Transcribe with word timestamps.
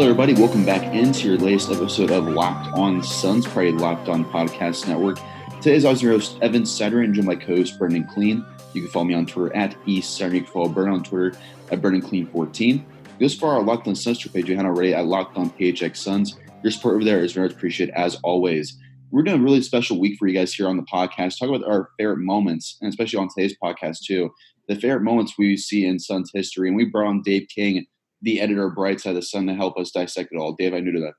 Hello, 0.00 0.12
everybody. 0.12 0.32
Welcome 0.32 0.64
back 0.64 0.94
into 0.94 1.28
your 1.28 1.36
latest 1.36 1.70
episode 1.70 2.10
of 2.10 2.26
Locked 2.26 2.72
On 2.72 3.02
Suns, 3.02 3.46
Party 3.46 3.70
Locked 3.70 4.08
On 4.08 4.24
Podcast 4.24 4.88
Network. 4.88 5.18
Today's 5.60 5.84
always 5.84 6.00
your 6.00 6.12
host, 6.12 6.38
Evan 6.40 6.62
Sidery, 6.62 7.04
and 7.04 7.12
joined 7.12 7.26
by 7.26 7.34
co-host 7.34 7.78
Brendan 7.78 8.06
Clean. 8.06 8.42
You 8.72 8.80
can 8.80 8.90
follow 8.90 9.04
me 9.04 9.12
on 9.12 9.26
Twitter 9.26 9.54
at 9.54 9.76
East 9.84 10.16
Sider. 10.16 10.36
You 10.36 10.40
can 10.44 10.50
follow 10.50 10.70
Brendan 10.70 10.94
on 10.94 11.04
Twitter 11.04 11.38
at 11.70 11.82
Brendan 11.82 12.00
Clean 12.00 12.26
14. 12.26 12.86
This 13.18 13.34
for 13.34 13.52
our 13.52 13.62
Locked 13.62 13.88
On 13.88 13.94
Suns 13.94 14.26
page 14.26 14.48
you 14.48 14.56
had 14.56 14.64
already 14.64 14.94
at 14.94 15.04
Locked 15.04 15.36
On 15.36 15.50
PHX 15.50 15.98
Suns. 15.98 16.38
Your 16.62 16.70
support 16.70 16.94
over 16.94 17.04
there 17.04 17.22
is 17.22 17.34
very 17.34 17.48
appreciated 17.48 17.94
as 17.94 18.14
always. 18.24 18.78
We're 19.10 19.22
doing 19.22 19.42
a 19.42 19.44
really 19.44 19.60
special 19.60 20.00
week 20.00 20.18
for 20.18 20.26
you 20.28 20.32
guys 20.32 20.54
here 20.54 20.66
on 20.66 20.78
the 20.78 20.82
podcast. 20.84 21.38
Talk 21.38 21.50
about 21.50 21.68
our 21.68 21.90
favorite 21.98 22.20
moments, 22.20 22.78
and 22.80 22.88
especially 22.88 23.18
on 23.18 23.28
today's 23.28 23.54
podcast 23.62 23.98
too, 24.06 24.30
the 24.66 24.76
favorite 24.76 25.02
moments 25.02 25.34
we 25.36 25.58
see 25.58 25.84
in 25.84 25.98
Suns 25.98 26.30
history. 26.32 26.68
And 26.68 26.76
we 26.78 26.86
brought 26.86 27.08
on 27.08 27.20
Dave 27.20 27.48
King 27.54 27.84
the 28.22 28.40
editor 28.40 28.66
of 28.66 28.74
Bright 28.74 29.00
Side 29.00 29.10
of 29.10 29.16
the 29.16 29.22
Sun 29.22 29.46
to 29.46 29.54
help 29.54 29.78
us 29.78 29.90
dissect 29.90 30.30
it 30.32 30.38
all. 30.38 30.52
Dave, 30.52 30.74
I 30.74 30.80
knew 30.80 30.92
to 30.92 31.00
that. 31.00 31.14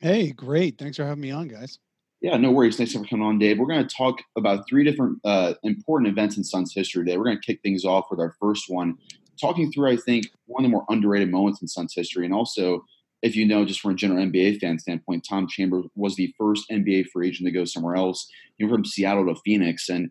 Hey, 0.00 0.30
great. 0.30 0.78
Thanks 0.78 0.96
for 0.96 1.04
having 1.04 1.20
me 1.20 1.30
on, 1.30 1.48
guys. 1.48 1.78
Yeah, 2.20 2.36
no 2.36 2.50
worries. 2.50 2.76
Thanks 2.76 2.92
for 2.92 3.04
coming 3.04 3.26
on, 3.26 3.38
Dave. 3.38 3.58
We're 3.58 3.66
going 3.66 3.86
to 3.86 3.94
talk 3.94 4.18
about 4.36 4.64
three 4.68 4.84
different 4.84 5.18
uh, 5.24 5.54
important 5.62 6.10
events 6.10 6.36
in 6.36 6.44
Suns 6.44 6.72
history 6.74 7.04
today. 7.04 7.16
We're 7.16 7.24
going 7.24 7.40
to 7.40 7.46
kick 7.46 7.60
things 7.62 7.84
off 7.84 8.06
with 8.10 8.18
our 8.18 8.34
first 8.40 8.64
one, 8.68 8.96
talking 9.40 9.70
through, 9.70 9.90
I 9.90 9.96
think, 9.96 10.26
one 10.46 10.64
of 10.64 10.70
the 10.70 10.72
more 10.72 10.84
underrated 10.88 11.30
moments 11.30 11.62
in 11.62 11.68
Suns 11.68 11.94
history. 11.94 12.24
And 12.24 12.34
also, 12.34 12.84
if 13.22 13.36
you 13.36 13.46
know, 13.46 13.64
just 13.64 13.80
from 13.80 13.92
a 13.92 13.94
general 13.94 14.24
NBA 14.24 14.60
fan 14.60 14.78
standpoint, 14.78 15.26
Tom 15.28 15.46
Chambers 15.48 15.86
was 15.94 16.16
the 16.16 16.32
first 16.38 16.68
NBA 16.70 17.06
free 17.12 17.28
agent 17.28 17.46
to 17.46 17.52
go 17.52 17.64
somewhere 17.64 17.96
else. 17.96 18.28
He 18.56 18.64
went 18.64 18.74
from 18.74 18.84
Seattle 18.84 19.26
to 19.26 19.40
Phoenix. 19.44 19.88
And 19.88 20.10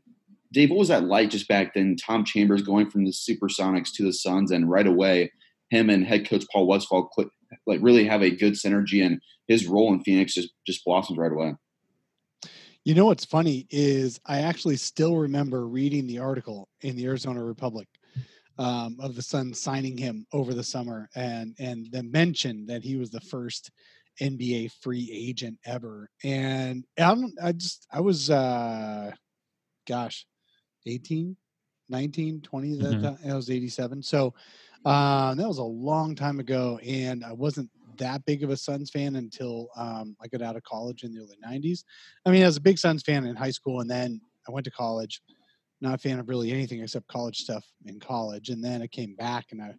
Dave, 0.54 0.70
what 0.70 0.80
was 0.80 0.88
that 0.88 1.04
like 1.04 1.30
just 1.30 1.50
back 1.50 1.74
then? 1.74 1.98
Tom 1.98 2.24
Chambers 2.24 2.62
going 2.62 2.90
from 2.90 3.04
the 3.04 3.12
Supersonics 3.12 3.94
to 3.96 4.04
the 4.04 4.14
Suns, 4.14 4.52
and 4.52 4.70
right 4.70 4.88
away– 4.88 5.32
him 5.70 5.90
and 5.90 6.06
head 6.06 6.28
coach 6.30 6.46
Paul 6.52 6.68
Westphal 6.68 7.10
like 7.66 7.80
really 7.82 8.06
have 8.06 8.22
a 8.22 8.30
good 8.30 8.54
synergy, 8.54 9.06
and 9.06 9.20
his 9.48 9.68
role 9.68 9.94
in 9.94 10.04
Phoenix 10.04 10.34
just 10.34 10.50
just 10.66 10.84
blossoms 10.86 11.18
right 11.18 11.32
away. 11.32 11.56
You 12.84 12.96
know 12.96 13.06
what's 13.06 13.26
funny 13.26 13.68
is 13.70 14.20
I 14.26 14.42
actually 14.42 14.78
still 14.78 15.18
remember 15.18 15.68
reading 15.68 16.08
the 16.08 16.20
article 16.20 16.70
in 16.82 16.96
the 16.96 17.06
Arizona 17.06 17.44
Republic 17.44 17.88
um, 18.58 18.98
of 19.02 19.16
the 19.16 19.22
Sun 19.22 19.54
signing 19.54 19.98
him 19.98 20.26
over 20.32 20.54
the 20.54 20.64
summer, 20.64 21.10
and 21.16 21.54
and 21.60 21.88
the 21.92 22.04
mention 22.04 22.66
that 22.68 22.84
he 22.84 22.96
was 22.96 23.10
the 23.10 23.22
first 23.22 23.72
NBA 24.22 24.72
free 24.82 25.10
agent 25.14 25.60
ever. 25.66 26.10
And 26.24 26.86
I, 26.98 27.16
I 27.44 27.52
just 27.52 27.86
I 27.92 28.02
was, 28.02 28.30
uh, 28.30 29.12
gosh, 29.88 30.26
18, 30.86 31.36
19, 31.90 32.42
20. 32.42 32.78
That, 32.78 32.84
mm-hmm. 32.84 33.28
that 33.28 33.36
was 33.36 33.50
87. 33.50 34.02
So 34.04 34.34
uh, 34.86 35.36
that 35.36 35.48
was 35.48 35.58
a 35.58 35.64
long 35.64 36.16
time 36.16 36.40
ago, 36.40 36.80
and 36.86 37.24
I 37.24 37.34
wasn't 37.34 37.70
that 37.98 38.24
big 38.26 38.44
of 38.44 38.50
a 38.50 38.58
Suns 38.58 38.90
fan 38.90 39.16
until 39.16 39.70
um, 39.76 40.16
I 40.22 40.28
got 40.28 40.42
out 40.42 40.56
of 40.56 40.64
college 40.64 41.04
in 41.04 41.14
the 41.14 41.22
early 41.22 41.38
'90s. 41.46 41.84
I 42.26 42.32
mean, 42.32 42.44
I 42.44 42.46
was 42.46 42.58
a 42.58 42.62
big 42.62 42.78
Suns 42.78 43.04
fan 43.04 43.26
in 43.26 43.36
high 43.36 43.52
school, 43.52 43.82
and 43.82 43.90
then 43.90 44.22
I 44.48 44.52
went 44.52 44.66
to 44.66 44.72
college. 44.72 45.22
Not 45.80 45.94
a 45.94 45.98
fan 46.00 46.20
of 46.20 46.28
really 46.28 46.52
anything 46.52 46.82
except 46.82 47.08
college 47.08 47.38
stuff 47.38 47.64
in 47.86 48.00
college, 48.00 48.50
and 48.50 48.64
then 48.64 48.82
I 48.82 48.88
came 48.88 49.16
back 49.16 49.48
and 49.52 49.62
I 49.62 49.76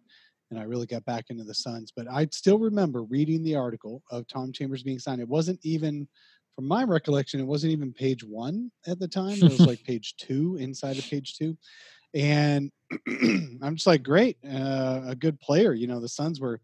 and 0.51 0.59
I 0.59 0.63
really 0.63 0.87
got 0.87 1.05
back 1.05 1.25
into 1.29 1.43
the 1.43 1.53
Suns. 1.53 1.91
But 1.95 2.07
I 2.09 2.27
still 2.31 2.57
remember 2.57 3.03
reading 3.03 3.43
the 3.43 3.55
article 3.55 4.01
of 4.09 4.27
Tom 4.27 4.51
Chambers 4.51 4.83
being 4.83 4.99
signed. 4.99 5.21
It 5.21 5.27
wasn't 5.27 5.59
even, 5.63 6.07
from 6.55 6.67
my 6.67 6.83
recollection, 6.83 7.39
it 7.39 7.45
wasn't 7.45 7.73
even 7.73 7.93
page 7.93 8.23
one 8.23 8.71
at 8.87 8.97
the 8.99 9.07
time. 9.07 9.37
It 9.37 9.43
was 9.43 9.59
like 9.59 9.83
page 9.85 10.15
two 10.17 10.57
inside 10.59 10.97
of 10.97 11.07
page 11.07 11.35
two 11.37 11.55
and 12.13 12.71
I'm 13.07 13.75
just 13.75 13.87
like, 13.87 14.03
great, 14.03 14.37
uh, 14.45 15.01
a 15.05 15.15
good 15.15 15.39
player. 15.39 15.73
You 15.73 15.87
know, 15.87 15.99
the 15.99 16.09
Suns 16.09 16.39
were 16.39 16.59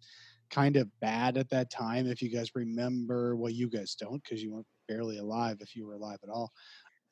kind 0.50 0.75
of 0.78 0.90
bad 1.00 1.38
at 1.38 1.50
that 1.50 1.69
time. 1.69 2.08
If 2.08 2.22
you 2.22 2.30
guys 2.30 2.56
remember, 2.56 3.36
well, 3.36 3.52
you 3.52 3.69
guys 3.69 3.96
don't 3.96 4.22
because 4.24 4.41
you 4.41 4.53
weren't 4.53 4.68
barely 4.88 5.18
alive 5.18 5.58
if 5.62 5.75
you 5.75 5.86
were 5.86 5.94
alive 5.94 6.19
at 6.24 6.30
all. 6.30 6.52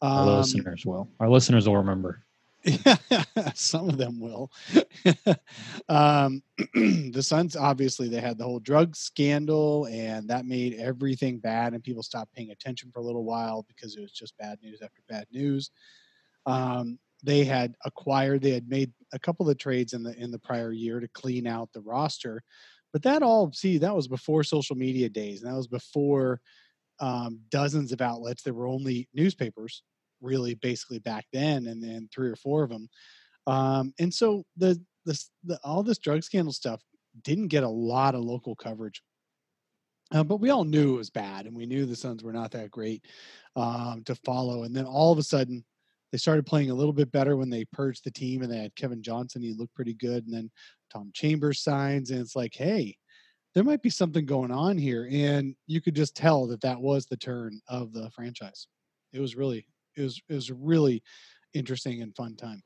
Um, 0.01 0.11
Our 0.11 0.37
listeners 0.37 0.85
will. 0.85 1.09
Our 1.19 1.29
listeners 1.29 1.67
will 1.67 1.77
remember. 1.77 2.25
Yeah, 2.63 2.95
some 3.55 3.89
of 3.89 3.97
them 3.97 4.19
will. 4.19 4.51
um, 5.89 6.41
the 6.73 7.21
Suns 7.21 7.55
obviously 7.55 8.07
they 8.07 8.21
had 8.21 8.37
the 8.37 8.43
whole 8.45 8.59
drug 8.59 8.95
scandal, 8.95 9.87
and 9.87 10.29
that 10.29 10.45
made 10.45 10.75
everything 10.75 11.39
bad, 11.39 11.73
and 11.73 11.83
people 11.83 12.03
stopped 12.03 12.33
paying 12.33 12.51
attention 12.51 12.89
for 12.91 12.99
a 12.99 13.03
little 13.03 13.25
while 13.25 13.65
because 13.67 13.95
it 13.95 14.01
was 14.01 14.11
just 14.11 14.37
bad 14.37 14.59
news 14.61 14.81
after 14.81 15.01
bad 15.09 15.25
news. 15.31 15.71
Um, 16.45 16.99
they 17.23 17.43
had 17.43 17.73
acquired 17.85 18.41
they 18.41 18.51
had 18.51 18.67
made 18.67 18.91
a 19.13 19.19
couple 19.19 19.49
of 19.49 19.57
trades 19.57 19.93
in 19.93 20.03
the 20.03 20.15
in 20.19 20.31
the 20.31 20.39
prior 20.39 20.71
year 20.71 20.99
to 20.99 21.07
clean 21.09 21.47
out 21.47 21.69
the 21.73 21.81
roster 21.81 22.43
but 22.91 23.01
that 23.01 23.23
all 23.23 23.51
see 23.53 23.77
that 23.77 23.95
was 23.95 24.07
before 24.07 24.43
social 24.43 24.75
media 24.75 25.09
days 25.09 25.41
and 25.41 25.51
that 25.51 25.57
was 25.57 25.67
before 25.67 26.39
um, 26.99 27.39
dozens 27.49 27.91
of 27.91 28.01
outlets. 28.01 28.43
There 28.43 28.53
were 28.53 28.67
only 28.67 29.09
newspapers 29.13 29.83
really 30.21 30.55
basically 30.55 30.99
back 30.99 31.25
then 31.33 31.67
and 31.67 31.83
then 31.83 32.07
three 32.13 32.29
or 32.29 32.35
four 32.35 32.63
of 32.63 32.69
them 32.69 32.87
um, 33.45 33.93
and 33.99 34.13
so 34.13 34.45
the, 34.55 34.81
the, 35.05 35.21
the 35.43 35.59
all 35.65 35.83
this 35.83 35.97
drug 35.97 36.23
scandal 36.23 36.53
stuff 36.53 36.81
didn't 37.23 37.49
get 37.49 37.63
a 37.63 37.69
lot 37.69 38.15
of 38.15 38.23
local 38.23 38.55
coverage 38.55 39.01
uh, 40.13 40.23
but 40.23 40.37
we 40.37 40.49
all 40.49 40.63
knew 40.63 40.93
it 40.93 40.97
was 40.97 41.09
bad 41.09 41.45
and 41.45 41.53
we 41.53 41.65
knew 41.65 41.85
the 41.85 41.93
suns 41.93 42.23
were 42.23 42.31
not 42.31 42.51
that 42.51 42.71
great 42.71 43.03
um, 43.57 44.01
to 44.05 44.15
follow 44.15 44.63
and 44.63 44.73
then 44.73 44.85
all 44.85 45.11
of 45.11 45.17
a 45.17 45.23
sudden 45.23 45.65
they 46.13 46.19
started 46.19 46.45
playing 46.45 46.69
a 46.69 46.75
little 46.75 46.93
bit 46.93 47.11
better 47.11 47.35
when 47.35 47.49
they 47.49 47.65
purged 47.65 48.03
the 48.03 48.11
team 48.11 48.43
and 48.43 48.51
they 48.51 48.59
had 48.59 48.75
Kevin 48.75 49.01
Johnson. 49.01 49.41
He 49.41 49.55
looked 49.55 49.73
pretty 49.73 49.95
good. 49.95 50.23
And 50.25 50.33
then 50.33 50.51
Tom 50.91 51.09
Chambers 51.11 51.63
signs, 51.63 52.11
and 52.11 52.21
it's 52.21 52.35
like, 52.35 52.53
hey, 52.53 52.95
there 53.55 53.63
might 53.63 53.81
be 53.81 53.89
something 53.89 54.23
going 54.23 54.51
on 54.51 54.77
here. 54.77 55.09
And 55.11 55.55
you 55.65 55.81
could 55.81 55.95
just 55.95 56.15
tell 56.15 56.45
that 56.47 56.61
that 56.61 56.79
was 56.79 57.07
the 57.07 57.17
turn 57.17 57.59
of 57.67 57.93
the 57.93 58.11
franchise. 58.11 58.67
It 59.11 59.21
was 59.21 59.35
really, 59.35 59.65
it 59.97 60.03
was, 60.03 60.21
it 60.29 60.35
was 60.35 60.51
really 60.51 61.01
interesting 61.55 62.03
and 62.03 62.15
fun 62.15 62.35
time. 62.35 62.61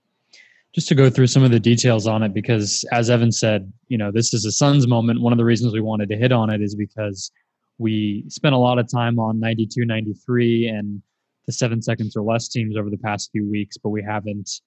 Just 0.76 0.90
to 0.90 0.96
go 0.96 1.10
through 1.10 1.28
some 1.28 1.44
of 1.44 1.52
the 1.52 1.60
details 1.60 2.06
on 2.06 2.24
it, 2.24 2.34
because 2.34 2.84
as 2.92 3.10
Evan 3.10 3.32
said, 3.32 3.72
you 3.88 3.98
know, 3.98 4.12
this 4.12 4.34
is 4.34 4.44
a 4.44 4.52
Suns 4.52 4.88
moment. 4.88 5.22
One 5.22 5.32
of 5.32 5.38
the 5.38 5.46
reasons 5.46 5.72
we 5.72 5.80
wanted 5.80 6.10
to 6.10 6.18
hit 6.18 6.34
on 6.34 6.50
it 6.50 6.62
is 6.62 6.76
because 6.76 7.32
we 7.78 8.26
spent 8.28 8.56
a 8.56 8.58
lot 8.58 8.78
of 8.78 8.92
time 8.92 9.20
on 9.20 9.40
92, 9.40 9.86
93 9.86 10.68
and 10.68 11.02
the 11.48 11.54
seven 11.54 11.82
seconds 11.82 12.16
or 12.16 12.22
less 12.22 12.48
teams 12.48 12.78
over 12.78 12.90
the 12.90 12.98
past 12.98 13.32
few 13.32 13.50
weeks, 13.50 13.78
but 13.78 13.90
we 13.90 14.04
haven't 14.04 14.62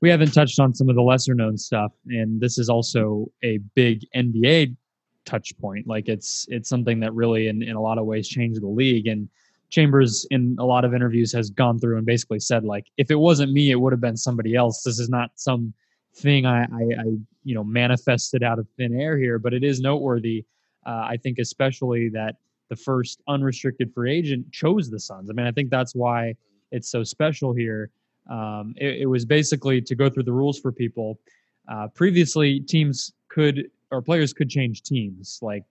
we 0.00 0.08
haven't 0.08 0.32
touched 0.32 0.60
on 0.60 0.72
some 0.72 0.88
of 0.88 0.94
the 0.94 1.02
lesser 1.02 1.34
known 1.34 1.58
stuff. 1.58 1.92
And 2.06 2.40
this 2.40 2.56
is 2.56 2.68
also 2.68 3.30
a 3.42 3.58
big 3.74 4.06
NBA 4.14 4.76
touch 5.24 5.58
point. 5.58 5.86
Like 5.86 6.08
it's 6.08 6.46
it's 6.48 6.68
something 6.68 7.00
that 7.00 7.12
really 7.12 7.48
in, 7.48 7.62
in 7.62 7.76
a 7.76 7.80
lot 7.80 7.98
of 7.98 8.06
ways 8.06 8.28
changed 8.28 8.62
the 8.62 8.68
league. 8.68 9.08
And 9.08 9.28
Chambers 9.70 10.26
in 10.30 10.56
a 10.58 10.64
lot 10.64 10.86
of 10.86 10.94
interviews 10.94 11.30
has 11.32 11.50
gone 11.50 11.78
through 11.78 11.98
and 11.98 12.06
basically 12.06 12.40
said, 12.40 12.64
like, 12.64 12.86
if 12.96 13.10
it 13.10 13.16
wasn't 13.16 13.52
me, 13.52 13.70
it 13.70 13.78
would 13.78 13.92
have 13.92 14.00
been 14.00 14.16
somebody 14.16 14.54
else. 14.54 14.82
This 14.82 14.98
is 14.98 15.10
not 15.10 15.30
some 15.34 15.74
thing 16.14 16.46
I, 16.46 16.62
I, 16.62 16.82
I 17.00 17.04
you 17.44 17.54
know 17.54 17.62
manifested 17.62 18.42
out 18.42 18.58
of 18.58 18.66
thin 18.76 18.98
air 18.98 19.18
here, 19.18 19.38
but 19.38 19.52
it 19.52 19.62
is 19.62 19.80
noteworthy. 19.80 20.46
Uh, 20.86 21.06
I 21.10 21.18
think 21.22 21.38
especially 21.38 22.08
that 22.10 22.36
the 22.68 22.76
first 22.76 23.22
unrestricted 23.28 23.92
free 23.92 24.16
agent 24.16 24.50
chose 24.52 24.90
the 24.90 25.00
Suns. 25.00 25.30
I 25.30 25.32
mean, 25.32 25.46
I 25.46 25.52
think 25.52 25.70
that's 25.70 25.94
why 25.94 26.34
it's 26.70 26.90
so 26.90 27.02
special 27.02 27.52
here. 27.52 27.90
Um, 28.28 28.74
it, 28.76 29.02
it, 29.02 29.06
was 29.06 29.24
basically 29.24 29.80
to 29.80 29.94
go 29.94 30.10
through 30.10 30.24
the 30.24 30.32
rules 30.32 30.58
for 30.58 30.70
people. 30.70 31.18
Uh, 31.66 31.88
previously, 31.88 32.60
teams 32.60 33.12
could 33.28 33.70
or 33.90 34.02
players 34.02 34.34
could 34.34 34.50
change 34.50 34.82
teams 34.82 35.38
like 35.40 35.64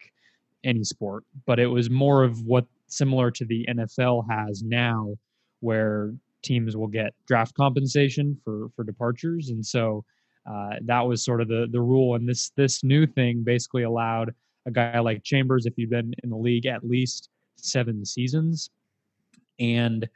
any 0.63 0.83
sport, 0.83 1.23
but 1.45 1.59
it 1.59 1.67
was 1.67 1.89
more 1.89 2.23
of 2.23 2.41
what 2.41 2.65
similar 2.87 3.29
to 3.29 3.45
the 3.45 3.63
NFL 3.69 4.27
has 4.27 4.63
now, 4.63 5.15
where 5.59 6.13
teams 6.41 6.75
will 6.75 6.87
get 6.87 7.13
draft 7.27 7.53
compensation 7.53 8.35
for 8.43 8.69
for 8.75 8.83
departures, 8.83 9.49
and 9.49 9.63
so 9.63 10.03
uh, 10.49 10.75
that 10.81 11.01
was 11.01 11.23
sort 11.23 11.41
of 11.41 11.47
the 11.47 11.67
the 11.71 11.81
rule. 11.81 12.15
And 12.15 12.27
this 12.27 12.49
this 12.55 12.83
new 12.83 13.05
thing 13.05 13.43
basically 13.43 13.83
allowed 13.83 14.33
a 14.67 14.71
guy 14.71 14.99
like 14.99 15.23
Chambers 15.23 15.65
if 15.65 15.73
you've 15.77 15.89
been 15.89 16.13
in 16.23 16.29
the 16.29 16.37
league 16.37 16.65
at 16.65 16.83
least 16.83 17.29
seven 17.55 18.05
seasons, 18.05 18.69
and 19.59 20.07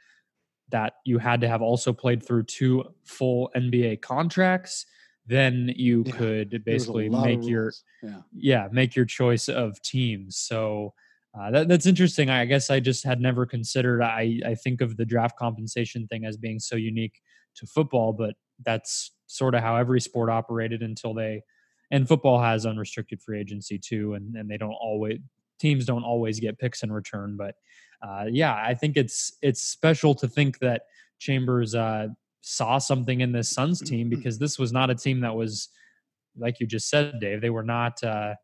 that 0.70 0.94
you 1.04 1.18
had 1.18 1.40
to 1.40 1.48
have 1.48 1.62
also 1.62 1.92
played 1.92 2.24
through 2.24 2.44
two 2.44 2.84
full 3.04 3.50
NBA 3.56 4.00
contracts, 4.02 4.86
then 5.26 5.72
you 5.76 6.04
yeah, 6.06 6.12
could 6.12 6.64
basically 6.64 7.08
make 7.08 7.44
your 7.44 7.72
yeah. 8.02 8.20
yeah. 8.32 8.68
make 8.70 8.94
your 8.94 9.04
choice 9.04 9.48
of 9.48 9.80
teams. 9.82 10.36
So 10.36 10.94
uh, 11.38 11.50
that, 11.50 11.68
that's 11.68 11.86
interesting. 11.86 12.28
I 12.28 12.44
guess 12.44 12.70
I 12.70 12.80
just 12.80 13.04
had 13.04 13.20
never 13.20 13.46
considered. 13.46 14.02
I 14.02 14.40
I 14.44 14.54
think 14.54 14.80
of 14.80 14.96
the 14.96 15.06
draft 15.06 15.38
compensation 15.38 16.06
thing 16.08 16.24
as 16.24 16.36
being 16.36 16.58
so 16.58 16.76
unique 16.76 17.20
to 17.56 17.66
football, 17.66 18.12
but 18.12 18.34
that's 18.64 19.12
sort 19.26 19.54
of 19.54 19.62
how 19.62 19.76
every 19.76 20.00
sport 20.00 20.28
operated 20.28 20.82
until 20.82 21.14
they 21.14 21.42
and 21.92 22.08
football 22.08 22.40
has 22.40 22.66
unrestricted 22.66 23.22
free 23.22 23.38
agency 23.38 23.78
too, 23.78 24.14
and 24.14 24.34
and 24.34 24.50
they 24.50 24.56
don't 24.56 24.72
always 24.72 25.18
teams 25.60 25.84
don't 25.84 26.02
always 26.02 26.40
get 26.40 26.58
picks 26.58 26.82
in 26.82 26.90
return. 26.90 27.36
But 27.36 27.54
uh, 28.02 28.24
yeah, 28.28 28.54
I 28.54 28.74
think 28.74 28.96
it's 28.96 29.36
it's 29.42 29.62
special 29.62 30.14
to 30.16 30.26
think 30.26 30.58
that 30.58 30.82
Chambers 31.20 31.76
uh, 31.76 32.08
saw 32.40 32.78
something 32.78 33.20
in 33.20 33.30
this 33.30 33.50
Suns 33.50 33.80
team 33.80 34.08
mm-hmm. 34.08 34.16
because 34.16 34.38
this 34.38 34.58
was 34.58 34.72
not 34.72 34.90
a 34.90 34.96
team 34.96 35.20
that 35.20 35.36
was 35.36 35.68
like 36.36 36.58
you 36.58 36.66
just 36.66 36.88
said, 36.88 37.20
Dave. 37.20 37.40
They 37.40 37.50
were 37.50 37.62
not. 37.62 38.02
Uh, 38.02 38.34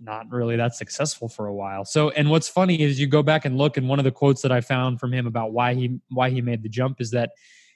not 0.00 0.30
really 0.30 0.56
that 0.56 0.74
successful 0.74 1.28
for 1.28 1.46
a 1.46 1.54
while. 1.54 1.84
So, 1.84 2.10
and 2.10 2.28
what's 2.28 2.48
funny 2.48 2.82
is 2.82 2.98
you 3.00 3.06
go 3.06 3.22
back 3.22 3.44
and 3.44 3.56
look, 3.56 3.76
and 3.76 3.88
one 3.88 4.00
of 4.00 4.04
the 4.04 4.10
quotes 4.10 4.42
that 4.42 4.50
I 4.50 4.60
found 4.60 4.98
from 4.98 5.14
him 5.14 5.26
about 5.26 5.52
why 5.52 5.72
he 5.74 6.00
why 6.10 6.30
he 6.30 6.42
made 6.42 6.64
the 6.64 6.68
jump 6.68 7.00
is 7.00 7.12
that 7.12 7.30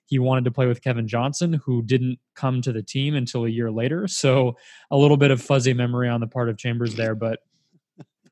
he 0.09 0.19
wanted 0.19 0.45
to 0.45 0.51
play 0.51 0.67
with 0.67 0.83
Kevin 0.83 1.07
Johnson, 1.07 1.53
who 1.53 1.83
didn't 1.83 2.19
come 2.35 2.63
to 2.63 2.73
the 2.73 2.83
team 2.83 3.15
until 3.15 3.45
a 3.45 3.49
year 3.49 3.71
later. 3.71 4.09
So, 4.09 4.57
a 4.91 4.97
little 4.97 5.19
bit 5.19 5.31
of 5.31 5.43
fuzzy 5.43 5.75
memory 5.75 6.09
on 6.09 6.21
the 6.21 6.27
part 6.27 6.49
of 6.49 6.57
Chambers 6.57 6.95
there, 6.95 7.15
but 7.15 7.41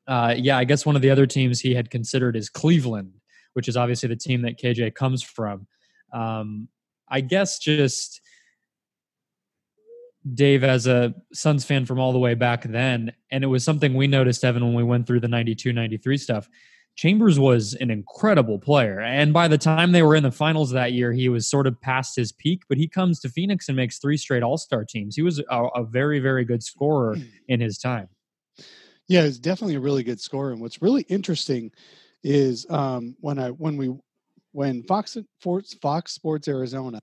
uh, 0.07 0.33
yeah, 0.35 0.57
I 0.57 0.63
guess 0.63 0.85
one 0.85 0.95
of 0.95 1.01
the 1.01 1.11
other 1.11 1.27
teams 1.27 1.59
he 1.59 1.75
had 1.75 1.91
considered 1.91 2.35
is 2.35 2.49
Cleveland, 2.49 3.13
which 3.53 3.67
is 3.67 3.77
obviously 3.77 4.09
the 4.09 4.15
team 4.15 4.41
that 4.41 4.59
KJ 4.59 4.95
comes 4.95 5.21
from. 5.21 5.67
Um, 6.11 6.67
I 7.07 7.21
guess 7.21 7.59
just 7.59 8.21
Dave 10.33 10.63
as 10.63 10.87
a 10.87 11.13
Suns 11.31 11.63
fan 11.63 11.85
from 11.85 11.99
all 11.99 12.11
the 12.11 12.19
way 12.19 12.33
back 12.33 12.63
then, 12.63 13.13
and 13.29 13.43
it 13.43 13.47
was 13.47 13.63
something 13.63 13.93
we 13.93 14.07
noticed, 14.07 14.43
Evan, 14.43 14.65
when 14.65 14.73
we 14.73 14.83
went 14.83 15.05
through 15.05 15.19
the 15.19 15.27
92 15.27 15.73
93 15.73 16.17
stuff. 16.17 16.49
Chambers 16.97 17.39
was 17.39 17.75
an 17.75 17.91
incredible 17.91 18.57
player. 18.57 18.99
And 19.01 19.31
by 19.31 19.47
the 19.47 19.57
time 19.57 19.91
they 19.91 20.01
were 20.01 20.15
in 20.15 20.23
the 20.23 20.31
finals 20.31 20.71
that 20.71 20.93
year, 20.93 21.13
he 21.13 21.29
was 21.29 21.47
sort 21.47 21.67
of 21.67 21.79
past 21.79 22.15
his 22.15 22.31
peak, 22.31 22.63
but 22.67 22.77
he 22.79 22.87
comes 22.87 23.19
to 23.19 23.29
Phoenix 23.29 23.67
and 23.67 23.77
makes 23.77 23.99
three 23.99 24.17
straight 24.17 24.41
All 24.41 24.57
Star 24.57 24.83
teams. 24.83 25.15
He 25.15 25.21
was 25.21 25.39
a, 25.39 25.43
a, 25.75 25.83
very, 25.83 26.19
very 26.19 26.43
good 26.43 26.63
scorer 26.63 27.15
in 27.47 27.59
his 27.59 27.77
time. 27.77 28.09
Yeah, 29.07 29.23
he's 29.23 29.37
definitely 29.37 29.75
a 29.75 29.79
really 29.79 30.01
good 30.01 30.19
scorer. 30.19 30.51
And 30.51 30.59
what's 30.59 30.81
really 30.81 31.03
interesting 31.03 31.71
is 32.23 32.65
um, 32.71 33.15
when 33.19 33.37
I 33.37 33.51
when 33.51 33.77
we 33.77 33.93
when 34.53 34.81
Fox 34.83 35.15
Sports 35.39 35.75
Fox 35.75 36.13
Sports 36.13 36.47
Arizona 36.47 36.99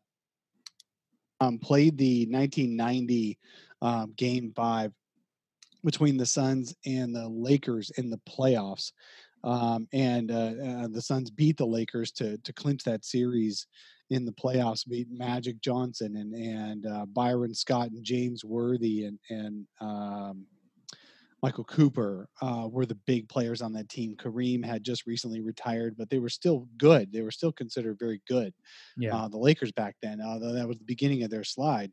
um, 1.41 1.59
played 1.59 1.97
the 1.97 2.27
1990 2.27 3.39
um, 3.81 4.13
Game 4.17 4.53
Five 4.57 4.93
between 5.85 6.17
the 6.17 6.27
Suns 6.27 6.75
and 6.85 7.15
the 7.15 7.29
Lakers 7.29 7.91
in 7.97 8.11
the 8.11 8.21
playoffs, 8.29 8.91
um, 9.45 9.87
and 9.93 10.31
uh, 10.31 10.53
uh, 10.85 10.89
the 10.89 11.03
Suns 11.03 11.31
beat 11.31 11.57
the 11.57 11.67
Lakers 11.67 12.11
to 12.13 12.39
to 12.39 12.53
clinch 12.53 12.83
that 12.85 13.05
series 13.05 13.67
in 14.11 14.25
the 14.25 14.33
playoffs, 14.33 14.89
beat 14.89 15.09
Magic 15.11 15.61
Johnson 15.61 16.17
and 16.17 16.35
and 16.35 16.87
uh, 16.87 17.07
Byron 17.07 17.55
Scott 17.55 17.91
and 17.91 18.03
James 18.03 18.45
Worthy 18.45 19.05
and 19.05 19.19
and 19.31 19.67
um, 19.81 20.47
Michael 21.43 21.65
Cooper 21.65 22.27
uh, 22.41 22.67
were 22.71 22.87
the 22.87 22.99
big 23.07 23.29
players 23.29 23.61
on 23.61 23.75
that 23.75 23.91
team. 23.91 24.17
Kareem 24.17 24.65
had 24.65 24.83
just 24.83 25.07
recently 25.07 25.43
retired, 25.43 25.95
but 25.99 26.09
they 26.09 26.19
were 26.19 26.31
still 26.31 26.67
good. 26.79 27.13
They 27.13 27.21
were 27.21 27.31
still 27.31 27.53
considered 27.53 27.99
very 27.99 28.23
good. 28.27 28.55
Yeah. 28.97 29.15
Uh, 29.15 29.29
the 29.29 29.37
Lakers 29.37 29.71
back 29.71 29.97
then, 30.01 30.23
although 30.23 30.55
that 30.55 30.67
was 30.67 30.79
the 30.79 30.85
beginning 30.85 31.23
of 31.23 31.29
their 31.29 31.45
slide. 31.45 31.93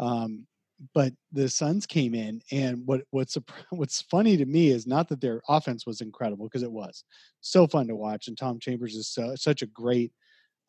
Um, 0.00 0.48
but 0.94 1.12
the 1.32 1.48
Suns 1.48 1.86
came 1.86 2.14
in, 2.14 2.40
and 2.52 2.86
what 2.86 3.02
what's 3.10 3.36
what's 3.70 4.02
funny 4.02 4.36
to 4.36 4.46
me 4.46 4.68
is 4.68 4.86
not 4.86 5.08
that 5.08 5.20
their 5.20 5.42
offense 5.48 5.86
was 5.86 6.00
incredible 6.00 6.46
because 6.46 6.62
it 6.62 6.72
was 6.72 7.04
so 7.40 7.66
fun 7.66 7.88
to 7.88 7.96
watch, 7.96 8.28
and 8.28 8.38
Tom 8.38 8.58
Chambers 8.58 8.94
is 8.94 9.08
so, 9.08 9.34
such 9.36 9.62
a 9.62 9.66
great 9.66 10.12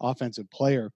offensive 0.01 0.49
player. 0.51 0.91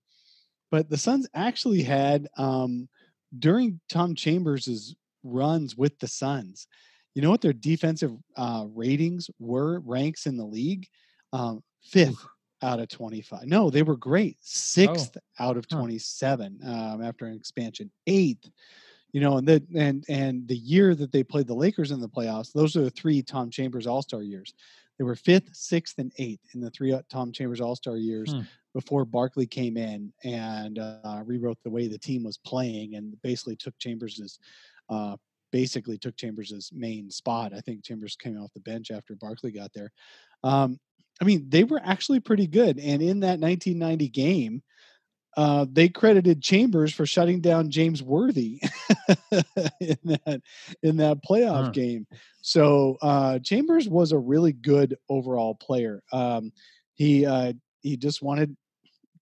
But 0.72 0.90
the 0.90 0.98
Suns 0.98 1.28
actually 1.36 1.84
had 1.84 2.28
um, 2.38 2.90
during 3.38 3.80
Tom 3.90 4.16
Chambers's 4.16 4.96
runs 5.24 5.78
with 5.78 5.98
the 6.00 6.08
Suns 6.08 6.68
you 7.16 7.22
know 7.22 7.30
what 7.30 7.42
their 7.42 7.54
defensive 7.54 8.12
uh, 8.36 8.66
ratings 8.74 9.30
were, 9.40 9.80
ranks 9.82 10.26
in 10.26 10.38
the 10.38 10.46
league? 10.46 10.88
Um, 11.32 11.64
fifth 11.84 12.26
out 12.62 12.80
of 12.80 12.90
25. 12.90 13.46
No, 13.46 13.70
they 13.70 13.84
were 13.84 13.98
great. 13.98 14.38
Sixth 14.40 15.16
oh. 15.18 15.44
out 15.44 15.58
of 15.58 15.68
27 15.68 16.60
um, 16.66 17.04
after 17.04 17.26
an 17.26 17.36
expansion. 17.36 17.92
Eighth, 18.08 18.50
you 19.14 19.22
know, 19.22 19.38
and 19.38 19.48
the 19.48 19.64
and 19.76 20.04
and 20.10 20.48
the 20.48 20.58
year 20.58 20.96
that 20.96 21.12
they 21.12 21.24
played 21.24 21.48
the 21.48 21.54
Lakers 21.54 21.92
in 21.92 22.02
the 22.02 22.10
playoffs, 22.10 22.52
those 22.52 22.76
are 22.76 22.82
the 22.82 22.90
three 22.90 23.22
Tom 23.22 23.50
Chambers 23.50 23.88
All 23.88 24.02
Star 24.02 24.24
years. 24.24 24.54
They 24.98 25.06
were 25.06 25.16
fifth, 25.16 25.56
sixth, 25.56 26.00
and 26.00 26.12
eighth 26.18 26.42
in 26.54 26.62
the 26.62 26.72
three 26.72 26.92
uh, 26.92 27.04
Tom 27.12 27.32
Chambers 27.32 27.62
All 27.62 27.76
Star 27.76 27.96
years 27.96 28.34
hmm. 28.34 28.42
before 28.74 29.06
Barkley 29.06 29.46
came 29.46 29.78
in 29.78 30.12
and 30.24 30.80
uh, 30.80 31.22
rewrote 31.26 31.60
the 31.64 31.70
way 31.70 31.88
the 31.88 31.98
team 31.98 32.24
was 32.24 32.38
playing 32.38 32.96
and 32.96 33.16
basically 33.22 33.56
took 33.56 33.78
Chambers's 33.78 34.40
uh, 34.90 35.16
basically 35.52 36.00
took 36.00 36.18
Chambers' 36.18 36.72
main 36.74 37.12
spot. 37.12 37.54
I 37.56 37.62
think 37.62 37.84
Chambers 37.84 38.16
came 38.16 38.38
off 38.38 38.52
the 38.54 38.60
bench 38.62 38.90
after 38.90 39.16
Barkley 39.16 39.52
got 39.52 39.72
there. 39.74 39.92
Um, 40.44 40.80
I 41.22 41.26
mean, 41.26 41.46
they 41.48 41.64
were 41.64 41.82
actually 41.86 42.20
pretty 42.20 42.48
good. 42.48 42.80
And 42.80 43.02
in 43.02 43.20
that 43.20 43.40
1990 43.40 44.10
game, 44.10 44.64
uh, 45.36 45.66
they 45.72 45.90
credited 45.90 46.42
Chambers 46.42 46.94
for 46.94 47.06
shutting 47.06 47.42
down 47.42 47.72
James 47.72 48.04
Worthy 48.04 48.62
in 49.80 49.98
that 50.04 50.42
in 50.82 50.98
that 50.98 51.24
playoff 51.24 51.66
huh. 51.66 51.70
game. 51.72 52.08
So 52.42 52.98
uh, 53.02 53.40
Chambers 53.40 53.88
was 53.88 54.12
a 54.12 54.18
really 54.18 54.54
good 54.54 54.98
overall 55.10 55.56
player. 55.56 56.04
Um, 56.12 56.52
he 56.94 57.26
uh, 57.26 57.54
he 57.82 57.98
just 57.98 58.22
wanted 58.22 58.56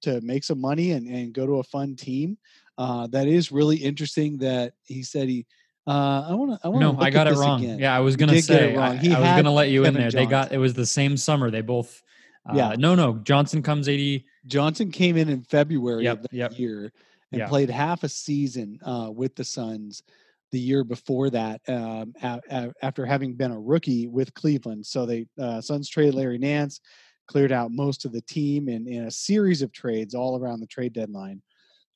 to 0.02 0.20
make 0.22 0.44
some 0.44 0.60
money 0.60 0.92
and, 0.92 1.08
and 1.08 1.34
go 1.34 1.46
to 1.46 1.60
a 1.60 1.64
fun 1.64 1.96
team. 1.96 2.38
Uh, 2.78 3.08
that 3.08 3.28
is 3.28 3.52
really 3.52 3.78
interesting. 3.78 4.40
That 4.40 4.74
he 4.84 5.04
said 5.04 5.30
he 5.30 5.46
uh, 5.88 6.28
I 6.30 6.34
want 6.36 6.52
to. 6.52 6.60
I 6.64 6.70
want 6.70 6.82
to. 6.82 6.94
No, 6.94 7.00
I 7.00 7.10
got 7.10 7.28
it 7.28 7.36
wrong. 7.36 7.64
Again. 7.64 7.80
Yeah, 7.80 7.96
I 7.96 8.00
was 8.00 8.16
gonna 8.16 8.40
say. 8.42 8.76
I, 8.76 8.90
I, 8.90 8.92
was 8.94 9.02
gonna 9.02 9.52
let 9.52 9.70
you 9.70 9.84
Kevin 9.84 9.96
in 9.96 10.02
there. 10.02 10.12
They 10.12 10.26
got 10.26 10.52
it 10.52 10.58
was 10.58 10.74
the 10.74 10.86
same 10.86 11.18
summer. 11.18 11.50
They 11.50 11.62
both. 11.62 12.04
Uh, 12.50 12.54
yeah. 12.56 12.76
No, 12.78 12.96
no. 12.96 13.16
Johnson 13.20 13.62
comes 13.62 13.88
eighty. 13.88 14.26
Johnson 14.48 14.92
came 14.92 15.18
in 15.18 15.30
in 15.30 15.44
February 15.44 16.04
yep, 16.04 16.18
of 16.18 16.24
that 16.24 16.34
yep. 16.34 16.60
year 16.60 16.92
and 17.32 17.48
played 17.48 17.70
half 17.70 18.04
a 18.04 18.10
season 18.10 18.80
uh, 18.84 19.10
with 19.14 19.36
the 19.36 19.44
Suns 19.44 20.04
the 20.52 20.60
year 20.60 20.84
before 20.84 21.30
that 21.30 21.62
um, 21.70 22.14
a, 22.22 22.42
a, 22.50 22.74
after 22.82 23.06
having 23.06 23.34
been 23.34 23.52
a 23.52 23.60
rookie 23.60 24.08
with 24.08 24.34
Cleveland. 24.34 24.86
So 24.86 25.06
they 25.06 25.26
uh, 25.40 25.62
Suns 25.62 25.88
traded 25.90 26.16
Larry 26.16 26.38
Nance, 26.38 26.82
cleared 27.28 27.52
out 27.52 27.72
most 27.72 28.04
of 28.04 28.12
the 28.12 28.22
team 28.22 28.68
in, 28.68 28.88
in 28.88 29.06
a 29.06 29.12
series 29.12 29.62
of 29.62 29.72
trades 29.72 30.14
all 30.14 30.38
around 30.38 30.60
the 30.60 30.68
trade 30.68 30.94
deadline 30.94 31.42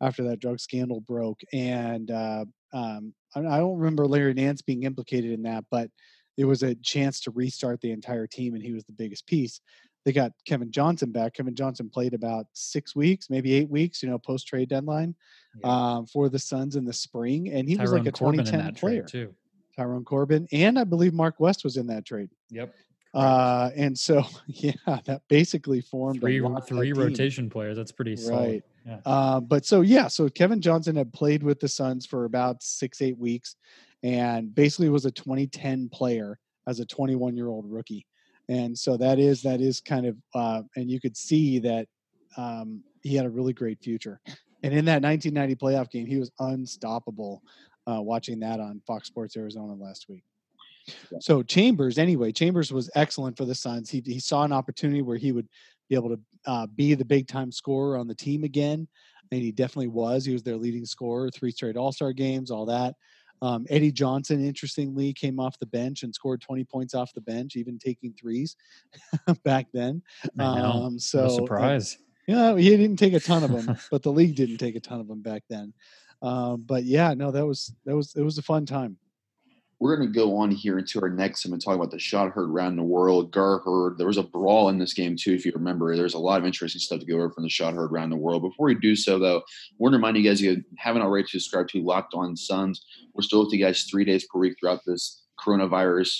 after 0.02 0.24
that 0.24 0.40
drug 0.40 0.60
scandal 0.60 1.02
broke. 1.02 1.42
And 1.52 2.12
uh, 2.12 2.46
um, 2.72 3.14
I 3.36 3.58
don't 3.58 3.78
remember 3.78 4.08
Larry 4.08 4.34
Nance 4.34 4.62
being 4.62 4.84
implicated 4.84 5.32
in 5.32 5.44
that, 5.44 5.66
but 5.70 5.90
it 6.38 6.46
was 6.46 6.64
a 6.64 6.76
chance 6.76 7.20
to 7.22 7.32
restart 7.32 7.82
the 7.82 7.92
entire 7.92 8.28
team, 8.28 8.56
and 8.56 8.64
he 8.64 8.74
was 8.74 8.84
the 8.86 8.94
biggest 8.94 9.26
piece. 9.26 9.60
They 10.06 10.14
got 10.14 10.32
Kevin 10.46 10.72
Johnson 10.72 11.12
back. 11.12 11.34
Kevin 11.34 11.56
Johnson 11.56 11.90
played 11.90 12.14
about 12.14 12.46
six 12.54 12.96
weeks, 12.96 13.30
maybe 13.30 13.54
eight 13.56 13.70
weeks, 13.70 14.04
you 14.04 14.10
know, 14.10 14.20
post 14.20 14.48
trade 14.48 14.70
deadline 14.70 15.16
yeah. 15.60 15.68
um, 15.68 16.06
for 16.06 16.30
the 16.30 16.40
Suns 16.40 16.76
in 16.76 16.86
the 16.86 16.94
spring, 16.94 17.50
and 17.50 17.68
he 17.68 17.76
Tyrone 17.76 17.92
was 17.92 18.00
like 18.00 18.08
a 18.08 18.12
Corbin 18.12 18.46
2010 18.46 18.76
player 18.76 19.04
too. 19.04 19.34
Tyrone 19.76 20.06
Corbin, 20.06 20.48
and 20.52 20.80
I 20.80 20.84
believe 20.84 21.14
Mark 21.14 21.40
West 21.40 21.64
was 21.64 21.78
in 21.78 21.88
that 21.88 22.06
trade. 22.06 22.30
Yep. 22.52 22.74
Uh, 23.14 23.72
and 23.76 23.98
so, 23.98 24.24
yeah, 24.48 24.74
that 25.06 25.22
basically 25.28 25.82
formed 25.82 26.20
three, 26.22 26.42
three 26.68 26.94
rotation 26.94 27.50
players. 27.50 27.76
That's 27.76 27.92
pretty 27.92 28.16
solid. 28.16 28.40
Right. 28.40 28.64
Yeah. 28.86 29.00
Uh, 29.06 29.40
but 29.40 29.66
so, 29.66 29.82
yeah, 29.82 30.08
so 30.08 30.30
Kevin 30.30 30.62
Johnson 30.62 30.96
had 30.96 31.12
played 31.12 31.42
with 31.42 31.60
the 31.60 31.68
Suns 31.68 32.06
for 32.06 32.26
about 32.26 32.62
six, 32.62 33.02
eight 33.02 33.18
weeks 33.18 33.56
and 34.06 34.54
basically 34.54 34.90
was 34.90 35.06
a 35.06 35.12
2010 35.12 35.90
player 35.90 36.38
as 36.68 36.80
a 36.80 36.86
21 36.86 37.36
year 37.36 37.48
old 37.48 37.66
rookie. 37.68 38.06
And 38.50 38.78
so 38.78 38.98
that 38.98 39.20
is, 39.20 39.42
that 39.42 39.62
is 39.62 39.82
kind 39.82 40.06
of, 40.06 40.18
uh, 40.34 40.62
and 40.76 40.90
you 40.90 41.00
could 41.00 41.18
see 41.18 41.60
that 41.60 41.88
um, 42.38 42.84
he 43.02 43.16
had 43.16 43.26
a 43.26 43.30
really 43.30 43.54
great 43.54 43.80
future. 43.82 44.20
And 44.64 44.74
in 44.74 44.86
that 44.86 45.02
1990 45.02 45.56
playoff 45.56 45.92
game, 45.92 46.06
he 46.06 46.18
was 46.18 46.32
unstoppable 46.40 47.42
uh, 47.88 48.02
watching 48.02 48.40
that 48.40 48.60
on 48.60 48.82
Fox 48.88 49.08
Sports 49.08 49.38
Arizona 49.38 49.74
last 49.74 50.08
week. 50.10 50.24
So 51.20 51.42
Chambers, 51.44 51.98
anyway, 51.98 52.32
Chambers 52.32 52.72
was 52.72 52.90
excellent 52.96 53.38
for 53.38 53.46
the 53.46 53.56
Suns. 53.56 53.90
He 53.90 54.04
he 54.06 54.20
saw 54.20 54.44
an 54.44 54.52
opportunity 54.52 55.02
where 55.02 55.18
he 55.18 55.32
would 55.32 55.48
be 55.90 55.96
able 55.96 56.10
to 56.10 56.20
uh, 56.46 56.68
be 56.68 56.94
the 56.94 57.06
big 57.06 57.28
time 57.28 57.52
scorer 57.52 57.98
on 57.98 58.08
the 58.08 58.16
team 58.16 58.44
again, 58.44 58.88
and 59.32 59.42
he 59.42 59.52
definitely 59.52 59.88
was. 59.88 60.26
He 60.26 60.34
was 60.34 60.44
their 60.44 60.58
leading 60.58 60.86
scorer, 60.86 61.30
three 61.32 61.52
straight 61.52 61.78
All 61.78 61.92
Star 61.92 62.14
games, 62.14 62.52
all 62.52 62.66
that. 62.68 62.96
Um, 63.42 63.66
Eddie 63.70 63.92
Johnson, 63.92 64.44
interestingly, 64.44 65.14
came 65.14 65.40
off 65.40 65.60
the 65.60 65.66
bench 65.66 66.04
and 66.04 66.14
scored 66.14 66.42
20 66.42 66.64
points 66.66 66.94
off 66.94 67.14
the 67.14 67.22
bench, 67.22 67.56
even 67.56 67.78
taking 67.78 68.14
threes 68.14 68.56
back 69.44 69.68
then. 69.74 70.02
Um, 70.40 71.00
so 71.00 71.28
no 71.28 71.36
surprise. 71.36 71.98
yeah, 72.28 72.56
he 72.56 72.70
didn't 72.70 72.98
take 72.98 73.14
a 73.14 73.20
ton 73.20 73.44
of 73.44 73.52
them, 73.52 73.78
but 73.92 74.04
the 74.04 74.12
league 74.12 74.36
didn't 74.36 74.58
take 74.58 74.76
a 74.76 74.80
ton 74.80 75.00
of 75.00 75.08
them 75.08 75.22
back 75.22 75.44
then. 75.50 75.74
Um, 76.22 76.64
but 76.66 76.84
yeah, 76.84 77.14
no, 77.14 77.32
that 77.32 77.46
was 77.46 77.74
that 77.86 77.96
was 77.96 78.16
it 78.16 78.22
was 78.22 78.38
a 78.38 78.42
fun 78.42 78.66
time 78.66 78.98
we're 79.86 79.96
going 79.96 80.12
to 80.12 80.20
go 80.20 80.36
on 80.36 80.50
here 80.50 80.80
into 80.80 81.00
our 81.00 81.10
next 81.10 81.44
segment 81.44 81.64
talk 81.64 81.76
about 81.76 81.92
the 81.92 82.00
shot 82.00 82.32
heard 82.32 82.50
around 82.50 82.76
the 82.76 82.82
world. 82.82 83.32
Gar 83.32 83.60
Heard 83.60 84.00
there 84.00 84.08
was 84.08 84.18
a 84.18 84.24
brawl 84.24 84.70
in 84.70 84.80
this 84.80 84.96
game 84.96 85.16
too, 85.16 85.34
if 85.34 85.46
you 85.46 85.52
remember. 85.54 85.96
There's 85.96 86.16
a 86.16 86.20
lot 86.20 86.40
of 86.40 86.46
interesting 86.46 86.80
stuff 86.80 87.02
to 87.02 87.06
go 87.06 87.18
over 87.18 87.30
from 87.30 87.44
the 87.44 87.50
shot 87.50 87.76
heard 87.76 87.92
around 87.92 88.10
the 88.10 88.16
world. 88.16 88.42
Before 88.42 88.66
we 88.66 88.74
do 88.74 88.96
so, 88.96 89.20
though, 89.20 89.38
I 89.38 89.76
want 89.78 89.94
to 89.94 89.98
remind 89.98 90.18
you 90.18 90.24
guys 90.24 90.42
you 90.42 90.64
haven't 90.80 91.04
already 91.04 91.28
subscribed 91.28 91.70
to 91.70 91.84
Locked 91.84 92.16
On 92.16 92.36
Suns. 92.36 92.84
We're 93.14 93.22
still 93.22 93.44
with 93.44 93.54
you 93.54 93.64
guys 93.64 93.84
three 93.84 94.06
days 94.06 94.26
per 94.26 94.40
week 94.40 94.56
throughout 94.60 94.82
this 94.88 95.22
coronavirus 95.40 96.20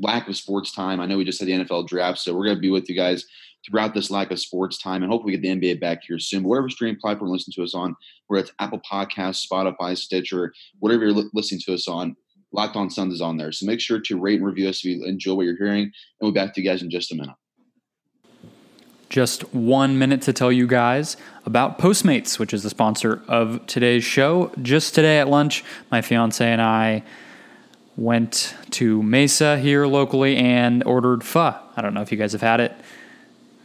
lack 0.00 0.28
of 0.28 0.36
sports 0.36 0.72
time. 0.72 1.00
I 1.00 1.06
know 1.06 1.16
we 1.16 1.24
just 1.24 1.40
had 1.40 1.48
the 1.48 1.64
NFL 1.64 1.88
draft, 1.88 2.20
so 2.20 2.32
we're 2.32 2.44
going 2.44 2.58
to 2.58 2.62
be 2.62 2.70
with 2.70 2.88
you 2.88 2.94
guys 2.94 3.26
throughout 3.66 3.94
this 3.94 4.10
lack 4.10 4.30
of 4.30 4.38
sports 4.38 4.78
time 4.78 5.02
and 5.02 5.10
hopefully 5.10 5.36
get 5.36 5.42
the 5.42 5.48
NBA 5.48 5.80
back 5.80 6.02
here 6.06 6.20
soon. 6.20 6.42
But 6.42 6.50
whatever 6.50 6.70
streaming 6.70 7.00
platform 7.00 7.32
listen 7.32 7.52
to 7.54 7.64
us 7.64 7.74
on, 7.74 7.96
whether 8.28 8.44
it's 8.44 8.52
Apple 8.60 8.80
Podcasts, 8.88 9.44
Spotify, 9.50 9.96
Stitcher, 9.96 10.52
whatever 10.78 11.04
you're 11.04 11.12
li- 11.12 11.30
listening 11.34 11.60
to 11.64 11.74
us 11.74 11.88
on, 11.88 12.14
Locked 12.54 12.76
On 12.76 12.88
Suns 12.88 13.12
is 13.12 13.20
on 13.20 13.36
there. 13.36 13.50
So 13.50 13.66
make 13.66 13.80
sure 13.80 13.98
to 14.00 14.18
rate 14.18 14.36
and 14.36 14.46
review 14.46 14.68
us 14.68 14.78
if 14.78 14.84
you 14.84 15.04
enjoy 15.04 15.34
what 15.34 15.44
you're 15.44 15.56
hearing. 15.56 15.82
And 15.82 15.92
we'll 16.20 16.30
be 16.30 16.38
back 16.38 16.54
to 16.54 16.62
you 16.62 16.70
guys 16.70 16.82
in 16.82 16.88
just 16.88 17.10
a 17.10 17.16
minute. 17.16 17.34
Just 19.10 19.52
one 19.52 19.98
minute 19.98 20.22
to 20.22 20.32
tell 20.32 20.52
you 20.52 20.66
guys 20.66 21.16
about 21.44 21.78
Postmates, 21.78 22.38
which 22.38 22.54
is 22.54 22.62
the 22.62 22.70
sponsor 22.70 23.22
of 23.26 23.66
today's 23.66 24.04
show. 24.04 24.52
Just 24.62 24.94
today 24.94 25.18
at 25.18 25.28
lunch, 25.28 25.64
my 25.90 26.00
fiance 26.00 26.44
and 26.44 26.62
I 26.62 27.02
went 27.96 28.54
to 28.70 29.02
Mesa 29.02 29.58
here 29.58 29.86
locally 29.86 30.36
and 30.36 30.82
ordered 30.84 31.24
pho. 31.24 31.56
I 31.76 31.82
don't 31.82 31.92
know 31.92 32.02
if 32.02 32.12
you 32.12 32.18
guys 32.18 32.32
have 32.32 32.40
had 32.40 32.60
it. 32.60 32.72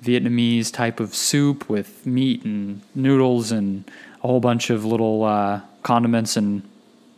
Vietnamese 0.03 0.72
type 0.72 1.00
of 1.00 1.13
soup 1.13 1.69
with 1.69 2.05
meat 2.05 2.43
and 2.43 2.81
noodles 2.96 3.51
and 3.51 3.89
a 4.24 4.27
whole 4.27 4.39
bunch 4.39 4.69
of 4.69 4.86
little 4.86 5.24
uh, 5.24 5.62
condiments 5.84 6.38
and 6.38 6.63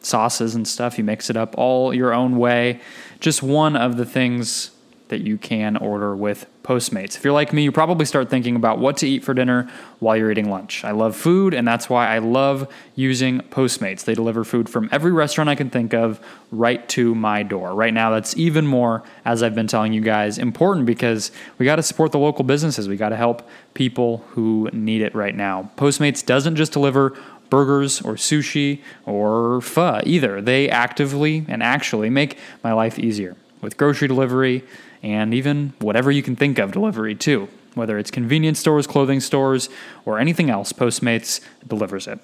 sauces 0.02 0.56
and 0.56 0.68
stuff. 0.68 0.98
You 0.98 1.04
mix 1.04 1.30
it 1.30 1.38
up 1.38 1.56
all 1.58 1.94
your 1.94 2.14
own 2.14 2.38
way. 2.38 2.82
Just 3.20 3.44
one 3.44 3.76
of 3.76 3.98
the 3.98 4.06
things 4.06 4.72
that 5.12 5.22
you 5.22 5.38
can 5.38 5.76
order 5.76 6.16
with 6.16 6.48
Postmates. 6.64 7.18
If 7.18 7.26
you're 7.26 7.34
like 7.34 7.52
me, 7.52 7.64
you 7.64 7.72
probably 7.72 8.06
start 8.06 8.30
thinking 8.30 8.56
about 8.56 8.80
what 8.80 8.96
to 8.98 9.08
eat 9.08 9.26
for 9.26 9.34
dinner 9.34 9.70
while 10.00 10.16
you're 10.16 10.32
eating 10.32 10.50
lunch. 10.50 10.86
I 10.86 10.92
love 10.92 11.18
food, 11.18 11.54
and 11.54 11.68
that's 11.68 11.90
why 11.90 12.08
I 12.08 12.20
love 12.20 12.72
using 12.96 13.42
Postmates. 13.42 14.06
They 14.06 14.14
deliver 14.14 14.46
food 14.46 14.70
from 14.70 14.88
every 14.90 15.12
restaurant 15.12 15.50
I 15.50 15.56
can 15.56 15.70
think 15.70 15.94
of 15.94 16.26
right 16.50 16.88
to 16.90 17.14
my 17.14 17.44
door. 17.44 17.74
Right 17.74 17.94
now, 17.94 18.10
that's 18.12 18.38
even 18.38 18.66
more, 18.66 19.04
as 19.26 19.44
I've 19.44 19.56
been 19.56 19.68
telling 19.68 19.92
you 19.92 20.02
guys, 20.02 20.38
important 20.38 20.86
because 20.86 21.32
we 21.58 21.66
got 21.66 21.76
to 21.76 21.84
support 21.84 22.14
the 22.14 22.20
local 22.20 22.46
businesses. 22.46 22.88
We 22.88 22.96
got 22.96 23.10
to 23.10 23.18
help 23.18 23.48
people 23.74 24.24
who 24.30 24.70
need 24.72 25.02
it 25.02 25.14
right 25.14 25.36
now. 25.36 25.72
Postmates 25.76 26.26
doesn't 26.26 26.56
just 26.56 26.72
deliver 26.72 27.18
burgers 27.52 28.02
or 28.02 28.16
sushi 28.16 28.82
or 29.06 29.62
pho 29.62 30.02
either. 30.04 30.42
They 30.42 30.68
actively 30.68 31.46
and 31.48 31.62
actually 31.62 32.10
make 32.10 32.40
my 32.64 32.74
life 32.74 32.98
easier 32.98 33.36
with 33.62 33.78
grocery 33.78 34.08
delivery 34.08 34.64
and 35.04 35.36
even 35.36 35.74
whatever 35.78 36.10
you 36.10 36.24
can 36.24 36.36
think 36.36 36.58
of 36.58 36.72
delivery 36.72 37.14
too. 37.14 37.48
Whether 37.76 38.00
it's 38.00 38.10
convenience 38.10 38.60
stores, 38.60 38.88
clothing 38.88 39.20
stores, 39.20 39.70
or 40.04 40.20
anything 40.20 40.50
else, 40.50 40.74
Postmates 40.74 41.40
delivers 41.68 42.08
it 42.08 42.20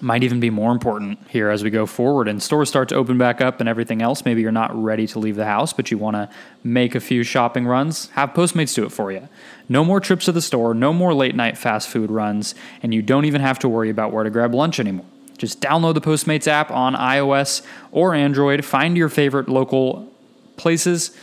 might 0.00 0.22
even 0.22 0.38
be 0.38 0.50
more 0.50 0.70
important 0.70 1.18
here 1.28 1.48
as 1.48 1.64
we 1.64 1.70
go 1.70 1.86
forward 1.86 2.28
and 2.28 2.42
stores 2.42 2.68
start 2.68 2.88
to 2.90 2.94
open 2.94 3.16
back 3.16 3.40
up 3.40 3.58
and 3.58 3.68
everything 3.68 4.02
else. 4.02 4.24
Maybe 4.24 4.42
you're 4.42 4.52
not 4.52 4.70
ready 4.80 5.06
to 5.08 5.18
leave 5.18 5.36
the 5.36 5.46
house, 5.46 5.72
but 5.72 5.90
you 5.90 5.96
want 5.96 6.16
to 6.16 6.28
make 6.62 6.94
a 6.94 7.00
few 7.00 7.22
shopping 7.22 7.66
runs. 7.66 8.10
Have 8.10 8.30
Postmates 8.30 8.74
do 8.74 8.84
it 8.84 8.92
for 8.92 9.10
you. 9.10 9.28
No 9.68 9.84
more 9.84 9.98
trips 9.98 10.26
to 10.26 10.32
the 10.32 10.42
store, 10.42 10.74
no 10.74 10.92
more 10.92 11.14
late 11.14 11.34
night 11.34 11.56
fast 11.56 11.88
food 11.88 12.10
runs, 12.10 12.54
and 12.82 12.92
you 12.92 13.00
don't 13.00 13.24
even 13.24 13.40
have 13.40 13.58
to 13.60 13.68
worry 13.68 13.88
about 13.88 14.12
where 14.12 14.24
to 14.24 14.30
grab 14.30 14.54
lunch 14.54 14.78
anymore. 14.78 15.06
Just 15.38 15.60
download 15.60 15.94
the 15.94 16.00
Postmates 16.00 16.46
app 16.46 16.70
on 16.70 16.94
iOS 16.94 17.62
or 17.90 18.14
Android, 18.14 18.64
find 18.64 18.96
your 18.96 19.08
favorite 19.08 19.48
local 19.48 20.12
places, 20.56 21.16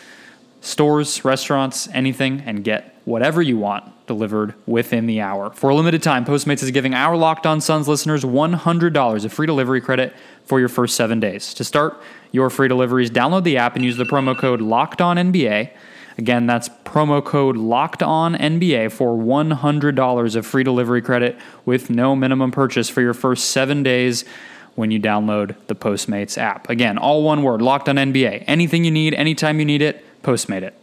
stores, 0.65 1.23
restaurants, 1.23 1.87
anything, 1.93 2.41
and 2.45 2.63
get 2.63 2.99
whatever 3.05 3.39
you 3.39 3.55
want 3.55 3.91
delivered 4.07 4.55
within 4.65 5.05
the 5.05 5.21
hour. 5.21 5.51
For 5.51 5.69
a 5.69 5.75
limited 5.75 6.01
time, 6.01 6.25
Postmates 6.25 6.63
is 6.63 6.71
giving 6.71 6.95
our 6.95 7.15
Locked 7.15 7.45
On 7.45 7.61
Suns 7.61 7.87
listeners 7.87 8.23
$100 8.23 9.25
of 9.25 9.33
free 9.33 9.45
delivery 9.45 9.79
credit 9.79 10.13
for 10.43 10.59
your 10.59 10.69
first 10.69 10.95
seven 10.95 11.19
days. 11.19 11.53
To 11.53 11.63
start 11.63 12.01
your 12.31 12.49
free 12.49 12.67
deliveries, 12.67 13.11
download 13.11 13.43
the 13.43 13.57
app 13.57 13.75
and 13.75 13.85
use 13.85 13.97
the 13.97 14.05
promo 14.05 14.35
code 14.35 14.59
Locked 14.59 15.01
On 15.01 15.17
NBA. 15.17 15.69
Again, 16.17 16.47
that's 16.47 16.69
promo 16.83 17.23
code 17.23 17.57
Locked 17.57 18.01
On 18.01 18.33
NBA 18.33 18.91
for 18.91 19.15
$100 19.15 20.35
of 20.35 20.47
free 20.47 20.63
delivery 20.63 21.01
credit 21.01 21.37
with 21.65 21.91
no 21.91 22.15
minimum 22.15 22.51
purchase 22.51 22.89
for 22.89 23.01
your 23.01 23.13
first 23.13 23.51
seven 23.51 23.83
days 23.83 24.25
when 24.73 24.91
you 24.91 24.99
download 24.99 25.55
the 25.67 25.75
Postmates 25.75 26.37
app. 26.37 26.69
Again, 26.69 26.97
all 26.97 27.23
one 27.23 27.43
word, 27.43 27.61
Locked 27.61 27.87
On 27.87 27.95
NBA. 27.97 28.45
Anything 28.47 28.83
you 28.83 28.91
need, 28.91 29.13
anytime 29.13 29.59
you 29.59 29.65
need 29.65 29.81
it, 29.83 30.03
Postmate 30.25 30.63
it. 30.63 30.73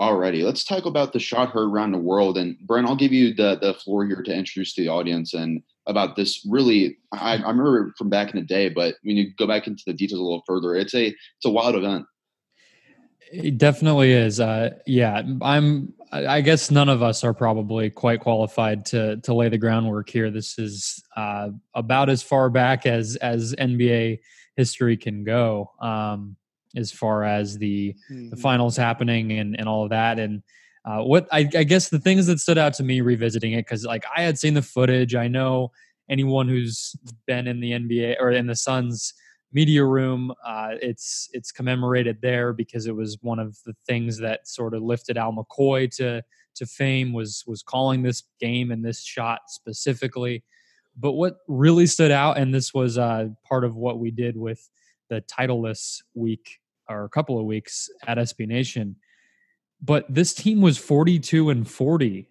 Alrighty, 0.00 0.42
let's 0.42 0.64
talk 0.64 0.86
about 0.86 1.12
the 1.12 1.20
shot 1.20 1.50
heard 1.50 1.68
around 1.68 1.92
the 1.92 1.98
world. 1.98 2.36
And 2.36 2.58
Brent, 2.58 2.88
I'll 2.88 2.96
give 2.96 3.12
you 3.12 3.32
the 3.32 3.58
the 3.62 3.74
floor 3.74 4.04
here 4.04 4.22
to 4.22 4.34
introduce 4.34 4.74
to 4.74 4.82
the 4.82 4.88
audience 4.88 5.34
and 5.34 5.62
about 5.86 6.16
this. 6.16 6.44
Really, 6.50 6.98
I, 7.12 7.36
I 7.36 7.48
remember 7.48 7.94
from 7.96 8.08
back 8.08 8.34
in 8.34 8.40
the 8.40 8.46
day, 8.46 8.70
but 8.70 8.96
when 9.04 9.16
you 9.16 9.32
go 9.38 9.46
back 9.46 9.68
into 9.68 9.84
the 9.86 9.92
details 9.92 10.18
a 10.18 10.22
little 10.24 10.42
further, 10.48 10.74
it's 10.74 10.94
a 10.94 11.06
it's 11.06 11.44
a 11.44 11.50
wild 11.50 11.76
event. 11.76 12.06
It 13.30 13.56
definitely 13.56 14.10
is. 14.10 14.40
Uh, 14.40 14.70
yeah, 14.84 15.22
I'm. 15.42 15.94
I 16.10 16.40
guess 16.40 16.72
none 16.72 16.88
of 16.88 17.02
us 17.04 17.22
are 17.22 17.34
probably 17.34 17.88
quite 17.88 18.18
qualified 18.18 18.84
to 18.86 19.18
to 19.18 19.32
lay 19.32 19.48
the 19.48 19.58
groundwork 19.58 20.10
here. 20.10 20.32
This 20.32 20.58
is 20.58 21.04
uh, 21.16 21.50
about 21.74 22.08
as 22.08 22.20
far 22.20 22.50
back 22.50 22.84
as 22.84 23.14
as 23.16 23.54
NBA 23.54 24.18
history 24.56 24.96
can 24.96 25.22
go. 25.22 25.70
Um, 25.80 26.36
as 26.76 26.92
far 26.92 27.24
as 27.24 27.58
the 27.58 27.94
mm-hmm. 28.10 28.30
the 28.30 28.36
finals 28.36 28.76
happening 28.76 29.32
and 29.32 29.58
and 29.58 29.68
all 29.68 29.84
of 29.84 29.90
that 29.90 30.18
and 30.18 30.42
uh, 30.84 31.02
what 31.02 31.28
I, 31.30 31.40
I, 31.54 31.64
guess 31.64 31.90
the 31.90 31.98
things 31.98 32.26
that 32.28 32.40
stood 32.40 32.56
out 32.56 32.72
to 32.74 32.82
me 32.82 33.02
revisiting 33.02 33.52
it 33.52 33.66
because 33.66 33.84
like 33.84 34.04
I 34.16 34.22
had 34.22 34.38
seen 34.38 34.54
the 34.54 34.62
footage. 34.62 35.14
I 35.14 35.28
know 35.28 35.70
anyone 36.08 36.48
who's 36.48 36.96
been 37.26 37.46
in 37.46 37.60
the 37.60 37.72
NBA 37.72 38.16
or 38.18 38.30
in 38.30 38.46
the 38.46 38.56
Suns 38.56 39.12
media 39.52 39.84
room, 39.84 40.32
uh, 40.46 40.70
it's 40.80 41.28
it's 41.32 41.52
commemorated 41.52 42.18
there 42.22 42.52
because 42.52 42.86
it 42.86 42.94
was 42.94 43.18
one 43.20 43.38
of 43.38 43.58
the 43.66 43.74
things 43.86 44.18
that 44.18 44.48
sort 44.48 44.72
of 44.74 44.82
lifted 44.82 45.18
Al 45.18 45.32
McCoy 45.32 45.94
to 45.96 46.22
to 46.54 46.66
fame 46.66 47.12
was 47.12 47.44
was 47.46 47.62
calling 47.62 48.02
this 48.02 48.22
game 48.40 48.70
and 48.70 48.84
this 48.84 49.02
shot 49.02 49.40
specifically. 49.48 50.42
But 50.96 51.12
what 51.12 51.36
really 51.48 51.86
stood 51.86 52.10
out, 52.10 52.38
and 52.38 52.54
this 52.54 52.72
was 52.72 52.98
uh, 52.98 53.28
part 53.46 53.64
of 53.64 53.76
what 53.76 53.98
we 53.98 54.10
did 54.10 54.36
with 54.36 54.68
the 55.08 55.22
titleless 55.22 56.02
week 56.14 56.58
or 56.88 57.04
a 57.04 57.08
couple 57.08 57.38
of 57.38 57.44
weeks 57.46 57.88
at 58.06 58.18
SB 58.18 58.46
Nation. 58.46 58.96
But 59.80 60.06
this 60.08 60.34
team 60.34 60.60
was 60.60 60.78
42 60.78 61.50
and 61.50 61.68
40. 61.68 62.28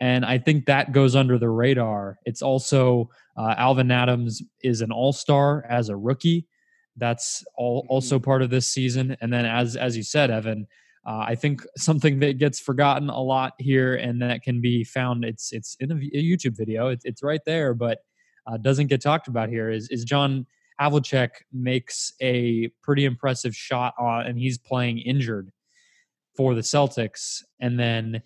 And 0.00 0.24
I 0.24 0.38
think 0.38 0.66
that 0.66 0.92
goes 0.92 1.16
under 1.16 1.38
the 1.38 1.48
radar. 1.48 2.18
It's 2.24 2.42
also 2.42 3.10
uh, 3.36 3.54
Alvan 3.56 3.90
Adams 3.90 4.42
is 4.62 4.80
an 4.80 4.92
all 4.92 5.12
star 5.12 5.64
as 5.68 5.88
a 5.88 5.96
rookie. 5.96 6.46
That's 6.96 7.44
all, 7.56 7.82
mm-hmm. 7.82 7.90
also 7.90 8.18
part 8.18 8.42
of 8.42 8.50
this 8.50 8.68
season. 8.68 9.16
And 9.20 9.32
then, 9.32 9.46
as 9.46 9.76
as 9.76 9.96
you 9.96 10.02
said, 10.02 10.30
Evan, 10.30 10.66
uh, 11.06 11.24
I 11.26 11.34
think 11.34 11.62
something 11.76 12.18
that 12.20 12.38
gets 12.38 12.58
forgotten 12.58 13.08
a 13.08 13.20
lot 13.20 13.54
here, 13.58 13.94
and 13.94 14.20
that 14.22 14.42
can 14.42 14.60
be 14.60 14.84
found. 14.84 15.24
It's 15.24 15.52
it's 15.52 15.76
in 15.80 15.92
a, 15.92 15.94
a 15.94 16.22
YouTube 16.22 16.56
video. 16.56 16.88
It's 16.88 17.04
it's 17.04 17.22
right 17.22 17.40
there, 17.46 17.74
but 17.74 17.98
uh, 18.46 18.56
doesn't 18.56 18.88
get 18.88 19.02
talked 19.02 19.28
about 19.28 19.48
here. 19.48 19.70
Is 19.70 19.88
is 19.88 20.04
John 20.04 20.46
Havlicek 20.80 21.30
makes 21.52 22.12
a 22.20 22.68
pretty 22.82 23.04
impressive 23.04 23.54
shot 23.54 23.94
on, 23.98 24.26
and 24.26 24.38
he's 24.38 24.58
playing 24.58 24.98
injured 24.98 25.50
for 26.36 26.54
the 26.54 26.60
Celtics. 26.60 27.42
And 27.60 27.78
then 27.78 28.22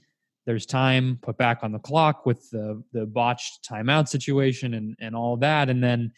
there's 0.46 0.66
time 0.66 1.18
put 1.22 1.36
back 1.36 1.60
on 1.62 1.72
the 1.72 1.78
clock 1.78 2.26
with 2.26 2.50
the 2.50 2.82
the 2.92 3.06
botched 3.06 3.68
timeout 3.68 4.08
situation 4.08 4.74
and 4.74 4.96
and 5.00 5.14
all 5.14 5.36
that, 5.38 5.68
and 5.68 5.82
then 5.82 6.12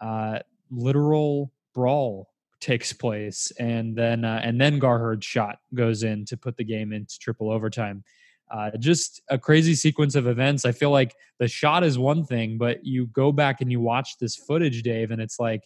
uh, 0.00 0.40
literal 0.70 1.52
brawl 1.74 2.28
takes 2.60 2.92
place, 2.92 3.52
and 3.58 3.96
then 3.96 4.24
uh, 4.24 4.40
and 4.42 4.60
then 4.60 4.78
Gar 4.78 4.98
Heard's 4.98 5.26
shot 5.26 5.58
goes 5.74 6.02
in 6.02 6.24
to 6.26 6.36
put 6.36 6.56
the 6.56 6.64
game 6.64 6.92
into 6.92 7.18
triple 7.18 7.50
overtime. 7.50 8.02
Uh, 8.50 8.70
just 8.78 9.20
a 9.28 9.38
crazy 9.38 9.74
sequence 9.74 10.14
of 10.14 10.26
events. 10.26 10.64
I 10.64 10.72
feel 10.72 10.90
like 10.90 11.14
the 11.38 11.48
shot 11.48 11.84
is 11.84 11.98
one 11.98 12.24
thing, 12.24 12.58
but 12.58 12.84
you 12.84 13.06
go 13.08 13.32
back 13.32 13.60
and 13.60 13.70
you 13.70 13.80
watch 13.80 14.18
this 14.18 14.36
footage, 14.36 14.82
Dave, 14.82 15.10
and 15.10 15.20
it's 15.20 15.38
like 15.38 15.62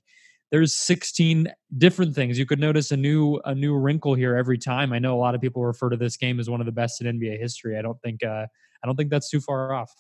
there's 0.51 0.75
16 0.75 1.53
different 1.79 2.15
things. 2.15 2.39
You 2.39 2.47
could 2.47 2.61
notice 2.61 2.91
a 2.93 2.97
new 2.97 3.41
a 3.45 3.55
new 3.55 3.75
wrinkle 3.75 4.15
here 4.15 4.37
every 4.37 4.59
time. 4.59 4.93
I 4.93 4.99
know 4.99 5.17
a 5.17 5.21
lot 5.21 5.35
of 5.35 5.41
people 5.41 5.65
refer 5.65 5.89
to 5.91 5.97
this 5.97 6.17
game 6.17 6.39
as 6.39 6.51
one 6.51 6.61
of 6.61 6.67
the 6.67 6.73
best 6.73 7.01
in 7.01 7.19
NBA 7.19 7.39
history. 7.39 7.79
I 7.79 7.83
don't 7.83 8.01
think 8.03 8.23
uh, 8.23 8.47
I 8.83 8.87
don't 8.87 8.97
think 8.97 9.11
that's 9.11 9.31
too 9.31 9.41
far 9.41 9.73
off. 9.73 9.93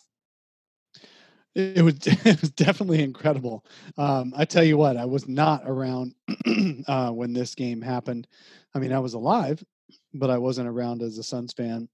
It 1.54 1.82
was 1.82 1.94
it 2.06 2.40
was 2.40 2.50
definitely 2.50 3.02
incredible. 3.02 3.64
Um, 3.96 4.34
I 4.36 4.44
tell 4.44 4.64
you 4.64 4.76
what, 4.76 4.96
I 4.96 5.04
was 5.04 5.28
not 5.28 5.62
around 5.66 6.14
uh, 6.86 7.10
when 7.10 7.32
this 7.32 7.54
game 7.54 7.80
happened. 7.80 8.26
I 8.74 8.78
mean, 8.78 8.92
I 8.92 8.98
was 8.98 9.14
alive, 9.14 9.62
but 10.14 10.30
I 10.30 10.38
wasn't 10.38 10.68
around 10.68 11.02
as 11.02 11.18
a 11.18 11.22
Suns 11.22 11.52
fan 11.52 11.88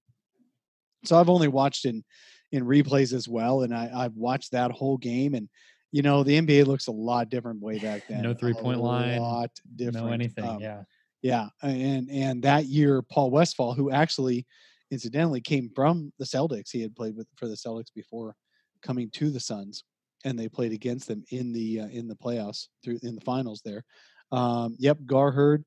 so 1.03 1.19
I've 1.19 1.29
only 1.29 1.47
watched 1.47 1.85
in 1.85 2.03
in 2.51 2.65
replays 2.65 3.13
as 3.13 3.27
well, 3.27 3.61
and 3.61 3.73
I, 3.73 3.89
I've 3.93 4.15
watched 4.15 4.51
that 4.51 4.71
whole 4.71 4.97
game. 4.97 5.35
And 5.35 5.49
you 5.91 6.01
know, 6.01 6.23
the 6.23 6.39
NBA 6.39 6.65
looks 6.65 6.87
a 6.87 6.91
lot 6.91 7.29
different 7.29 7.61
way 7.61 7.79
back 7.79 8.03
then. 8.09 8.21
no 8.21 8.33
three 8.33 8.53
point 8.53 8.79
line, 8.79 9.17
a 9.17 9.21
lot 9.21 9.51
different. 9.75 10.07
No 10.07 10.13
anything. 10.13 10.45
Um, 10.45 10.59
yeah, 10.59 10.83
yeah. 11.21 11.47
And 11.61 12.09
and 12.09 12.43
that 12.43 12.65
year, 12.65 13.01
Paul 13.01 13.31
Westphal, 13.31 13.73
who 13.73 13.91
actually 13.91 14.45
incidentally 14.91 15.41
came 15.41 15.69
from 15.75 16.11
the 16.17 16.25
Celtics, 16.25 16.71
he 16.71 16.81
had 16.81 16.95
played 16.95 17.15
with 17.15 17.27
for 17.35 17.47
the 17.47 17.55
Celtics 17.55 17.93
before 17.93 18.35
coming 18.81 19.09
to 19.11 19.29
the 19.29 19.39
Suns, 19.39 19.83
and 20.25 20.37
they 20.37 20.49
played 20.49 20.71
against 20.71 21.07
them 21.07 21.23
in 21.31 21.51
the 21.51 21.81
uh, 21.81 21.87
in 21.87 22.07
the 22.07 22.15
playoffs 22.15 22.67
through 22.83 22.99
in 23.03 23.15
the 23.15 23.21
finals 23.21 23.61
there. 23.63 23.83
Um, 24.31 24.75
yep, 24.79 24.97
Gar 25.05 25.31
Heard 25.31 25.65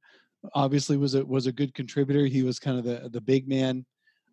obviously 0.55 0.97
was 0.97 1.15
a 1.15 1.25
was 1.25 1.47
a 1.47 1.53
good 1.53 1.75
contributor. 1.75 2.27
He 2.27 2.43
was 2.43 2.59
kind 2.59 2.79
of 2.79 2.85
the 2.85 3.09
the 3.09 3.21
big 3.21 3.49
man 3.49 3.85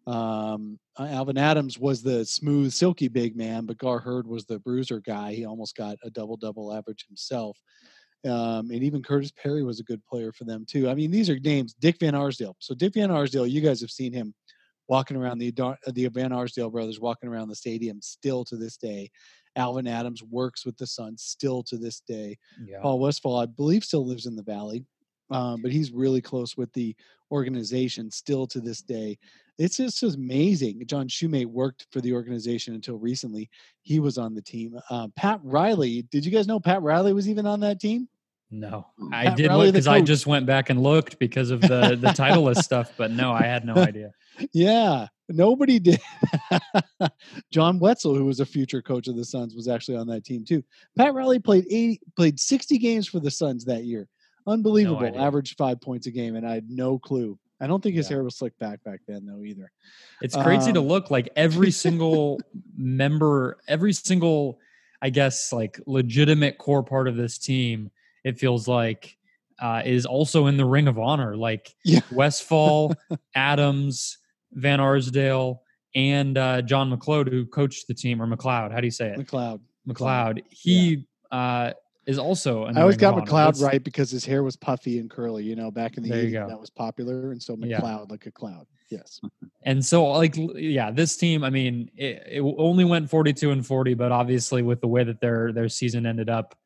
um, 0.09 0.79
uh, 0.97 1.03
Alvan 1.03 1.37
Adams 1.37 1.77
was 1.77 2.01
the 2.01 2.25
smooth, 2.25 2.73
silky 2.73 3.07
big 3.07 3.35
man, 3.35 3.65
but 3.65 3.77
Gar 3.77 3.99
Heard 3.99 4.25
was 4.25 4.45
the 4.45 4.59
bruiser 4.59 4.99
guy. 4.99 5.33
He 5.33 5.45
almost 5.45 5.75
got 5.75 5.97
a 6.03 6.09
double 6.09 6.35
double 6.35 6.73
average 6.73 7.05
himself. 7.07 7.57
Um, 8.25 8.71
and 8.71 8.83
even 8.83 9.03
Curtis 9.03 9.31
Perry 9.31 9.63
was 9.63 9.79
a 9.79 9.83
good 9.83 10.03
player 10.05 10.33
for 10.33 10.43
them 10.43 10.65
too. 10.67 10.89
I 10.89 10.95
mean, 10.95 11.11
these 11.11 11.29
are 11.29 11.39
names. 11.39 11.75
Dick 11.79 11.97
Van 11.99 12.15
Arsdale. 12.15 12.55
So 12.59 12.73
Dick 12.73 12.95
Van 12.95 13.11
Arsdale, 13.11 13.47
you 13.47 13.61
guys 13.61 13.79
have 13.81 13.91
seen 13.91 14.11
him 14.11 14.33
walking 14.87 15.15
around 15.15 15.37
the 15.37 15.53
the 15.93 16.07
Van 16.07 16.33
Arsdale 16.33 16.71
brothers 16.71 16.99
walking 16.99 17.29
around 17.29 17.47
the 17.47 17.55
stadium 17.55 18.01
still 18.01 18.43
to 18.45 18.57
this 18.57 18.77
day. 18.77 19.09
Alvan 19.55 19.87
Adams 19.87 20.23
works 20.23 20.65
with 20.65 20.77
the 20.77 20.87
Suns 20.87 21.23
still 21.23 21.63
to 21.63 21.77
this 21.77 22.01
day. 22.01 22.37
Yeah. 22.65 22.79
Paul 22.81 22.99
Westphal, 22.99 23.37
I 23.37 23.45
believe, 23.45 23.83
still 23.83 24.05
lives 24.05 24.25
in 24.25 24.35
the 24.35 24.43
Valley, 24.43 24.85
um, 25.29 25.61
but 25.61 25.71
he's 25.71 25.91
really 25.91 26.21
close 26.21 26.57
with 26.57 26.71
the 26.73 26.95
organization 27.31 28.09
still 28.11 28.47
to 28.47 28.59
this 28.59 28.81
day. 28.81 29.17
It's 29.57 29.77
just 29.77 30.03
amazing. 30.03 30.83
John 30.85 31.09
Shumate 31.09 31.45
worked 31.45 31.85
for 31.91 31.99
the 31.99 32.13
organization 32.13 32.75
until 32.75 32.97
recently. 32.97 33.49
He 33.81 33.99
was 33.99 34.17
on 34.17 34.33
the 34.33 34.41
team. 34.41 34.79
Uh, 34.89 35.09
Pat 35.15 35.41
Riley, 35.43 36.03
did 36.03 36.25
you 36.25 36.31
guys 36.31 36.47
know 36.47 36.59
Pat 36.59 36.81
Riley 36.81 37.13
was 37.13 37.27
even 37.27 37.45
on 37.45 37.59
that 37.59 37.79
team? 37.79 38.07
No, 38.51 38.87
hmm. 38.97 39.13
I 39.13 39.33
did 39.35 39.51
look 39.51 39.73
because 39.73 39.87
I 39.87 40.01
just 40.01 40.25
went 40.25 40.45
back 40.45 40.69
and 40.69 40.81
looked 40.81 41.19
because 41.19 41.51
of 41.51 41.61
the 41.61 41.97
the 42.01 42.07
Titleist 42.09 42.63
stuff, 42.63 42.91
but 42.97 43.11
no, 43.11 43.31
I 43.31 43.43
had 43.43 43.63
no 43.63 43.73
idea. 43.75 44.11
Yeah, 44.53 45.07
nobody 45.27 45.77
did. 45.77 46.01
John 47.51 47.77
Wetzel, 47.79 48.15
who 48.15 48.25
was 48.25 48.39
a 48.39 48.45
future 48.45 48.81
coach 48.81 49.07
of 49.07 49.15
the 49.15 49.25
Suns, 49.25 49.53
was 49.53 49.67
actually 49.67 49.97
on 49.97 50.07
that 50.07 50.25
team 50.25 50.45
too. 50.45 50.63
Pat 50.97 51.13
Riley 51.13 51.37
played 51.37 51.65
eighty, 51.69 51.99
played 52.15 52.39
sixty 52.39 52.79
games 52.79 53.07
for 53.07 53.19
the 53.19 53.29
Suns 53.29 53.65
that 53.65 53.83
year. 53.83 54.07
Unbelievable, 54.49 55.11
no 55.11 55.19
average 55.19 55.55
five 55.55 55.79
points 55.81 56.07
a 56.07 56.11
game, 56.11 56.35
and 56.35 56.47
I 56.47 56.53
had 56.53 56.69
no 56.69 56.99
clue. 56.99 57.37
I 57.61 57.67
don't 57.67 57.83
think 57.83 57.95
his 57.95 58.09
yeah. 58.09 58.15
hair 58.15 58.23
was 58.23 58.37
slicked 58.37 58.57
back 58.59 58.83
back 58.83 59.01
then 59.07 59.25
though 59.25 59.43
either. 59.43 59.71
It's 60.21 60.35
crazy 60.35 60.69
um, 60.69 60.75
to 60.75 60.81
look 60.81 61.11
like 61.11 61.29
every 61.35 61.71
single 61.85 62.39
member, 62.77 63.57
every 63.67 63.93
single, 63.93 64.59
I 65.01 65.09
guess, 65.09 65.51
like 65.51 65.79
legitimate 65.85 66.57
core 66.57 66.83
part 66.83 67.07
of 67.07 67.15
this 67.15 67.37
team 67.37 67.91
it 68.23 68.39
feels 68.39 68.67
like 68.67 69.17
uh, 69.61 69.81
is 69.85 70.05
also 70.05 70.47
in 70.47 70.57
the 70.57 70.65
Ring 70.65 70.87
of 70.87 70.97
Honor, 70.97 71.35
like 71.35 71.75
yeah. 71.83 71.99
Westphal, 72.11 72.95
Adams, 73.35 74.17
Van 74.53 74.79
Arsdale, 74.79 75.61
and 75.95 76.37
uh, 76.37 76.61
John 76.61 76.89
MacLeod, 76.89 77.27
who 77.27 77.45
coached 77.45 77.87
the 77.87 77.93
team, 77.93 78.21
or 78.21 78.27
MacLeod. 78.27 78.71
How 78.71 78.79
do 78.79 78.87
you 78.87 78.91
say 78.91 79.09
it? 79.09 79.17
MacLeod. 79.17 79.61
MacLeod. 79.85 80.43
He 80.49 81.05
yeah. 81.31 81.37
uh, 81.37 81.73
is 82.09 82.17
also. 82.17 82.65
I 82.65 82.81
always 82.81 82.97
got 82.97 83.15
MacLeod 83.15 83.59
right 83.59 83.83
because 83.83 84.09
his 84.09 84.25
hair 84.25 84.41
was 84.41 84.55
puffy 84.55 84.97
and 84.97 85.09
curly. 85.09 85.43
You 85.43 85.55
know, 85.55 85.69
back 85.69 85.95
in 85.95 86.03
the 86.03 86.11
eighties, 86.11 86.33
that 86.33 86.59
was 86.59 86.71
popular, 86.71 87.31
and 87.31 87.41
so 87.41 87.55
MacLeod 87.55 87.81
yeah. 87.83 88.05
like 88.09 88.25
a 88.25 88.31
cloud. 88.31 88.65
Yes. 88.89 89.21
And 89.63 89.85
so, 89.85 90.05
like, 90.05 90.35
yeah, 90.55 90.89
this 90.89 91.17
team. 91.17 91.43
I 91.43 91.49
mean, 91.49 91.91
it, 91.97 92.23
it 92.25 92.55
only 92.57 92.85
went 92.85 93.09
forty-two 93.09 93.51
and 93.51 93.63
forty, 93.63 93.93
but 93.93 94.13
obviously, 94.13 94.61
with 94.61 94.79
the 94.79 94.87
way 94.87 95.03
that 95.03 95.19
their 95.19 95.51
their 95.51 95.67
season 95.67 96.05
ended 96.05 96.29
up, 96.29 96.57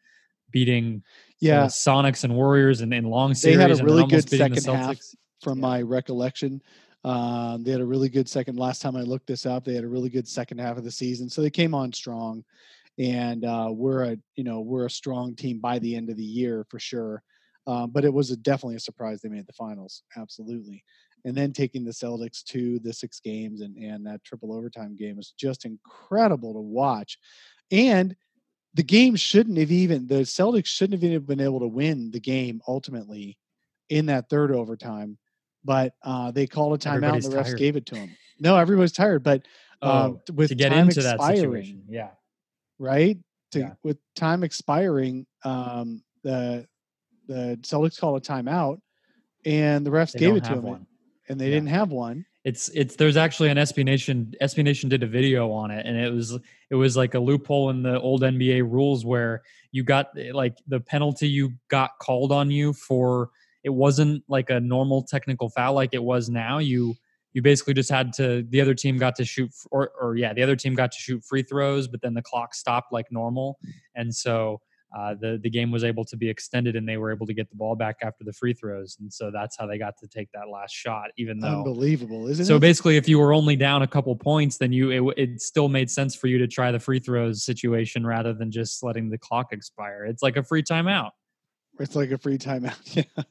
beating 0.52 1.02
yeah, 1.40 1.66
Sonics 1.66 2.24
and 2.24 2.36
Warriors 2.36 2.82
and, 2.82 2.94
and 2.94 3.10
long 3.10 3.34
series. 3.34 3.58
They 3.58 3.62
had 3.64 3.72
a 3.72 3.84
really 3.84 4.06
good 4.06 4.30
second 4.30 4.64
half, 4.64 4.98
from 5.42 5.58
yeah. 5.58 5.62
my 5.62 5.82
recollection. 5.82 6.62
Um, 7.04 7.64
they 7.64 7.72
had 7.72 7.82
a 7.82 7.86
really 7.86 8.10
good 8.10 8.30
second. 8.30 8.60
Last 8.60 8.84
time 8.84 8.96
I 8.96 9.02
looked 9.02 9.26
this 9.26 9.48
up, 9.48 9.66
they 9.66 9.74
had 9.74 9.84
a 9.84 9.90
really 9.90 10.10
good 10.10 10.28
second 10.28 10.60
half 10.60 10.78
of 10.78 10.84
the 10.84 10.92
season, 10.92 11.32
so 11.32 11.42
they 11.42 11.50
came 11.50 11.74
on 11.74 11.92
strong. 11.92 12.46
And 13.00 13.44
uh, 13.46 13.70
we're 13.72 14.04
a 14.04 14.18
you 14.36 14.44
know 14.44 14.62
we're 14.62 14.86
a 14.86 14.92
strong 14.92 15.36
team 15.36 15.60
by 15.60 15.80
the 15.80 15.96
end 15.96 16.10
of 16.10 16.18
the 16.18 16.24
year 16.24 16.66
for 16.70 16.80
sure. 16.80 17.24
Um, 17.66 17.92
but 17.92 18.04
it 18.04 18.14
was 18.14 18.30
a, 18.30 18.38
definitely 18.38 18.76
a 18.76 18.80
surprise 18.80 19.22
they 19.22 19.30
made 19.30 19.48
the 19.48 19.54
finals, 19.54 20.04
absolutely. 20.18 20.84
And 21.24 21.34
then 21.34 21.54
taking 21.54 21.86
the 21.86 21.92
Celtics 21.92 22.44
to 22.46 22.80
the 22.80 22.92
six 22.92 23.20
games 23.20 23.62
and 23.62 23.78
and 23.78 24.06
that 24.06 24.24
triple 24.24 24.54
overtime 24.54 24.96
game 24.96 25.18
was 25.18 25.34
just 25.38 25.66
incredible 25.66 26.54
to 26.54 26.60
watch. 26.60 27.18
And 27.72 28.16
the 28.74 28.84
game 28.84 29.16
shouldn't 29.16 29.58
have 29.58 29.72
even 29.72 30.08
the 30.08 30.22
Celtics 30.22 30.68
shouldn't 30.68 31.02
have 31.02 31.10
even 31.10 31.26
been 31.26 31.42
able 31.42 31.60
to 31.60 31.68
win 31.68 32.12
the 32.12 32.20
game 32.20 32.62
ultimately 32.68 33.38
in 33.90 34.08
that 34.08 34.30
third 34.30 34.52
overtime, 34.52 35.18
but 35.64 35.94
uh, 36.04 36.32
they 36.32 36.48
called 36.48 36.74
a 36.74 36.78
timeout 36.78 36.96
Everybody's 36.96 37.26
and 37.26 37.34
the 37.34 37.38
refs 37.38 37.46
tired. 37.46 37.60
gave 37.60 37.76
it 37.76 37.86
to 37.88 37.96
them. 37.96 38.16
No, 38.40 38.58
everybody's 38.58 38.92
tired, 38.92 39.24
but 39.24 39.44
um, 39.82 40.20
oh, 40.30 40.34
with 40.34 40.50
to 40.50 40.56
get 40.56 40.70
time 40.70 40.90
into 40.90 41.00
expiring, 41.00 41.20
that 41.20 41.36
situation, 41.36 41.84
yeah, 41.88 42.10
right. 42.84 43.18
To 43.52 43.60
yeah. 43.60 43.74
with 43.84 43.98
time 44.16 44.44
expiring, 44.44 45.26
um, 45.44 46.04
the 46.24 46.66
the 47.28 47.58
Celtics 47.62 48.00
called 48.00 48.18
a 48.18 48.26
timeout, 48.26 48.80
and 49.46 49.86
the 49.86 49.92
refs 49.92 50.12
they 50.12 50.20
gave 50.20 50.36
it 50.36 50.44
to 50.46 50.56
them, 50.56 50.64
one. 50.64 50.88
and 51.30 51.40
they 51.40 51.46
yeah. 51.46 51.56
didn't 51.56 51.70
have 51.70 51.92
one 51.92 52.26
it's 52.44 52.70
it's 52.70 52.96
there's 52.96 53.18
actually 53.18 53.50
an 53.50 53.58
SB 53.58 53.86
Nation 53.86 54.34
SB 54.42 54.64
Nation 54.64 54.90
did 54.90 55.04
a 55.04 55.08
video 55.08 55.52
on 55.52 55.72
it 55.72 55.86
and 55.86 55.98
it 55.98 56.14
was 56.14 56.38
it 56.70 56.76
was 56.76 56.98
like 56.98 57.14
a 57.14 57.20
loophole 57.20 57.70
in 57.70 57.84
the 57.84 58.00
old 58.00 58.22
NBA 58.22 58.70
rules 58.70 59.06
where 59.06 59.44
you 59.72 59.84
got 59.84 60.08
like 60.34 60.58
the 60.68 60.80
penalty 60.80 61.28
you 61.28 61.54
got 61.70 61.92
called 62.00 62.32
on 62.32 62.52
you 62.52 62.74
for 62.74 63.30
it 63.64 63.70
wasn't 63.70 64.24
like 64.28 64.50
a 64.50 64.60
normal 64.60 65.04
technical 65.04 65.50
foul 65.50 65.74
like 65.74 65.94
it 65.94 66.04
was 66.04 66.30
now 66.30 66.58
you 66.58 66.96
you 67.34 67.42
basically 67.42 67.74
just 67.74 67.90
had 67.90 68.14
to 68.14 68.46
the 68.50 68.62
other 68.62 68.74
team 68.74 68.98
got 68.98 69.16
to 69.16 69.26
shoot 69.26 69.52
or 69.72 69.92
or 70.00 70.16
yeah 70.16 70.34
the 70.34 70.42
other 70.44 70.56
team 70.56 70.76
got 70.76 70.92
to 70.92 71.00
shoot 71.00 71.24
free 71.24 71.44
throws 71.44 71.88
but 71.88 72.02
then 72.02 72.14
the 72.14 72.22
clock 72.22 72.54
stopped 72.54 72.94
like 72.94 73.12
normal 73.12 73.60
and 73.96 74.14
so 74.14 74.62
uh, 74.98 75.16
the 75.20 75.40
the 75.42 75.50
game 75.50 75.72
was 75.72 75.84
able 75.84 76.06
to 76.06 76.16
be 76.16 76.30
extended 76.30 76.76
and 76.76 76.88
they 76.88 76.98
were 76.98 77.12
able 77.12 77.26
to 77.26 77.34
get 77.34 77.50
the 77.50 77.56
ball 77.56 77.76
back 77.76 77.98
after 78.04 78.24
the 78.24 78.32
free 78.32 78.54
throws 78.54 78.96
and 79.00 79.12
so 79.12 79.32
that's 79.32 79.58
how 79.58 79.66
they 79.66 79.78
got 79.78 79.98
to 79.98 80.08
take 80.08 80.30
that 80.34 80.48
last 80.48 80.72
shot 80.72 81.10
even 81.18 81.40
though 81.40 81.48
unbelievable 81.48 82.28
isn't 82.28 82.44
it? 82.44 82.48
so 82.48 82.58
it? 82.58 82.60
basically 82.60 82.96
if 82.96 83.10
you 83.10 83.18
were 83.18 83.34
only 83.34 83.56
down 83.56 83.82
a 83.82 83.88
couple 83.88 84.16
points 84.16 84.58
then 84.58 84.72
you 84.72 84.92
it, 84.92 85.14
it 85.18 85.42
still 85.42 85.68
made 85.68 85.90
sense 85.90 86.16
for 86.16 86.28
you 86.28 86.38
to 86.38 86.48
try 86.48 86.72
the 86.72 86.80
free 86.80 87.00
throws 87.00 87.44
situation 87.44 88.06
rather 88.06 88.34
than 88.34 88.52
just 88.52 88.84
letting 88.84 89.10
the 89.10 89.18
clock 89.18 89.52
expire 89.52 90.06
it's 90.06 90.22
like 90.22 90.38
a 90.38 90.44
free 90.44 90.62
timeout 90.62 91.10
it's 91.80 91.96
like 91.96 92.12
a 92.12 92.18
free 92.18 92.38
timeout 92.38 92.78
yeah 93.18 93.24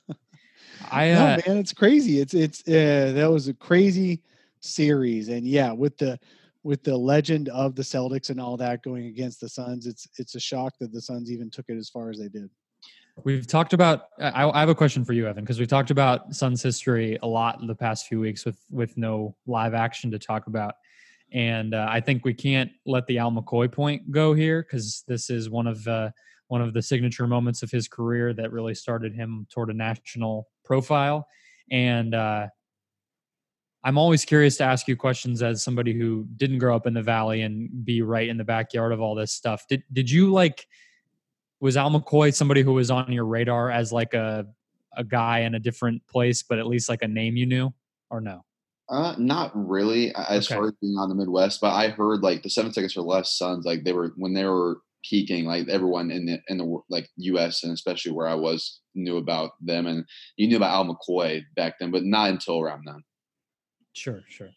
I 0.91 1.13
uh, 1.13 1.37
no, 1.37 1.53
man 1.53 1.59
it's 1.59 1.73
crazy 1.73 2.21
it's 2.21 2.35
it's 2.35 2.61
uh, 2.69 3.13
that 3.15 3.31
was 3.31 3.49
a 3.49 3.55
crazy 3.55 4.23
series 4.61 5.29
and 5.29 5.47
yeah 5.47 5.73
with 5.73 5.97
the 5.99 6.19
with 6.65 6.83
the 6.85 6.97
legend 6.97 7.49
of 7.49 7.75
the 7.75 7.83
Celtics 7.83 8.31
and 8.31 8.41
all 8.41 8.57
that 8.57 8.83
going 8.83 9.07
against 9.07 9.41
the 9.41 9.49
Suns, 9.49 9.87
it's 9.87 10.09
it's 10.19 10.35
a 10.35 10.41
shock 10.41 10.75
that 10.81 10.93
the 10.93 11.01
Suns 11.01 11.31
even 11.31 11.51
took 11.51 11.67
it 11.69 11.77
as 11.77 11.89
far 11.89 12.11
as 12.11 12.19
they 12.19 12.29
did. 12.29 12.49
We've 13.25 13.47
talked 13.47 13.73
about. 13.73 14.09
I, 14.19 14.49
I 14.49 14.61
have 14.61 14.69
a 14.69 14.75
question 14.75 15.05
for 15.05 15.13
you, 15.13 15.27
Evan, 15.27 15.45
because 15.45 15.59
we've 15.59 15.69
talked 15.69 15.91
about 15.91 16.35
Suns 16.35 16.63
history 16.63 17.19
a 17.23 17.27
lot 17.27 17.61
in 17.61 17.67
the 17.67 17.75
past 17.75 18.07
few 18.07 18.21
weeks 18.21 18.45
with 18.45 18.59
with 18.71 18.97
no 18.97 19.37
live 19.47 19.75
action 19.75 20.11
to 20.13 20.19
talk 20.19 20.47
about, 20.47 20.75
and 21.33 21.75
uh, 21.75 21.87
I 21.89 22.01
think 22.01 22.25
we 22.25 22.35
can't 22.35 22.71
let 22.87 23.07
the 23.07 23.19
Al 23.19 23.31
McCoy 23.31 23.71
point 23.71 24.11
go 24.11 24.33
here 24.35 24.63
because 24.63 25.05
this 25.07 25.31
is 25.31 25.51
one 25.51 25.67
of 25.67 25.87
uh, 25.87 26.11
one 26.53 26.61
of 26.61 26.75
the 26.75 26.83
signature 26.83 27.27
moments 27.27 27.63
of 27.63 27.71
his 27.71 27.89
career 27.89 28.35
that 28.35 28.53
really 28.53 28.75
started 28.75 29.15
him 29.15 29.47
toward 29.51 29.71
a 29.71 29.73
national 29.73 30.47
profile, 30.67 31.27
and 31.71 32.15
uh, 32.15 32.47
I'm 33.83 33.97
always 33.97 34.27
curious 34.27 34.59
to 34.59 34.65
ask 34.65 34.87
you 34.87 34.95
questions 34.95 35.43
as 35.43 35.65
somebody 35.65 35.95
who 35.95 36.27
didn't 36.37 36.59
grow 36.59 36.77
up 36.77 36.87
in 36.87 36.93
the 36.93 37.03
valley 37.03 37.41
and 37.41 37.87
be 37.87 38.03
right 38.03 38.29
in 38.29 38.37
the 38.37 38.45
backyard 38.45 38.93
of 38.93 39.01
all 39.01 39.15
this 39.15 39.33
stuff. 39.33 39.65
Did 39.67 39.83
did 39.95 40.11
you 40.11 40.31
like 40.31 40.67
was 41.59 41.79
Al 41.79 41.91
McCoy 41.91 42.35
somebody 42.35 42.61
who 42.61 42.75
was 42.75 42.91
on 42.91 43.11
your 43.11 43.25
radar 43.25 43.71
as 43.71 43.91
like 43.91 44.13
a 44.13 44.47
a 44.95 45.05
guy 45.05 45.39
in 45.39 45.55
a 45.55 45.59
different 45.59 46.07
place, 46.07 46.43
but 46.43 46.59
at 46.59 46.67
least 46.67 46.91
like 46.91 47.01
a 47.01 47.09
name 47.09 47.35
you 47.35 47.47
knew, 47.47 47.73
or 48.11 48.21
no? 48.21 48.45
Uh, 48.91 49.15
not 49.17 49.53
really 49.55 50.15
as 50.15 50.47
okay. 50.47 50.57
far 50.57 50.67
as 50.67 50.75
being 50.83 50.99
on 50.99 51.09
the 51.09 51.15
Midwest, 51.15 51.63
but 51.63 51.73
I 51.73 51.89
heard 51.89 52.23
like 52.23 52.43
the 52.43 52.51
seven 52.51 52.75
seconds 52.75 52.95
or 52.95 53.01
less 53.01 53.39
Suns, 53.39 53.65
like 53.65 53.85
they 53.85 53.95
were 53.95 54.13
when 54.17 54.35
they 54.35 54.45
were 54.45 54.83
peaking, 55.09 55.45
like 55.45 55.69
everyone 55.69 56.11
in 56.11 56.27
the 56.27 56.39
in 56.49 56.59
the 56.59 56.81
like 56.89 57.09
U.S. 57.17 57.63
and 57.65 57.73
especially 57.73 58.13
where 58.13 58.29
I 58.29 58.35
was 58.35 58.81
knew 58.95 59.17
about 59.17 59.53
them, 59.61 59.87
and 59.87 60.05
you 60.37 60.49
knew 60.49 60.57
about 60.57 60.75
Al 60.75 60.85
McCoy 60.85 61.43
back 61.57 61.75
then, 61.79 61.91
but 61.91 62.05
not 62.05 62.31
until 62.31 62.61
around 62.61 62.83
then. 62.87 63.03
Sure, 63.95 64.23
sure. 64.29 64.51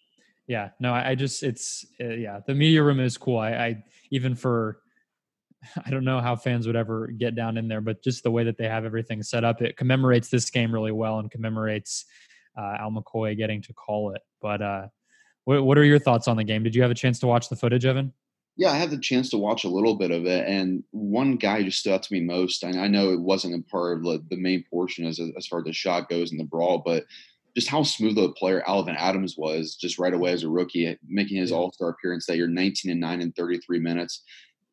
Yeah, 0.48 0.70
no, 0.80 0.94
I, 0.94 1.12
I 1.12 1.16
just 1.16 1.44
it's 1.44 1.86
uh, 2.00 2.10
yeah, 2.10 2.40
the 2.46 2.54
media 2.54 2.84
room 2.84 3.00
is 3.00 3.18
cool. 3.18 3.40
I, 3.40 3.52
I 3.52 3.84
even 4.12 4.36
for 4.36 4.80
I 5.86 5.90
don't 5.90 6.06
know 6.06 6.20
how 6.20 6.36
fans 6.36 6.68
would 6.68 6.76
ever 6.76 7.08
get 7.08 7.36
down 7.36 7.58
in 7.58 7.68
there, 7.68 7.82
but 7.82 8.04
just 8.04 8.24
the 8.24 8.32
way 8.32 8.44
that 8.44 8.58
they 8.58 8.68
have 8.68 8.86
everything 8.86 9.24
set 9.24 9.44
up, 9.44 9.62
it 9.62 9.78
commemorates 9.78 10.30
this 10.30 10.50
game 10.50 10.72
really 10.72 10.92
well 10.92 11.20
and 11.20 11.32
commemorates 11.32 12.06
uh, 12.58 12.78
Al 12.80 12.92
McCoy 12.92 13.38
getting 13.38 13.62
to 13.64 13.74
call 13.74 14.14
it. 14.14 14.22
But 14.42 14.62
uh, 14.62 14.88
what, 15.46 15.64
what 15.66 15.78
are 15.78 15.84
your 15.84 16.00
thoughts 16.00 16.28
on 16.28 16.38
the 16.38 16.44
game? 16.44 16.64
Did 16.64 16.76
you 16.76 16.82
have 16.82 16.92
a 16.92 16.96
chance 16.96 17.20
to 17.20 17.28
watch 17.28 17.50
the 17.50 17.56
footage, 17.56 17.86
Evan? 17.86 18.14
Yeah, 18.58 18.72
I 18.72 18.78
had 18.78 18.90
the 18.90 18.98
chance 18.98 19.30
to 19.32 19.38
watch 19.38 19.66
a 19.66 19.70
little 19.70 19.96
bit 19.96 20.12
of 20.12 20.26
it, 20.26 20.48
and 20.48 20.84
one 20.92 21.36
guy 21.36 21.62
just 21.64 21.80
stood 21.80 21.94
out 21.94 22.04
to 22.04 22.14
me 22.14 22.22
most. 22.22 22.64
And 22.64 22.80
I 22.80 22.88
know 22.88 23.12
it 23.12 23.20
wasn't 23.20 23.56
a 23.56 23.70
part 23.70 23.98
of 23.98 24.04
the, 24.04 24.24
the 24.30 24.38
main 24.38 24.64
portion 24.70 25.06
as 25.06 25.20
as 25.20 25.48
far 25.48 25.60
as 25.60 25.66
the 25.66 25.74
shot 25.74 26.10
goes 26.10 26.32
in 26.32 26.38
the 26.38 26.46
brawl, 26.46 26.78
but 26.86 27.04
just 27.56 27.70
how 27.70 27.84
smooth 27.84 28.18
of 28.18 28.26
a 28.26 28.34
player 28.34 28.62
Alvan 28.68 28.98
Adams 28.98 29.36
was 29.38 29.76
just 29.76 29.98
right 29.98 30.14
away 30.14 30.32
as 30.32 30.44
a 30.44 30.50
rookie, 30.50 30.98
making 31.08 31.38
his 31.38 31.52
All 31.52 31.72
Star 31.72 31.90
appearance 31.90 32.26
that 32.26 32.36
year, 32.36 32.48
19 32.48 32.92
and 32.92 33.00
9 33.00 33.22
in 33.22 33.32
33 33.32 33.80
minutes. 33.80 34.24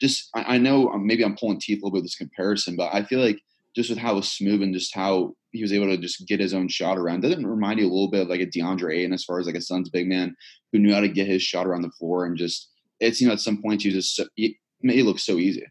Just, 0.01 0.31
I, 0.35 0.55
I 0.55 0.59
know 0.59 0.88
um, 0.90 1.07
maybe 1.07 1.25
I'm 1.25 1.37
pulling 1.37 1.61
teeth 1.61 1.79
a 1.79 1.87
little 1.87 1.92
bit 1.92 2.03
with 2.03 2.05
this 2.05 2.16
comparison, 2.16 2.75
but 2.75 2.92
I 2.92 3.05
feel 3.05 3.21
like 3.21 3.40
just 3.77 3.88
with 3.88 3.99
how 3.99 4.21
smooth 4.21 4.62
and 4.62 4.75
just 4.75 4.95
how 4.95 5.35
he 5.53 5.62
was 5.62 5.73
able 5.73 5.87
to 5.87 5.97
just 5.97 6.27
get 6.27 6.40
his 6.40 6.55
own 6.55 6.66
shot 6.68 6.99
around. 6.99 7.21
Doesn't 7.21 7.47
remind 7.47 7.79
you 7.79 7.87
a 7.87 7.92
little 7.92 8.11
bit 8.11 8.23
of 8.23 8.29
like 8.29 8.40
a 8.40 8.47
DeAndre 8.47 8.97
Ayton 8.97 9.12
as 9.12 9.25
far 9.25 9.38
as 9.38 9.47
like 9.47 9.55
a 9.55 9.61
Suns 9.61 9.88
big 9.88 10.09
man 10.09 10.35
who 10.73 10.79
knew 10.79 10.92
how 10.92 11.01
to 11.01 11.09
get 11.09 11.29
his 11.29 11.42
shot 11.42 11.66
around 11.66 11.83
the 11.83 11.90
floor 11.90 12.27
and 12.27 12.37
just 12.37 12.71
it 13.02 13.16
seemed 13.16 13.32
at 13.32 13.40
some 13.40 13.60
point 13.60 13.84
was 13.84 13.94
just 13.94 14.20
it 14.36 14.56
made 14.82 15.00
it 15.00 15.04
look 15.04 15.18
so 15.18 15.38
easy. 15.38 15.64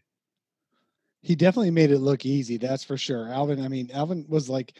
He 1.22 1.34
definitely 1.34 1.70
made 1.70 1.90
it 1.90 1.98
look 1.98 2.26
easy. 2.26 2.56
That's 2.56 2.84
for 2.84 2.96
sure. 2.96 3.28
Alvan. 3.28 3.64
I 3.64 3.68
mean, 3.68 3.90
Alvan 3.92 4.26
was 4.28 4.48
like 4.48 4.74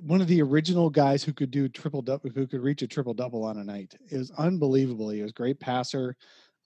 one 0.00 0.20
of 0.20 0.26
the 0.26 0.42
original 0.42 0.90
guys 0.90 1.22
who 1.22 1.32
could 1.32 1.50
do 1.50 1.68
triple 1.68 2.02
double, 2.02 2.30
who 2.30 2.46
could 2.46 2.62
reach 2.62 2.82
a 2.82 2.86
triple 2.86 3.14
double 3.14 3.44
on 3.44 3.58
a 3.58 3.64
night. 3.64 3.94
It 4.10 4.16
was 4.16 4.32
unbelievable. 4.32 5.10
He 5.10 5.22
was 5.22 5.32
great 5.32 5.60
passer, 5.60 6.16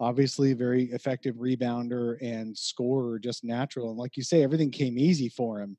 obviously 0.01 0.53
very 0.55 0.85
effective 0.85 1.35
rebounder 1.37 2.17
and 2.23 2.57
scorer, 2.57 3.19
just 3.19 3.45
natural. 3.45 3.91
And 3.91 3.99
like 3.99 4.17
you 4.17 4.23
say, 4.23 4.43
everything 4.43 4.71
came 4.71 4.99
easy 4.99 5.29
for 5.29 5.61
him. 5.61 5.77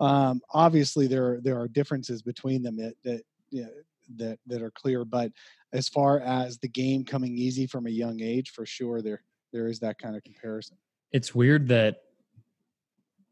Um, 0.00 0.40
obviously, 0.52 1.06
there 1.06 1.40
there 1.42 1.58
are 1.58 1.68
differences 1.68 2.22
between 2.22 2.62
them 2.62 2.76
that 2.76 2.94
that 3.04 3.22
you 3.50 3.62
know, 3.62 3.70
that 4.16 4.38
that 4.46 4.62
are 4.62 4.70
clear. 4.72 5.04
But 5.04 5.32
as 5.72 5.88
far 5.88 6.20
as 6.20 6.58
the 6.58 6.68
game 6.68 7.04
coming 7.04 7.36
easy 7.36 7.66
from 7.66 7.86
a 7.86 7.90
young 7.90 8.20
age, 8.20 8.50
for 8.50 8.66
sure, 8.66 9.02
there 9.02 9.22
there 9.52 9.66
is 9.66 9.80
that 9.80 9.98
kind 9.98 10.16
of 10.16 10.22
comparison. 10.22 10.76
It's 11.12 11.34
weird 11.34 11.68
that 11.68 11.96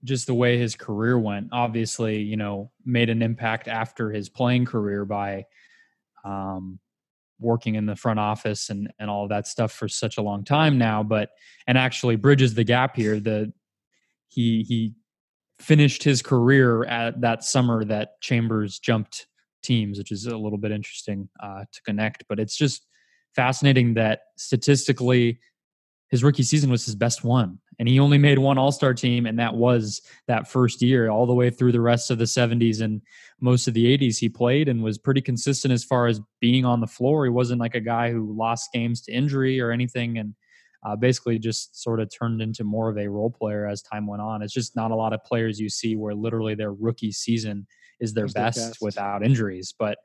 just 0.05 0.27
the 0.27 0.35
way 0.35 0.59
his 0.59 0.77
career 0.77 1.19
went, 1.19 1.49
obviously, 1.53 2.23
you 2.23 2.37
know, 2.37 2.71
made 2.85 3.11
an 3.11 3.23
impact 3.23 3.69
after 3.69 4.11
his 4.11 4.29
playing 4.29 4.65
career 4.65 5.05
by 5.05 5.45
um, 6.25 6.79
working 7.41 7.75
in 7.75 7.87
the 7.87 7.97
front 7.97 8.19
office 8.19 8.71
and, 8.71 8.93
and 8.99 9.11
all 9.11 9.25
of 9.25 9.31
that 9.31 9.47
stuff 9.47 9.73
for 9.73 9.89
such 9.89 10.19
a 10.19 10.23
long 10.23 10.45
time 10.45 10.79
now, 10.79 11.03
but 11.03 11.31
and 11.67 11.79
actually 11.79 12.17
bridges 12.17 12.55
the 12.55 12.65
gap 12.65 12.97
here. 12.97 13.21
The 13.21 13.53
he 14.29 14.63
he 14.63 14.95
finished 15.59 16.03
his 16.03 16.23
career 16.23 16.85
at 16.85 17.21
that 17.21 17.43
summer 17.43 17.85
that 17.85 18.21
Chambers 18.21 18.79
jumped 18.79 19.27
teams, 19.69 19.99
which 19.99 20.11
is 20.11 20.27
a 20.27 20.37
little 20.37 20.59
bit 20.59 20.73
interesting 20.73 21.29
uh, 21.41 21.65
to 21.71 21.83
connect. 21.83 22.25
But 22.29 22.41
it's 22.41 22.57
just 22.57 22.87
fascinating 23.37 23.95
that 23.95 24.21
statistically, 24.37 25.39
his 26.09 26.25
rookie 26.25 26.43
season 26.43 26.71
was 26.71 26.87
his 26.87 26.95
best 26.95 27.23
one, 27.23 27.59
and 27.79 27.87
he 27.87 28.01
only 28.01 28.17
made 28.17 28.39
one 28.39 28.57
All 28.57 28.73
Star 28.73 28.95
team, 28.95 29.27
and 29.27 29.39
that 29.39 29.55
was 29.55 30.01
that 30.27 30.49
first 30.49 30.81
year. 30.81 31.11
All 31.11 31.27
the 31.27 31.35
way 31.35 31.51
through 31.51 31.73
the 31.73 31.83
rest 31.83 32.11
of 32.11 32.17
the 32.17 32.25
'70s 32.25 32.81
and 32.81 33.03
most 33.41 33.69
of 33.69 33.75
the 33.75 33.85
'80s, 33.97 34.19
he 34.19 34.31
played 34.31 34.69
and 34.69 34.83
was 34.83 34.97
pretty 34.97 35.21
consistent 35.21 35.73
as 35.73 35.85
far 35.85 36.07
as 36.07 36.21
being 36.41 36.65
on 36.65 36.81
the 36.81 36.87
floor. 36.87 37.25
He 37.25 37.31
wasn't 37.31 37.61
like 37.61 37.75
a 37.75 37.81
guy 37.81 38.11
who 38.11 38.35
lost 38.35 38.73
games 38.73 39.03
to 39.03 39.13
injury 39.13 39.61
or 39.61 39.71
anything, 39.71 40.17
and 40.17 40.35
uh, 40.83 40.97
basically 40.97 41.39
just 41.39 41.81
sort 41.81 42.01
of 42.01 42.11
turned 42.11 42.41
into 42.41 42.65
more 42.65 42.89
of 42.89 42.97
a 42.97 43.09
role 43.09 43.31
player 43.31 43.67
as 43.67 43.83
time 43.83 44.07
went 44.07 44.23
on. 44.23 44.43
It's 44.43 44.55
just 44.55 44.77
not 44.77 44.91
a 44.91 44.97
lot 44.97 45.13
of 45.13 45.23
players 45.25 45.61
you 45.61 45.69
see 45.69 45.95
where 45.95 46.15
literally 46.15 46.55
their 46.55 46.73
rookie 46.73 47.13
season 47.13 47.67
is 48.01 48.15
their, 48.15 48.27
best, 48.27 48.59
their 48.59 48.69
best, 48.69 48.79
without 48.81 49.25
injuries. 49.25 49.75
But 49.79 49.99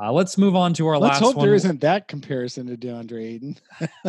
uh, 0.00 0.12
let's 0.12 0.36
move 0.36 0.56
on 0.56 0.74
to 0.74 0.86
our 0.88 0.98
let's 0.98 1.14
last 1.14 1.22
hope 1.22 1.36
one. 1.36 1.46
there 1.46 1.54
isn't 1.54 1.80
that 1.80 2.08
comparison 2.08 2.66
to 2.66 2.76
DeAndre 2.76 3.34
Ayton. 3.34 3.56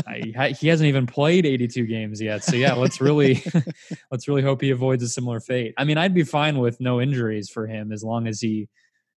I, 0.07 0.49
he 0.49 0.67
hasn't 0.67 0.87
even 0.87 1.05
played 1.05 1.45
82 1.45 1.85
games 1.85 2.19
yet. 2.19 2.43
So 2.43 2.55
yeah, 2.55 2.73
let's 2.73 2.99
really 2.99 3.43
let's 4.11 4.27
really 4.27 4.41
hope 4.41 4.61
he 4.61 4.71
avoids 4.71 5.03
a 5.03 5.07
similar 5.07 5.39
fate. 5.39 5.75
I 5.77 5.83
mean, 5.83 5.97
I'd 5.99 6.13
be 6.13 6.23
fine 6.23 6.57
with 6.57 6.81
no 6.81 6.99
injuries 6.99 7.49
for 7.49 7.67
him 7.67 7.91
as 7.91 8.03
long 8.03 8.27
as 8.27 8.41
he 8.41 8.67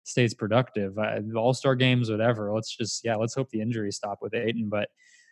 stays 0.03 0.33
productive. 0.33 0.97
Uh, 0.97 1.21
All 1.37 1.53
Star 1.53 1.73
games, 1.75 2.11
whatever. 2.11 2.53
Let's 2.53 2.75
just 2.75 3.05
yeah, 3.05 3.15
let's 3.15 3.33
hope 3.33 3.49
the 3.49 3.61
injuries 3.61 3.95
stop 3.95 4.19
with 4.21 4.33
Ayton. 4.33 4.67
But 4.67 4.89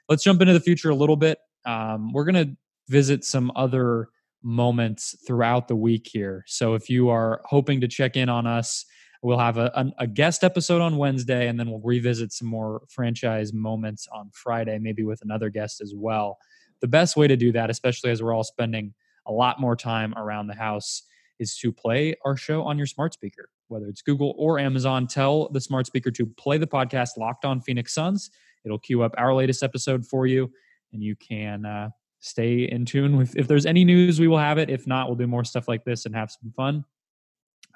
let's 0.08 0.24
jump 0.24 0.42
into 0.42 0.54
the 0.54 0.62
future 0.62 0.90
a 0.90 0.96
little 0.96 1.18
bit. 1.18 1.38
Um, 1.66 2.14
we're 2.14 2.26
gonna 2.26 2.56
visit 2.88 3.26
some 3.26 3.52
other 3.58 4.08
moments 4.46 5.16
throughout 5.28 5.68
the 5.68 5.76
week 5.76 6.08
here. 6.10 6.46
So 6.48 6.76
if 6.76 6.90
you 6.90 7.10
are 7.10 7.42
hoping 7.44 7.82
to 7.82 7.88
check 7.88 8.16
in 8.16 8.30
on 8.30 8.48
us 8.48 8.86
We'll 9.26 9.40
have 9.40 9.58
a, 9.58 9.92
a, 9.98 10.06
guest 10.06 10.44
episode 10.44 10.84
on 10.84 10.98
Wednesday, 10.98 11.48
and 11.48 11.60
then 11.60 11.68
we'll 11.68 11.82
revisit 11.84 12.32
some 12.32 12.48
more 12.48 12.84
franchise 12.90 13.54
moments 13.54 14.08
on 14.14 14.30
Friday, 14.32 14.78
maybe 14.78 15.04
with 15.04 15.24
another 15.24 15.50
guest 15.50 15.82
as 15.82 15.94
well. 15.96 16.38
The 16.82 16.88
best 16.88 17.18
way 17.18 17.28
to 17.28 17.36
do 17.36 17.52
that, 17.54 17.72
especially 17.72 18.12
as 18.12 18.22
we're 18.22 18.36
all 18.36 18.44
spending 18.44 18.94
a 19.26 19.32
lot 19.32 19.60
more 19.60 19.76
time 19.76 20.14
around 20.16 20.46
the 20.46 20.54
house, 20.54 21.02
is 21.40 21.58
to 21.58 21.72
play 21.72 22.14
our 22.24 22.38
show 22.38 22.62
on 22.62 22.78
your 22.78 22.86
smart 22.86 23.14
speaker, 23.14 23.50
whether 23.68 23.88
it's 23.88 24.04
Google 24.04 24.36
or 24.38 24.60
Amazon. 24.60 25.08
Tell 25.08 25.50
the 25.50 25.60
smart 25.60 25.88
speaker 25.88 26.12
to 26.12 26.28
play 26.28 26.60
the 26.60 26.68
podcast 26.68 27.18
Locked 27.18 27.46
On 27.46 27.60
Phoenix 27.60 27.96
Suns. 27.96 28.30
It'll 28.64 28.78
queue 28.78 29.02
up 29.02 29.16
our 29.18 29.34
latest 29.34 29.64
episode 29.64 30.06
for 30.06 30.28
you, 30.28 30.52
and 30.94 31.02
you 31.02 31.16
can 31.16 31.66
uh, 31.66 31.90
stay 32.20 32.64
in 32.64 32.86
tune 32.86 33.18
with. 33.18 33.36
If 33.36 33.48
there's 33.48 33.66
any 33.66 33.84
news, 33.84 34.20
we 34.20 34.28
will 34.28 34.38
have 34.38 34.58
it. 34.58 34.70
If 34.70 34.88
not, 34.88 35.08
we'll 35.08 35.16
do 35.16 35.28
more 35.28 35.44
stuff 35.44 35.68
like 35.68 35.84
this 35.84 36.06
and 36.06 36.16
have 36.16 36.32
some 36.32 36.52
fun. 36.56 36.86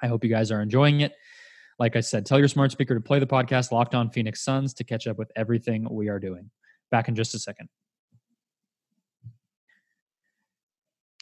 I 0.02 0.06
hope 0.06 0.24
you 0.24 0.30
guys 0.30 0.50
are 0.50 0.62
enjoying 0.62 1.00
it. 1.00 1.14
Like 1.78 1.96
I 1.96 2.00
said, 2.00 2.26
tell 2.26 2.38
your 2.38 2.48
smart 2.48 2.72
speaker 2.72 2.94
to 2.94 3.00
play 3.00 3.18
the 3.18 3.26
podcast 3.26 3.72
Locked 3.72 3.94
On 3.94 4.10
Phoenix 4.10 4.42
Suns 4.42 4.74
to 4.74 4.84
catch 4.84 5.06
up 5.06 5.18
with 5.18 5.32
everything 5.36 5.86
we 5.90 6.08
are 6.08 6.18
doing. 6.18 6.50
Back 6.90 7.08
in 7.08 7.14
just 7.14 7.34
a 7.34 7.38
second. 7.38 7.68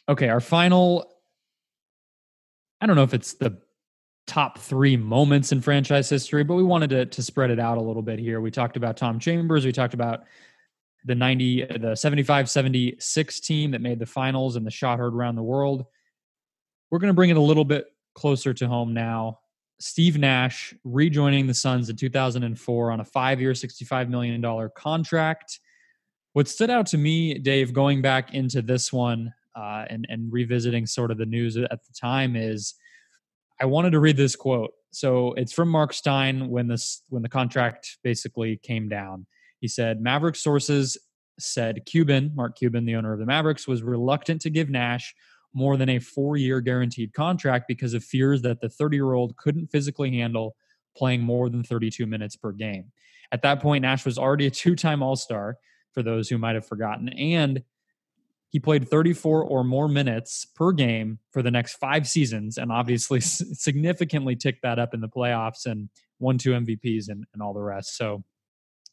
Okay, 0.08 0.28
our 0.28 0.40
final 0.40 1.18
I 2.80 2.86
don't 2.86 2.96
know 2.96 3.02
if 3.02 3.14
it's 3.14 3.34
the 3.34 3.58
top 4.26 4.58
three 4.58 4.96
moments 4.96 5.52
in 5.52 5.60
franchise 5.60 6.08
history, 6.08 6.44
but 6.44 6.54
we 6.54 6.62
wanted 6.62 6.90
to, 6.90 7.06
to 7.06 7.22
spread 7.22 7.50
it 7.50 7.58
out 7.58 7.78
a 7.78 7.80
little 7.80 8.02
bit 8.02 8.18
here. 8.18 8.40
We 8.40 8.50
talked 8.50 8.76
about 8.76 8.96
Tom 8.96 9.18
Chambers. 9.18 9.64
We 9.64 9.72
talked 9.72 9.94
about 9.94 10.24
the 11.08 11.14
90, 11.14 11.78
the 11.80 11.96
75 11.96 12.48
76 12.48 13.40
team 13.40 13.72
that 13.72 13.80
made 13.80 13.98
the 13.98 14.06
finals 14.06 14.54
and 14.56 14.64
the 14.64 14.70
shot 14.70 14.98
heard 14.98 15.14
around 15.14 15.34
the 15.34 15.42
world. 15.42 15.86
We're 16.90 16.98
going 16.98 17.10
to 17.10 17.14
bring 17.14 17.30
it 17.30 17.36
a 17.36 17.40
little 17.40 17.64
bit 17.64 17.86
closer 18.14 18.54
to 18.54 18.68
home 18.68 18.94
now. 18.94 19.40
Steve 19.80 20.18
Nash 20.18 20.74
rejoining 20.84 21.46
the 21.46 21.54
Suns 21.54 21.88
in 21.88 21.96
2004 21.96 22.90
on 22.90 23.00
a 23.00 23.04
five 23.04 23.40
year, 23.40 23.52
$65 23.52 24.08
million 24.08 24.70
contract. 24.76 25.60
What 26.32 26.48
stood 26.48 26.70
out 26.70 26.86
to 26.86 26.98
me, 26.98 27.34
Dave, 27.34 27.72
going 27.72 28.02
back 28.02 28.34
into 28.34 28.60
this 28.60 28.92
one 28.92 29.32
uh, 29.56 29.84
and, 29.88 30.06
and 30.08 30.32
revisiting 30.32 30.86
sort 30.86 31.10
of 31.10 31.18
the 31.18 31.26
news 31.26 31.56
at 31.56 31.70
the 31.70 31.94
time, 31.98 32.36
is 32.36 32.74
I 33.60 33.64
wanted 33.64 33.90
to 33.90 34.00
read 34.00 34.16
this 34.16 34.36
quote. 34.36 34.72
So 34.90 35.32
it's 35.34 35.52
from 35.52 35.68
Mark 35.68 35.92
Stein 35.92 36.48
when 36.48 36.68
this 36.68 37.02
when 37.08 37.22
the 37.22 37.28
contract 37.28 37.98
basically 38.02 38.56
came 38.56 38.88
down. 38.88 39.26
He 39.60 39.68
said 39.68 40.00
Maverick 40.00 40.36
sources 40.36 40.98
said 41.38 41.84
Cuban, 41.86 42.32
Mark 42.34 42.56
Cuban, 42.56 42.84
the 42.84 42.96
owner 42.96 43.12
of 43.12 43.20
the 43.20 43.26
Mavericks, 43.26 43.68
was 43.68 43.82
reluctant 43.82 44.40
to 44.42 44.50
give 44.50 44.68
Nash 44.68 45.14
more 45.54 45.76
than 45.76 45.88
a 45.88 45.98
four 45.98 46.36
year 46.36 46.60
guaranteed 46.60 47.14
contract 47.14 47.66
because 47.68 47.94
of 47.94 48.04
fears 48.04 48.42
that 48.42 48.60
the 48.60 48.68
30 48.68 48.96
year 48.96 49.12
old 49.12 49.36
couldn't 49.36 49.68
physically 49.68 50.16
handle 50.16 50.56
playing 50.96 51.22
more 51.22 51.48
than 51.48 51.62
32 51.62 52.06
minutes 52.06 52.36
per 52.36 52.52
game. 52.52 52.86
At 53.30 53.42
that 53.42 53.60
point, 53.60 53.82
Nash 53.82 54.04
was 54.04 54.18
already 54.18 54.46
a 54.46 54.50
two 54.62 54.74
time 54.74 55.02
All 55.02 55.16
Star, 55.16 55.56
for 55.92 56.02
those 56.02 56.28
who 56.28 56.38
might 56.38 56.54
have 56.54 56.66
forgotten, 56.66 57.08
and 57.08 57.62
he 58.50 58.60
played 58.60 58.88
34 58.88 59.42
or 59.42 59.64
more 59.64 59.88
minutes 59.88 60.46
per 60.46 60.72
game 60.72 61.18
for 61.32 61.42
the 61.42 61.50
next 61.50 61.74
five 61.76 62.06
seasons, 62.08 62.56
and 62.56 62.72
obviously 62.72 63.20
significantly 63.20 64.36
ticked 64.36 64.62
that 64.62 64.78
up 64.78 64.94
in 64.94 65.00
the 65.00 65.08
playoffs 65.08 65.66
and 65.66 65.88
won 66.18 66.38
two 66.38 66.50
MVPs 66.50 67.08
and, 67.08 67.24
and 67.34 67.42
all 67.42 67.52
the 67.52 67.60
rest. 67.60 67.96
So, 67.96 68.24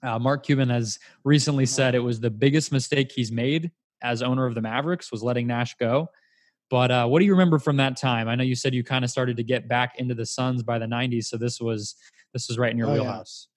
uh, 0.04 0.20
Mark 0.20 0.46
Cuban 0.46 0.70
has 0.70 1.00
recently 1.24 1.66
said 1.66 1.96
it 1.96 2.00
was 2.00 2.20
the 2.20 2.30
biggest 2.30 2.72
mistake 2.72 3.12
he's 3.12 3.32
made 3.32 3.72
as 4.02 4.22
owner 4.22 4.46
of 4.46 4.56
the 4.56 4.62
Mavericks 4.62 5.12
was 5.12 5.24
letting 5.24 5.48
Nash 5.48 5.76
go. 5.78 6.10
But 6.70 6.92
uh, 6.92 7.08
what 7.08 7.20
do 7.20 7.26
you 7.26 7.32
remember 7.32 7.60
from 7.60 7.78
that 7.78 7.98
time? 7.98 8.28
I 8.28 8.36
know 8.36 8.44
you 8.44 8.56
said 8.56 8.74
you 8.74 8.84
kind 8.84 9.06
of 9.06 9.12
started 9.12 9.38
to 9.38 9.44
get 9.44 9.68
back 9.68 10.00
into 10.00 10.16
the 10.16 10.26
Suns 10.26 10.64
by 10.64 10.80
the 10.80 10.88
'90s, 10.88 11.26
so 11.26 11.38
this 11.38 11.62
was 11.62 11.96
this 12.34 12.48
was 12.48 12.58
right 12.58 12.72
in 12.72 12.78
your 12.78 12.90
oh, 12.90 12.94
wheelhouse. 12.94 13.48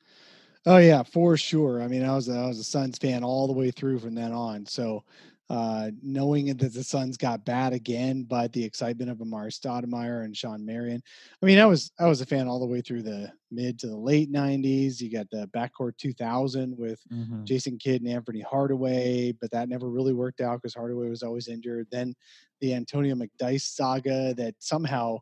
Yeah. 0.66 0.72
Oh 0.74 0.76
yeah, 0.78 1.02
for 1.02 1.36
sure. 1.36 1.80
I 1.80 1.88
mean, 1.88 2.04
I 2.04 2.14
was 2.14 2.28
I 2.28 2.46
was 2.46 2.58
a 2.58 2.64
Suns 2.64 2.98
fan 2.98 3.24
all 3.24 3.46
the 3.46 3.54
way 3.54 3.70
through 3.70 4.00
from 4.00 4.14
then 4.14 4.32
on. 4.32 4.66
So 4.66 5.04
uh, 5.50 5.90
knowing 6.02 6.54
that 6.56 6.72
the 6.72 6.84
Suns 6.84 7.16
got 7.16 7.46
bad 7.46 7.72
again, 7.72 8.24
but 8.24 8.52
the 8.52 8.62
excitement 8.62 9.10
of 9.10 9.18
Amar'e 9.18 9.48
Stoudemire 9.48 10.24
and 10.24 10.36
Shawn 10.36 10.64
Marion. 10.64 11.02
I 11.42 11.46
mean, 11.46 11.58
I 11.58 11.64
was 11.64 11.90
I 11.98 12.06
was 12.06 12.20
a 12.20 12.26
fan 12.26 12.48
all 12.48 12.60
the 12.60 12.66
way 12.66 12.82
through 12.82 13.02
the 13.02 13.32
mid 13.50 13.78
to 13.78 13.86
the 13.86 13.96
late 13.96 14.30
'90s. 14.30 15.00
You 15.00 15.10
got 15.10 15.30
the 15.30 15.48
backcourt 15.56 15.96
2000 15.96 16.76
with 16.76 17.00
mm-hmm. 17.10 17.44
Jason 17.44 17.78
Kidd 17.78 18.02
and 18.02 18.10
Anthony 18.10 18.42
Hardaway, 18.42 19.32
but 19.40 19.50
that 19.52 19.70
never 19.70 19.88
really 19.88 20.12
worked 20.12 20.42
out 20.42 20.60
because 20.60 20.74
Hardaway 20.74 21.08
was 21.08 21.22
always 21.22 21.48
injured. 21.48 21.86
Then 21.90 22.14
the 22.60 22.74
Antonio 22.74 23.14
McDyess 23.14 23.62
saga 23.62 24.34
that 24.34 24.54
somehow 24.58 25.18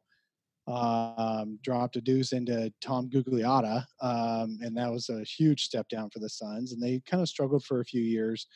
um, 0.66 1.60
dropped 1.62 1.94
a 1.94 2.00
deuce 2.00 2.32
into 2.32 2.72
Tom 2.80 3.08
Gugliotta, 3.08 3.84
um, 4.00 4.58
and 4.60 4.76
that 4.76 4.90
was 4.90 5.08
a 5.08 5.22
huge 5.22 5.62
step 5.62 5.88
down 5.88 6.10
for 6.10 6.18
the 6.18 6.28
Suns. 6.28 6.72
And 6.72 6.82
they 6.82 7.00
kind 7.06 7.22
of 7.22 7.28
struggled 7.28 7.64
for 7.64 7.80
a 7.80 7.84
few 7.84 8.02
years 8.02 8.48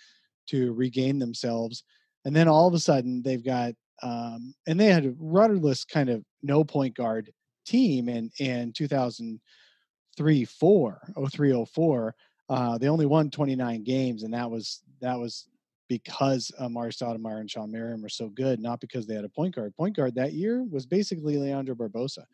to 0.51 0.73
regain 0.73 1.19
themselves. 1.19 1.85
And 2.25 2.35
then 2.35 2.49
all 2.49 2.69
of 2.69 2.75
a 2.75 2.79
sudden, 2.79 3.23
they've 3.23 3.45
got 3.45 3.75
um, 4.03 4.55
and 4.67 4.81
they 4.81 4.87
had 4.87 5.07
a 5.07 5.15
rudderless 5.19 5.85
kind 5.85 6.09
of 6.09 6.25
no 6.43 6.65
point 6.65 6.97
guard 6.97 7.31
team 7.67 8.09
in 8.09 8.31
in 8.39 8.73
2003 8.73 10.45
4 10.45 11.01
03 11.31 11.65
04 11.67 12.15
uh, 12.49 12.79
they 12.79 12.89
only 12.89 13.05
won 13.07 13.31
29 13.31 13.85
games 13.85 14.23
and 14.23 14.33
that 14.33 14.51
was 14.51 14.83
that 15.03 15.19
was 15.19 15.49
because 15.89 16.53
Amar'e 16.61 16.93
Stoudemire 16.93 17.41
and 17.41 17.51
Shawn 17.51 17.73
Marion 17.73 18.01
were 18.01 18.09
so 18.09 18.29
good, 18.29 18.61
not 18.61 18.81
because 18.81 19.09
they 19.09 19.15
had 19.17 19.25
a 19.25 19.29
point 19.29 19.57
guard. 19.57 19.77
Point 19.77 19.97
guard 19.97 20.15
that 20.15 20.35
year 20.35 20.63
was 20.63 20.87
basically 20.87 21.37
Leandro 21.37 21.75
Barbosa, 21.75 22.25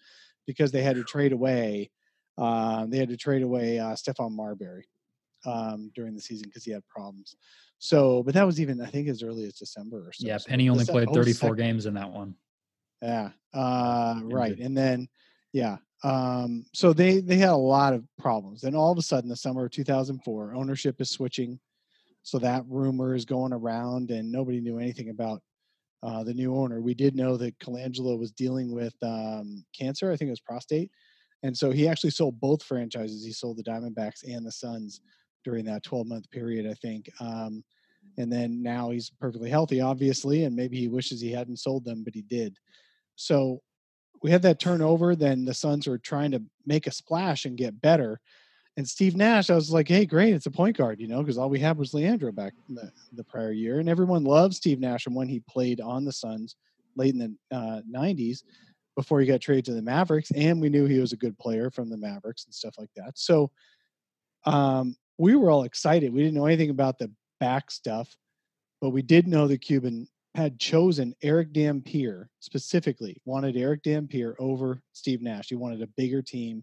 because 0.46 0.70
they 0.70 0.82
had 0.82 0.96
to 0.96 1.02
trade 1.04 1.32
away. 1.32 1.90
Um, 2.36 2.90
they 2.90 2.98
had 2.98 3.08
to 3.08 3.16
trade 3.16 3.42
away 3.42 3.78
uh, 3.78 3.94
Stephon 3.94 4.32
Marbury 4.32 4.86
um, 5.44 5.90
during 5.94 6.14
the 6.14 6.20
season 6.20 6.48
because 6.48 6.64
he 6.64 6.72
had 6.72 6.86
problems. 6.88 7.36
So, 7.78 8.22
but 8.22 8.34
that 8.34 8.46
was 8.46 8.60
even 8.60 8.80
I 8.80 8.86
think 8.86 9.08
as 9.08 9.22
early 9.22 9.44
as 9.44 9.54
December 9.54 10.08
or 10.08 10.12
so. 10.12 10.26
Yeah, 10.26 10.38
Penny 10.46 10.66
so 10.66 10.72
only 10.72 10.84
played 10.84 11.10
34 11.10 11.54
games 11.56 11.86
in 11.86 11.94
that 11.94 12.10
one. 12.10 12.34
Yeah. 13.02 13.30
Uh, 13.52 14.20
right. 14.24 14.58
And 14.58 14.76
then, 14.76 15.08
yeah. 15.52 15.76
Um, 16.04 16.64
so 16.74 16.92
they 16.92 17.20
they 17.20 17.36
had 17.36 17.50
a 17.50 17.56
lot 17.56 17.94
of 17.94 18.04
problems. 18.18 18.60
Then 18.60 18.74
all 18.74 18.92
of 18.92 18.98
a 18.98 19.02
sudden, 19.02 19.30
the 19.30 19.36
summer 19.36 19.64
of 19.64 19.70
2004, 19.72 20.54
ownership 20.54 21.00
is 21.00 21.10
switching. 21.10 21.58
So 22.22 22.38
that 22.40 22.64
rumor 22.68 23.14
is 23.14 23.24
going 23.24 23.52
around, 23.52 24.10
and 24.10 24.30
nobody 24.30 24.60
knew 24.60 24.78
anything 24.78 25.10
about 25.10 25.42
uh, 26.02 26.22
the 26.22 26.34
new 26.34 26.54
owner. 26.54 26.80
We 26.80 26.94
did 26.94 27.14
know 27.14 27.36
that 27.36 27.58
Colangelo 27.60 28.18
was 28.18 28.32
dealing 28.32 28.72
with 28.72 28.94
um, 29.02 29.64
cancer. 29.76 30.10
I 30.10 30.16
think 30.16 30.28
it 30.28 30.32
was 30.32 30.40
prostate, 30.40 30.90
and 31.42 31.56
so 31.56 31.70
he 31.70 31.88
actually 31.88 32.10
sold 32.10 32.40
both 32.40 32.62
franchises. 32.62 33.24
He 33.24 33.32
sold 33.32 33.56
the 33.56 33.64
Diamondbacks 33.64 34.22
and 34.24 34.44
the 34.44 34.52
Suns 34.52 35.00
during 35.46 35.64
that 35.64 35.84
12 35.84 36.08
month 36.08 36.28
period, 36.32 36.66
I 36.66 36.74
think. 36.74 37.08
Um, 37.20 37.62
and 38.18 38.32
then 38.32 38.64
now 38.64 38.90
he's 38.90 39.10
perfectly 39.10 39.48
healthy, 39.48 39.80
obviously, 39.80 40.42
and 40.42 40.56
maybe 40.56 40.76
he 40.76 40.88
wishes 40.88 41.20
he 41.20 41.30
hadn't 41.30 41.60
sold 41.60 41.84
them, 41.84 42.02
but 42.02 42.16
he 42.16 42.22
did. 42.22 42.56
So 43.14 43.62
we 44.24 44.32
had 44.32 44.42
that 44.42 44.58
turnover. 44.58 45.14
Then 45.14 45.44
the 45.44 45.54
Suns 45.54 45.86
were 45.86 45.98
trying 45.98 46.32
to 46.32 46.42
make 46.66 46.88
a 46.88 46.90
splash 46.90 47.44
and 47.44 47.56
get 47.56 47.80
better. 47.80 48.20
And 48.76 48.88
Steve 48.88 49.14
Nash, 49.14 49.48
I 49.48 49.54
was 49.54 49.70
like, 49.70 49.86
hey, 49.86 50.04
great, 50.04 50.34
it's 50.34 50.46
a 50.46 50.50
point 50.50 50.76
guard, 50.76 51.00
you 51.00 51.06
know, 51.06 51.22
because 51.22 51.38
all 51.38 51.48
we 51.48 51.60
had 51.60 51.78
was 51.78 51.94
Leandro 51.94 52.32
back 52.32 52.52
the, 52.68 52.90
the 53.12 53.24
prior 53.24 53.52
year. 53.52 53.78
And 53.78 53.88
everyone 53.88 54.24
loved 54.24 54.54
Steve 54.54 54.80
Nash 54.80 55.04
from 55.04 55.14
when 55.14 55.28
he 55.28 55.44
played 55.48 55.80
on 55.80 56.04
the 56.04 56.12
Suns 56.12 56.56
late 56.96 57.14
in 57.14 57.20
the 57.20 57.56
uh, 57.56 57.82
90s 57.88 58.42
before 58.96 59.20
he 59.20 59.26
got 59.28 59.40
traded 59.40 59.66
to 59.66 59.74
the 59.74 59.82
Mavericks. 59.82 60.32
And 60.32 60.60
we 60.60 60.70
knew 60.70 60.86
he 60.86 60.98
was 60.98 61.12
a 61.12 61.16
good 61.16 61.38
player 61.38 61.70
from 61.70 61.88
the 61.88 61.96
Mavericks 61.96 62.46
and 62.46 62.54
stuff 62.54 62.74
like 62.78 62.90
that. 62.96 63.12
So 63.14 63.52
um, 64.46 64.96
we 65.18 65.36
were 65.36 65.50
all 65.50 65.64
excited. 65.64 66.12
We 66.12 66.22
didn't 66.22 66.34
know 66.34 66.46
anything 66.46 66.70
about 66.70 66.98
the 66.98 67.10
back 67.40 67.70
stuff, 67.70 68.16
but 68.80 68.90
we 68.90 69.02
did 69.02 69.26
know 69.26 69.46
the 69.46 69.58
Cuban 69.58 70.08
had 70.34 70.58
chosen 70.58 71.14
Erick 71.22 71.52
Dampier 71.52 72.28
specifically, 72.40 73.16
wanted 73.24 73.56
Erick 73.56 73.82
Dampier 73.82 74.36
over 74.38 74.82
Steve 74.92 75.22
Nash. 75.22 75.48
He 75.48 75.54
wanted 75.54 75.80
a 75.80 75.86
bigger 75.96 76.20
team, 76.20 76.62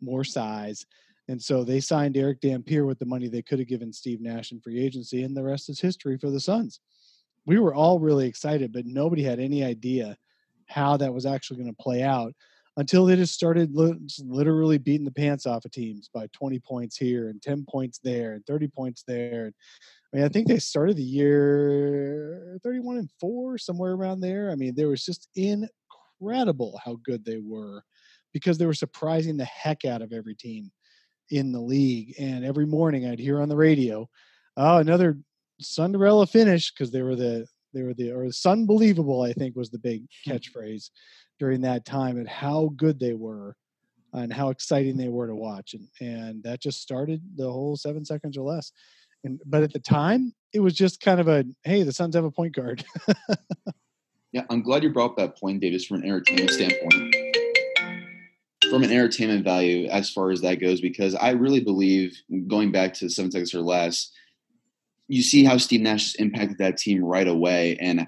more 0.00 0.24
size. 0.24 0.86
And 1.28 1.40
so 1.40 1.62
they 1.62 1.80
signed 1.80 2.16
Erick 2.16 2.40
Dampier 2.40 2.86
with 2.86 2.98
the 2.98 3.04
money 3.04 3.28
they 3.28 3.42
could 3.42 3.58
have 3.58 3.68
given 3.68 3.92
Steve 3.92 4.20
Nash 4.20 4.52
in 4.52 4.60
free 4.60 4.80
agency, 4.80 5.22
and 5.22 5.36
the 5.36 5.44
rest 5.44 5.68
is 5.68 5.80
history 5.80 6.16
for 6.16 6.30
the 6.30 6.40
Suns. 6.40 6.80
We 7.46 7.58
were 7.58 7.74
all 7.74 7.98
really 7.98 8.26
excited, 8.26 8.72
but 8.72 8.86
nobody 8.86 9.22
had 9.22 9.38
any 9.38 9.62
idea 9.62 10.16
how 10.66 10.96
that 10.96 11.12
was 11.12 11.26
actually 11.26 11.58
going 11.58 11.74
to 11.74 11.82
play 11.82 12.02
out 12.02 12.32
until 12.80 13.04
they 13.04 13.14
just 13.14 13.34
started 13.34 13.74
literally 13.74 14.78
beating 14.78 15.04
the 15.04 15.12
pants 15.12 15.44
off 15.44 15.66
of 15.66 15.70
teams 15.70 16.08
by 16.14 16.26
20 16.32 16.58
points 16.60 16.96
here 16.96 17.28
and 17.28 17.42
10 17.42 17.66
points 17.68 18.00
there 18.02 18.32
and 18.32 18.46
30 18.46 18.68
points 18.68 19.04
there. 19.06 19.52
I 20.12 20.16
mean, 20.16 20.24
I 20.24 20.28
think 20.30 20.48
they 20.48 20.58
started 20.58 20.96
the 20.96 21.02
year 21.02 22.58
31 22.62 22.96
and 22.96 23.10
4, 23.20 23.58
somewhere 23.58 23.92
around 23.92 24.20
there. 24.20 24.50
I 24.50 24.54
mean, 24.54 24.74
there 24.74 24.88
was 24.88 25.04
just 25.04 25.28
incredible 25.34 26.80
how 26.82 26.96
good 27.04 27.22
they 27.22 27.36
were 27.38 27.82
because 28.32 28.56
they 28.56 28.64
were 28.64 28.72
surprising 28.72 29.36
the 29.36 29.44
heck 29.44 29.84
out 29.84 30.00
of 30.00 30.14
every 30.14 30.34
team 30.34 30.72
in 31.28 31.52
the 31.52 31.60
league. 31.60 32.14
And 32.18 32.46
every 32.46 32.66
morning 32.66 33.06
I'd 33.06 33.18
hear 33.18 33.42
on 33.42 33.50
the 33.50 33.56
radio, 33.56 34.08
oh, 34.56 34.78
another 34.78 35.18
Cinderella 35.60 36.26
finish 36.26 36.72
because 36.72 36.90
they 36.90 37.02
were 37.02 37.16
the 37.16 37.46
they 37.72 37.82
were 37.82 37.94
the 37.94 38.12
or 38.12 38.24
Sunbelievable, 38.26 39.28
I 39.28 39.32
think 39.32 39.56
was 39.56 39.70
the 39.70 39.78
big 39.78 40.04
hmm. 40.24 40.32
catchphrase 40.32 40.90
during 41.38 41.60
that 41.62 41.84
time 41.84 42.18
and 42.18 42.28
how 42.28 42.72
good 42.76 43.00
they 43.00 43.14
were 43.14 43.56
and 44.12 44.32
how 44.32 44.50
exciting 44.50 44.96
they 44.96 45.08
were 45.08 45.26
to 45.26 45.34
watch. 45.34 45.74
And 45.74 45.88
and 46.00 46.42
that 46.44 46.60
just 46.60 46.82
started 46.82 47.22
the 47.36 47.50
whole 47.50 47.76
seven 47.76 48.04
seconds 48.04 48.36
or 48.36 48.42
less. 48.42 48.72
And 49.24 49.40
but 49.46 49.62
at 49.62 49.72
the 49.72 49.80
time, 49.80 50.34
it 50.52 50.60
was 50.60 50.74
just 50.74 51.00
kind 51.00 51.20
of 51.20 51.28
a 51.28 51.44
hey, 51.64 51.82
the 51.82 51.92
Suns 51.92 52.14
have 52.14 52.24
a 52.24 52.30
point 52.30 52.54
guard. 52.54 52.84
yeah, 54.32 54.44
I'm 54.50 54.62
glad 54.62 54.82
you 54.82 54.92
brought 54.92 55.12
up 55.12 55.16
that 55.16 55.38
point, 55.38 55.60
Davis, 55.60 55.86
from 55.86 55.98
an 55.98 56.04
entertainment 56.04 56.50
standpoint. 56.50 57.16
From 58.70 58.84
an 58.84 58.92
entertainment 58.92 59.42
value, 59.42 59.88
as 59.88 60.10
far 60.10 60.30
as 60.30 60.42
that 60.42 60.60
goes, 60.60 60.80
because 60.80 61.16
I 61.16 61.30
really 61.30 61.60
believe 61.60 62.16
going 62.46 62.70
back 62.70 62.94
to 62.94 63.08
seven 63.08 63.32
seconds 63.32 63.52
or 63.52 63.62
less, 63.62 64.12
you 65.10 65.22
see 65.22 65.44
how 65.44 65.56
Steve 65.56 65.80
Nash 65.80 66.14
impacted 66.16 66.58
that 66.58 66.76
team 66.76 67.04
right 67.04 67.26
away 67.26 67.76
and 67.80 68.06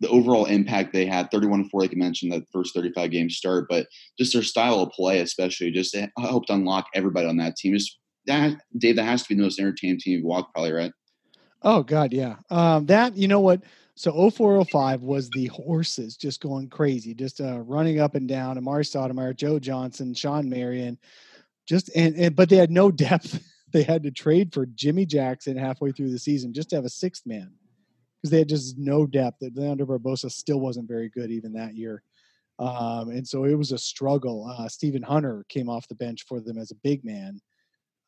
the 0.00 0.08
overall 0.08 0.44
impact 0.44 0.92
they 0.92 1.06
had 1.06 1.30
31 1.30 1.68
4 1.70 1.80
like 1.80 1.92
you 1.92 1.98
mentioned 1.98 2.30
that 2.32 2.44
first 2.52 2.74
35 2.74 3.10
game 3.10 3.30
start 3.30 3.66
but 3.70 3.86
just 4.18 4.34
their 4.34 4.42
style 4.42 4.80
of 4.80 4.90
play 4.90 5.20
especially 5.20 5.70
just 5.70 5.96
helped 6.18 6.50
unlock 6.50 6.86
everybody 6.94 7.26
on 7.26 7.38
that 7.38 7.56
team. 7.56 7.72
Just 7.72 7.98
that 8.26 8.56
dave 8.76 8.96
that 8.96 9.04
has 9.04 9.22
to 9.22 9.28
be 9.30 9.34
the 9.36 9.42
most 9.42 9.58
entertaining 9.58 9.98
team 9.98 10.18
you've 10.18 10.24
walked 10.24 10.52
probably 10.52 10.72
right? 10.72 10.92
Oh 11.62 11.82
god 11.82 12.12
yeah. 12.12 12.36
Um, 12.50 12.84
that 12.86 13.16
you 13.16 13.28
know 13.28 13.40
what? 13.40 13.62
So 13.94 14.30
0405 14.30 15.02
was 15.02 15.30
the 15.30 15.46
horses 15.46 16.16
just 16.16 16.42
going 16.42 16.68
crazy 16.68 17.14
just 17.14 17.40
uh, 17.40 17.60
running 17.60 17.98
up 17.98 18.14
and 18.14 18.28
down 18.28 18.58
amar'e 18.58 18.82
stoudemire 18.82 19.36
joe 19.36 19.58
johnson 19.58 20.14
shawn 20.14 20.48
marion 20.48 20.98
just 21.66 21.90
and, 21.94 22.16
and 22.16 22.34
but 22.34 22.48
they 22.48 22.56
had 22.56 22.70
no 22.70 22.90
depth 22.90 23.40
they 23.72 23.82
had 23.82 24.02
to 24.02 24.10
trade 24.10 24.52
for 24.52 24.66
jimmy 24.66 25.06
jackson 25.06 25.56
halfway 25.56 25.90
through 25.92 26.10
the 26.10 26.18
season 26.18 26.52
just 26.52 26.70
to 26.70 26.76
have 26.76 26.84
a 26.84 26.90
sixth 26.90 27.24
man 27.26 27.52
because 28.22 28.30
they 28.30 28.38
had 28.38 28.48
just 28.48 28.78
no 28.78 29.04
depth. 29.04 29.42
Leandro 29.54 29.86
Barbosa 29.86 30.30
still 30.30 30.60
wasn't 30.60 30.88
very 30.88 31.08
good 31.08 31.30
even 31.30 31.52
that 31.54 31.74
year. 31.74 32.02
Um, 32.58 33.10
and 33.10 33.26
so 33.26 33.44
it 33.44 33.54
was 33.54 33.72
a 33.72 33.78
struggle. 33.78 34.46
Uh, 34.46 34.68
Steven 34.68 35.02
Hunter 35.02 35.44
came 35.48 35.68
off 35.68 35.88
the 35.88 35.96
bench 35.96 36.24
for 36.28 36.40
them 36.40 36.56
as 36.56 36.70
a 36.70 36.76
big 36.84 37.04
man. 37.04 37.40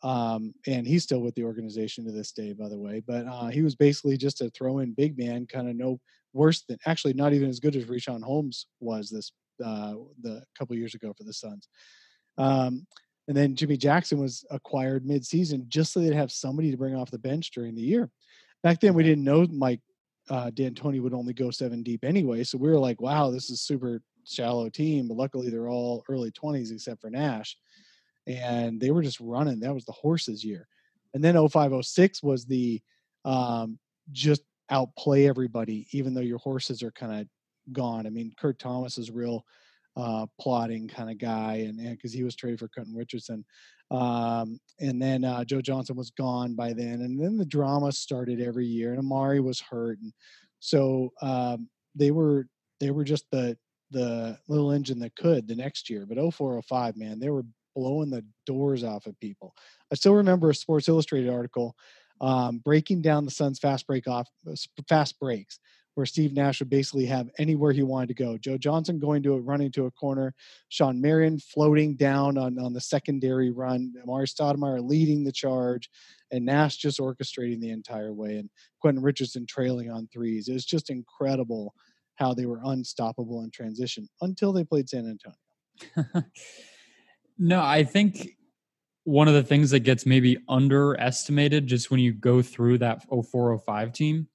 Um, 0.04 0.54
and 0.66 0.86
he's 0.86 1.02
still 1.02 1.20
with 1.20 1.34
the 1.34 1.44
organization 1.44 2.04
to 2.04 2.12
this 2.12 2.30
day, 2.30 2.52
by 2.52 2.68
the 2.68 2.78
way. 2.78 3.02
But 3.04 3.26
uh, 3.26 3.48
he 3.48 3.62
was 3.62 3.74
basically 3.74 4.16
just 4.16 4.40
a 4.40 4.50
throw 4.50 4.78
in 4.78 4.92
big 4.92 5.18
man, 5.18 5.46
kind 5.46 5.68
of 5.68 5.74
no 5.74 5.98
worse 6.32 6.62
than 6.62 6.78
actually 6.86 7.14
not 7.14 7.32
even 7.32 7.48
as 7.48 7.58
good 7.58 7.74
as 7.74 7.86
Richaun 7.86 8.22
Holmes 8.22 8.66
was 8.80 9.10
this 9.10 9.32
uh, 9.64 9.94
the 10.22 10.42
couple 10.56 10.76
years 10.76 10.94
ago 10.94 11.12
for 11.16 11.24
the 11.24 11.32
Suns. 11.32 11.68
Um, 12.38 12.86
and 13.28 13.36
then 13.36 13.56
Jimmy 13.56 13.76
Jackson 13.76 14.18
was 14.18 14.44
acquired 14.50 15.04
midseason 15.04 15.66
just 15.68 15.92
so 15.92 16.00
they'd 16.00 16.14
have 16.14 16.32
somebody 16.32 16.70
to 16.70 16.76
bring 16.76 16.94
off 16.94 17.10
the 17.10 17.18
bench 17.18 17.50
during 17.52 17.74
the 17.74 17.82
year. 17.82 18.10
Back 18.62 18.80
then, 18.80 18.94
we 18.94 19.02
didn't 19.02 19.24
know 19.24 19.46
Mike 19.50 19.80
uh, 20.30 20.50
D'Antoni 20.50 21.00
would 21.00 21.14
only 21.14 21.32
go 21.32 21.50
seven 21.50 21.82
deep 21.82 22.04
anyway. 22.04 22.44
So 22.44 22.58
we 22.58 22.68
were 22.68 22.78
like, 22.78 23.00
wow, 23.00 23.30
this 23.30 23.44
is 23.44 23.50
a 23.50 23.56
super 23.56 24.02
shallow 24.24 24.68
team. 24.68 25.08
But 25.08 25.16
luckily, 25.16 25.50
they're 25.50 25.68
all 25.68 26.04
early 26.08 26.30
20s 26.30 26.72
except 26.72 27.00
for 27.00 27.10
Nash. 27.10 27.56
And 28.26 28.80
they 28.80 28.90
were 28.90 29.02
just 29.02 29.20
running. 29.20 29.60
That 29.60 29.74
was 29.74 29.84
the 29.84 29.92
horses 29.92 30.44
year. 30.44 30.66
And 31.12 31.22
then 31.22 31.34
0506 31.34 32.22
was 32.22 32.46
the 32.46 32.80
um, 33.24 33.78
just 34.12 34.42
outplay 34.70 35.28
everybody, 35.28 35.86
even 35.92 36.14
though 36.14 36.20
your 36.20 36.38
horses 36.38 36.82
are 36.82 36.90
kind 36.90 37.20
of 37.20 37.72
gone. 37.72 38.06
I 38.06 38.10
mean, 38.10 38.32
Kurt 38.38 38.58
Thomas 38.58 38.98
is 38.98 39.10
real 39.10 39.44
uh, 39.96 40.26
plotting 40.40 40.88
kind 40.88 41.10
of 41.10 41.18
guy, 41.18 41.66
and 41.68 41.78
because 41.90 42.12
he 42.12 42.24
was 42.24 42.36
traded 42.36 42.58
for 42.60 42.68
Quentin 42.68 42.94
Richardson. 42.94 43.44
Um, 43.90 44.58
and 44.80 45.00
then 45.00 45.24
uh, 45.24 45.44
Joe 45.44 45.60
Johnson 45.60 45.96
was 45.96 46.10
gone 46.10 46.54
by 46.54 46.72
then, 46.72 47.02
and 47.02 47.20
then 47.20 47.36
the 47.36 47.44
drama 47.44 47.92
started 47.92 48.40
every 48.40 48.66
year. 48.66 48.92
And 48.92 49.02
Amar'e 49.02 49.42
was 49.42 49.60
hurt, 49.60 49.98
and 50.00 50.12
so 50.60 51.12
um, 51.22 51.68
they 51.94 52.10
were 52.10 52.46
they 52.80 52.90
were 52.90 53.04
just 53.04 53.26
the 53.30 53.56
the 53.90 54.38
little 54.48 54.72
engine 54.72 54.98
that 55.00 55.14
could 55.14 55.46
the 55.46 55.54
next 55.54 55.88
year. 55.88 56.06
But 56.06 56.16
0405, 56.16 56.96
man, 56.96 57.20
they 57.20 57.30
were 57.30 57.44
blowing 57.76 58.10
the 58.10 58.24
doors 58.46 58.82
off 58.82 59.06
of 59.06 59.18
people. 59.20 59.54
I 59.92 59.94
still 59.94 60.14
remember 60.14 60.50
a 60.50 60.54
Sports 60.54 60.88
Illustrated 60.88 61.30
article 61.30 61.76
um, 62.20 62.58
breaking 62.58 63.02
down 63.02 63.24
the 63.24 63.30
Suns' 63.30 63.58
fast 63.58 63.86
break 63.86 64.08
off 64.08 64.28
fast 64.88 65.18
breaks 65.20 65.58
where 65.94 66.06
Steve 66.06 66.32
Nash 66.32 66.58
would 66.58 66.70
basically 66.70 67.06
have 67.06 67.30
anywhere 67.38 67.72
he 67.72 67.82
wanted 67.82 68.08
to 68.08 68.14
go. 68.14 68.36
Joe 68.36 68.58
Johnson 68.58 68.98
going 68.98 69.22
to 69.22 69.36
it, 69.36 69.40
running 69.40 69.70
to 69.72 69.86
a 69.86 69.90
corner, 69.90 70.34
Shawn 70.68 71.00
Marion 71.00 71.38
floating 71.38 71.94
down 71.94 72.36
on, 72.36 72.58
on 72.58 72.72
the 72.72 72.80
secondary 72.80 73.50
run, 73.50 73.92
Amar'e 74.04 74.26
Stoudemire 74.26 74.86
leading 74.86 75.24
the 75.24 75.32
charge, 75.32 75.88
and 76.30 76.44
Nash 76.44 76.76
just 76.76 76.98
orchestrating 76.98 77.60
the 77.60 77.70
entire 77.70 78.12
way, 78.12 78.36
and 78.36 78.50
Quentin 78.80 79.02
Richardson 79.02 79.46
trailing 79.46 79.90
on 79.90 80.08
threes. 80.12 80.48
It 80.48 80.54
was 80.54 80.64
just 80.64 80.90
incredible 80.90 81.74
how 82.16 82.34
they 82.34 82.46
were 82.46 82.60
unstoppable 82.64 83.42
in 83.42 83.50
transition 83.50 84.08
until 84.20 84.52
they 84.52 84.64
played 84.64 84.88
San 84.88 85.08
Antonio. 85.08 86.24
no, 87.38 87.60
I 87.60 87.84
think 87.84 88.36
one 89.04 89.28
of 89.28 89.34
the 89.34 89.42
things 89.42 89.70
that 89.70 89.80
gets 89.80 90.06
maybe 90.06 90.38
underestimated 90.48 91.66
just 91.66 91.90
when 91.90 92.00
you 92.00 92.12
go 92.12 92.40
through 92.42 92.78
that 92.78 93.02
0405 93.08 93.92
team 93.92 94.28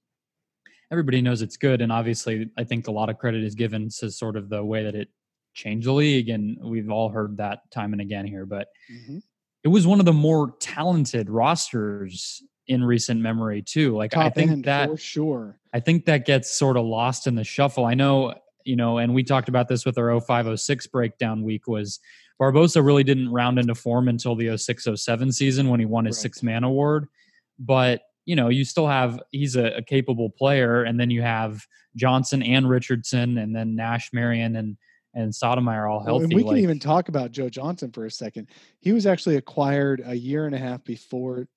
everybody 0.91 1.21
knows 1.21 1.41
it's 1.41 1.57
good. 1.57 1.81
And 1.81 1.91
obviously, 1.91 2.49
I 2.57 2.63
think 2.63 2.87
a 2.87 2.91
lot 2.91 3.09
of 3.09 3.17
credit 3.17 3.43
is 3.43 3.55
given 3.55 3.89
to 3.99 4.11
sort 4.11 4.35
of 4.35 4.49
the 4.49 4.63
way 4.63 4.83
that 4.83 4.95
it 4.95 5.09
changed 5.53 5.87
the 5.87 5.93
league. 5.93 6.29
And 6.29 6.57
we've 6.61 6.89
all 6.89 7.09
heard 7.09 7.37
that 7.37 7.69
time 7.71 7.93
and 7.93 8.01
again 8.01 8.25
here. 8.25 8.45
But 8.45 8.67
mm-hmm. 8.91 9.19
it 9.63 9.67
was 9.67 9.85
one 9.85 9.99
of 9.99 10.05
the 10.05 10.13
more 10.13 10.55
talented 10.59 11.29
rosters 11.29 12.41
in 12.67 12.83
recent 12.83 13.19
memory, 13.19 13.61
too. 13.61 13.95
Like, 13.95 14.11
Top 14.11 14.25
I 14.25 14.29
think 14.29 14.65
that 14.65 14.89
for 14.89 14.97
sure. 14.97 15.59
I 15.73 15.79
think 15.79 16.05
that 16.05 16.25
gets 16.25 16.51
sort 16.51 16.77
of 16.77 16.85
lost 16.85 17.27
in 17.27 17.35
the 17.35 17.43
shuffle. 17.43 17.85
I 17.85 17.93
know, 17.95 18.35
you 18.63 18.75
know, 18.75 18.99
and 18.99 19.13
we 19.13 19.23
talked 19.23 19.49
about 19.49 19.67
this 19.67 19.85
with 19.85 19.97
our 19.97 20.19
0506 20.19 20.87
breakdown 20.87 21.43
week 21.43 21.67
was 21.67 21.99
Barbosa 22.39 22.83
really 22.83 23.03
didn't 23.03 23.29
round 23.29 23.59
into 23.59 23.75
form 23.75 24.07
until 24.07 24.35
the 24.35 24.55
0607 24.57 25.31
season 25.31 25.69
when 25.69 25.79
he 25.79 25.85
won 25.85 26.05
his 26.05 26.17
right. 26.17 26.21
six 26.21 26.43
man 26.43 26.63
award. 26.63 27.07
But 27.57 28.03
you 28.29 28.35
know, 28.35 28.49
you 28.49 28.63
still 28.63 28.85
have 28.85 29.19
he's 29.31 29.55
a, 29.55 29.77
a 29.77 29.81
capable 29.81 30.29
player, 30.29 30.83
and 30.83 30.99
then 30.99 31.09
you 31.09 31.23
have 31.23 31.65
Johnson 31.95 32.43
and 32.43 32.69
Richardson, 32.69 33.39
and 33.39 33.55
then 33.55 33.75
Nash, 33.75 34.11
Marion, 34.13 34.55
and 34.55 34.77
and 35.15 35.33
Stoudemire 35.33 35.89
all 35.89 36.03
healthy. 36.03 36.25
and 36.25 36.33
we 36.35 36.43
can 36.43 36.51
like- 36.51 36.61
even 36.61 36.77
talk 36.77 37.09
about 37.09 37.31
Joe 37.31 37.49
Johnson 37.49 37.91
for 37.91 38.05
a 38.05 38.11
second. 38.11 38.49
He 38.81 38.93
was 38.93 39.07
actually 39.07 39.37
acquired 39.37 40.03
a 40.05 40.13
year 40.13 40.45
and 40.45 40.53
a 40.53 40.59
half 40.59 40.83
before 40.83 41.47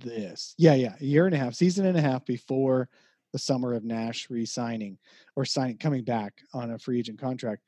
this. 0.00 0.56
Yeah, 0.58 0.74
yeah, 0.74 0.96
a 1.00 1.04
year 1.04 1.26
and 1.26 1.34
a 1.36 1.38
half, 1.38 1.54
season 1.54 1.86
and 1.86 1.96
a 1.96 2.00
half 2.00 2.26
before 2.26 2.88
the 3.32 3.38
summer 3.38 3.74
of 3.74 3.84
Nash 3.84 4.28
re-signing 4.30 4.98
or 5.36 5.44
signing 5.44 5.78
coming 5.78 6.02
back 6.02 6.42
on 6.52 6.72
a 6.72 6.78
free 6.80 6.98
agent 6.98 7.20
contract. 7.20 7.62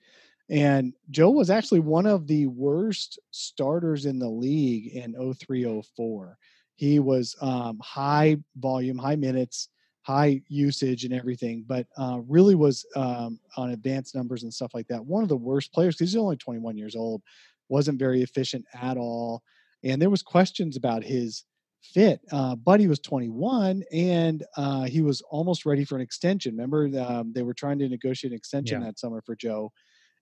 And 0.51 0.92
Joe 1.11 1.31
was 1.31 1.51
actually 1.51 1.81
one 1.81 2.07
of 2.07 2.27
the 2.27 2.49
worst 2.49 3.20
starters 3.31 4.07
in 4.07 4.18
the 4.18 4.29
league 4.29 4.88
in 4.88 5.12
0304. 5.12 6.37
He 6.77 6.99
was 7.01 7.35
um, 7.41 7.79
high 7.83 8.37
volume, 8.57 8.99
high 8.99 9.17
minutes, 9.17 9.69
high 10.03 10.41
usage 10.49 11.05
and 11.05 11.12
everything, 11.12 11.65
but 11.67 11.87
uh, 11.99 12.21
really 12.29 12.55
was 12.55 12.87
um, 12.95 13.41
on 13.57 13.71
advanced 13.71 14.15
numbers 14.15 14.43
and 14.45 14.55
stuff 14.55 14.73
like 14.75 14.87
that. 14.89 15.05
One 15.05 15.23
of 15.23 15.29
the 15.29 15.37
worst 15.37 15.73
players 15.73 15.97
because 15.97 16.12
he's 16.12 16.21
only 16.21 16.37
21 16.37 16.77
years 16.77 16.95
old, 16.95 17.23
wasn't 17.69 17.99
very 17.99 18.23
efficient 18.23 18.65
at 18.75 18.97
all, 18.97 19.43
and 19.83 20.01
there 20.01 20.11
was 20.11 20.23
questions 20.23 20.77
about 20.77 21.03
his 21.03 21.45
fit. 21.83 22.21
Uh, 22.33 22.57
but 22.57 22.81
he 22.81 22.89
was 22.89 22.99
21 23.01 23.83
and 23.93 24.45
uh, 24.57 24.85
he 24.85 25.03
was 25.03 25.23
almost 25.23 25.65
ready 25.67 25.85
for 25.85 25.95
an 25.97 26.01
extension. 26.03 26.53
Remember, 26.55 26.91
um, 27.01 27.33
they 27.33 27.43
were 27.43 27.55
trying 27.55 27.79
to 27.79 27.89
negotiate 27.89 28.33
an 28.33 28.37
extension 28.37 28.81
Yeah. 28.81 28.87
that 28.87 28.99
summer 28.99 29.23
for 29.25 29.37
Joe, 29.37 29.73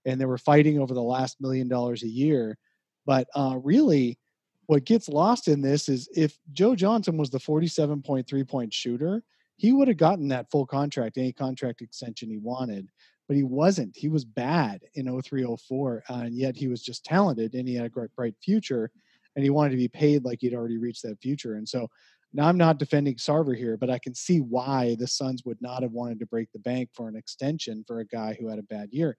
and 0.05 0.21
they 0.21 0.27
were 0.27 0.39
fighting 0.39 0.79
over 0.81 0.95
the 0.95 1.03
last 1.03 1.41
million 1.41 1.69
dollars 1.69 2.03
a 2.03 2.09
year. 2.09 2.59
But 3.07 3.29
uh, 3.35 3.59
really, 3.63 4.19
what 4.67 4.85
gets 4.85 5.09
lost 5.09 5.49
in 5.49 5.61
this 5.61 5.89
is 5.89 6.09
if 6.15 6.39
Joe 6.53 6.75
Johnson 6.75 7.17
was 7.17 7.31
the 7.31 7.39
47.3 7.39 8.49
point 8.49 8.73
shooter, 8.73 9.23
he 9.57 9.73
would 9.73 9.89
have 9.89 9.97
gotten 9.97 10.29
that 10.29 10.51
full 10.51 10.67
contract, 10.67 11.17
any 11.17 11.33
contract 11.33 11.81
extension 11.81 12.31
he 12.31 12.39
wanted. 12.39 12.89
But 13.27 13.37
he 13.37 13.43
wasn't. 13.43 13.97
He 13.97 14.09
was 14.09 14.25
bad 14.25 14.83
in 14.95 15.07
0304, 15.07 16.05
uh, 16.11 16.13
and 16.15 16.37
yet 16.37 16.57
he 16.57 16.69
was 16.69 16.83
just 16.83 17.05
talented 17.05 17.55
and 17.55 17.67
he 17.67 17.75
had 17.75 17.87
a 17.87 17.91
great, 17.91 18.15
bright 18.15 18.35
future. 18.43 18.91
And 19.35 19.43
he 19.43 19.51
wanted 19.51 19.71
to 19.71 19.77
be 19.77 19.89
paid 19.89 20.25
like 20.25 20.41
he'd 20.43 20.55
already 20.55 20.77
reached 20.77 21.03
that 21.03 21.21
future. 21.21 21.55
And 21.55 21.67
so 21.69 21.89
now 22.35 22.47
I'm 22.47 22.59
not 22.59 22.79
defending 22.79 23.15
Sarver 23.15 23.57
here, 23.57 23.77
but 23.77 23.91
I 23.91 23.99
can 23.99 24.15
see 24.15 24.41
why 24.41 24.97
the 24.99 25.07
Suns 25.07 25.45
would 25.45 25.61
not 25.63 25.83
have 25.83 25.93
wanted 25.93 26.19
to 26.19 26.27
break 26.27 26.53
the 26.53 26.59
bank 26.59 26.91
for 26.93 27.09
an 27.09 27.17
extension 27.17 27.85
for 27.87 28.01
a 28.01 28.07
guy 28.07 28.37
who 28.39 28.49
had 28.49 28.59
a 28.59 28.65
bad 28.65 28.91
year. 28.93 29.17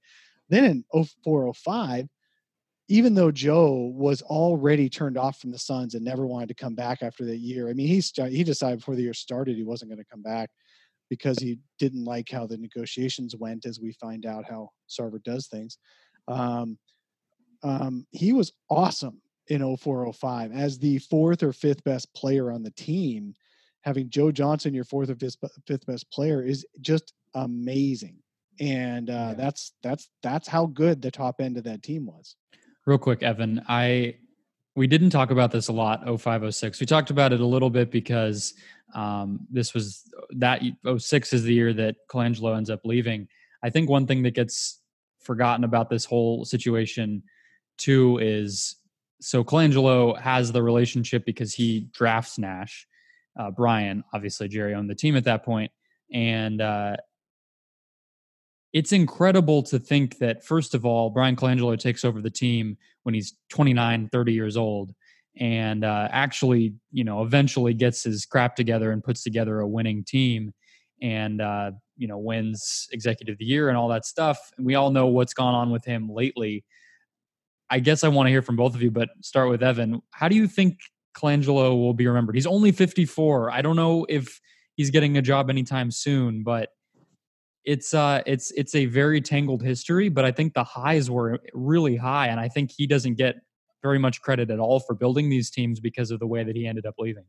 Then 0.49 0.65
in 0.65 0.83
0405, 0.93 2.07
even 2.87 3.15
though 3.15 3.31
Joe 3.31 3.91
was 3.95 4.21
already 4.21 4.89
turned 4.89 5.17
off 5.17 5.39
from 5.39 5.51
the 5.51 5.57
Suns 5.57 5.95
and 5.95 6.05
never 6.05 6.27
wanted 6.27 6.49
to 6.49 6.55
come 6.55 6.75
back 6.75 7.01
after 7.01 7.25
that 7.25 7.37
year, 7.37 7.69
I 7.69 7.73
mean, 7.73 7.87
he 7.87 8.01
sta- 8.01 8.29
he 8.29 8.43
decided 8.43 8.79
before 8.79 8.95
the 8.95 9.01
year 9.01 9.13
started 9.13 9.55
he 9.55 9.63
wasn't 9.63 9.89
going 9.89 10.03
to 10.03 10.09
come 10.11 10.21
back 10.21 10.49
because 11.09 11.39
he 11.39 11.57
didn't 11.79 12.03
like 12.03 12.29
how 12.29 12.45
the 12.45 12.57
negotiations 12.57 13.35
went. 13.35 13.65
As 13.65 13.79
we 13.79 13.91
find 13.93 14.25
out 14.25 14.45
how 14.47 14.69
Sarver 14.89 15.21
does 15.23 15.47
things, 15.47 15.77
um, 16.27 16.77
um, 17.63 18.05
he 18.11 18.33
was 18.33 18.51
awesome 18.69 19.19
in 19.47 19.61
0405 19.77 20.51
as 20.51 20.77
the 20.77 20.99
fourth 20.99 21.41
or 21.41 21.53
fifth 21.53 21.83
best 21.83 22.13
player 22.13 22.51
on 22.51 22.63
the 22.63 22.71
team. 22.71 23.33
Having 23.81 24.09
Joe 24.09 24.31
Johnson, 24.31 24.73
your 24.73 24.83
fourth 24.83 25.09
or 25.09 25.15
fifth, 25.15 25.37
fifth 25.67 25.85
best 25.85 26.09
player, 26.11 26.43
is 26.43 26.65
just 26.81 27.13
amazing, 27.35 28.17
and 28.59 29.09
uh, 29.09 29.13
Yeah. 29.13 29.33
that's 29.33 29.73
that's 29.83 30.09
that's 30.23 30.47
how 30.47 30.67
good 30.67 31.01
the 31.01 31.11
top 31.11 31.39
end 31.39 31.57
of 31.57 31.63
that 31.65 31.83
team 31.83 32.05
was. 32.07 32.35
Real 32.85 32.97
quick 32.97 33.23
evan 33.23 33.61
i 33.67 34.15
we 34.75 34.87
didn't 34.87 35.09
talk 35.09 35.31
about 35.31 35.51
this 35.51 35.67
a 35.67 35.73
lot 35.73 36.01
0506 36.05 36.79
we 36.79 36.85
talked 36.85 37.09
about 37.09 37.33
it 37.33 37.39
a 37.39 37.45
little 37.45 37.69
bit 37.69 37.91
because 37.91 38.53
um, 38.95 39.45
this 39.51 39.73
was 39.73 40.03
that 40.31 40.61
06 40.97 41.33
is 41.33 41.43
the 41.43 41.53
year 41.53 41.73
that 41.73 41.95
colangelo 42.09 42.55
ends 42.55 42.69
up 42.69 42.81
leaving. 42.85 43.27
I 43.61 43.69
think 43.69 43.89
one 43.89 44.07
thing 44.07 44.23
that 44.23 44.33
gets 44.33 44.81
forgotten 45.19 45.63
about 45.63 45.89
this 45.89 46.05
whole 46.05 46.45
situation 46.45 47.23
too 47.77 48.19
is 48.19 48.75
so 49.19 49.43
colangelo 49.43 50.17
has 50.19 50.51
the 50.51 50.61
relationship 50.61 51.25
because 51.25 51.53
he 51.53 51.89
drafts 51.93 52.37
nash 52.37 52.87
uh, 53.39 53.49
brian 53.49 54.03
obviously 54.13 54.47
jerry 54.47 54.75
owned 54.75 54.87
the 54.89 54.95
team 54.95 55.15
at 55.15 55.23
that 55.23 55.43
point 55.43 55.71
and 56.13 56.61
uh, 56.61 56.95
it's 58.75 58.91
incredible 58.91 59.63
to 59.63 59.79
think 59.79 60.17
that 60.17 60.43
first 60.43 60.75
of 60.75 60.85
all 60.85 61.09
brian 61.09 61.35
colangelo 61.35 61.79
takes 61.79 62.03
over 62.03 62.21
the 62.21 62.29
team 62.29 62.77
when 63.03 63.15
he's 63.15 63.35
29 63.49 64.09
30 64.11 64.33
years 64.33 64.57
old 64.57 64.93
and 65.37 65.83
uh, 65.83 66.07
actually 66.11 66.73
you 66.91 67.03
know 67.03 67.23
eventually 67.23 67.73
gets 67.73 68.03
his 68.03 68.25
crap 68.25 68.55
together 68.55 68.91
and 68.91 69.03
puts 69.03 69.23
together 69.23 69.59
a 69.59 69.67
winning 69.67 70.03
team 70.03 70.53
and 71.01 71.41
uh, 71.41 71.71
you 71.97 72.07
know 72.07 72.17
wins 72.17 72.87
executive 72.91 73.33
of 73.33 73.39
the 73.39 73.45
year 73.45 73.69
and 73.69 73.77
all 73.77 73.87
that 73.89 74.05
stuff. 74.05 74.39
And 74.57 74.65
we 74.65 74.75
all 74.75 74.91
know 74.91 75.07
what's 75.07 75.33
gone 75.33 75.53
on 75.53 75.71
with 75.71 75.85
him 75.85 76.09
lately. 76.09 76.63
I 77.69 77.79
guess 77.79 78.03
i 78.03 78.07
want 78.07 78.27
to 78.27 78.31
hear 78.31 78.41
from 78.41 78.55
both 78.55 78.75
of 78.75 78.81
you 78.81 78.91
but 78.91 79.09
start 79.21 79.49
with 79.49 79.63
evan. 79.63 80.01
How 80.11 80.27
do 80.27 80.35
you 80.35 80.47
think 80.47 80.79
colangelo 81.17 81.71
will 81.71 81.93
be 81.93 82.07
remembered? 82.07 82.35
He's 82.35 82.47
only 82.47 82.71
54 82.71 83.51
i 83.51 83.61
don't 83.61 83.75
know 83.75 84.05
if 84.07 84.39
he's 84.75 84.89
getting 84.89 85.17
a 85.17 85.21
job 85.21 85.49
anytime 85.49 85.89
soon 85.89 86.43
but 86.43 86.69
it's 87.65 87.93
uh 87.93 88.21
it's 88.25 88.51
it's 88.51 88.75
a 88.75 88.85
very 88.85 89.19
tangled 89.21 89.63
history 89.63 90.09
but 90.09 90.23
i 90.23 90.31
think 90.31 90.53
the 90.53 90.63
highs 90.63 91.09
were 91.09 91.39
really 91.53 91.95
high 91.95 92.27
and 92.27 92.39
i 92.39 92.47
think 92.47 92.71
he 92.75 92.85
doesn't 92.85 93.15
get 93.15 93.35
very 93.81 93.99
much 93.99 94.21
credit 94.21 94.49
at 94.49 94.59
all 94.59 94.79
for 94.79 94.95
building 94.95 95.29
these 95.29 95.49
teams 95.49 95.79
because 95.79 96.11
of 96.11 96.19
the 96.19 96.27
way 96.27 96.43
that 96.43 96.55
he 96.55 96.67
ended 96.67 96.85
up 96.85 96.95
leaving 96.97 97.25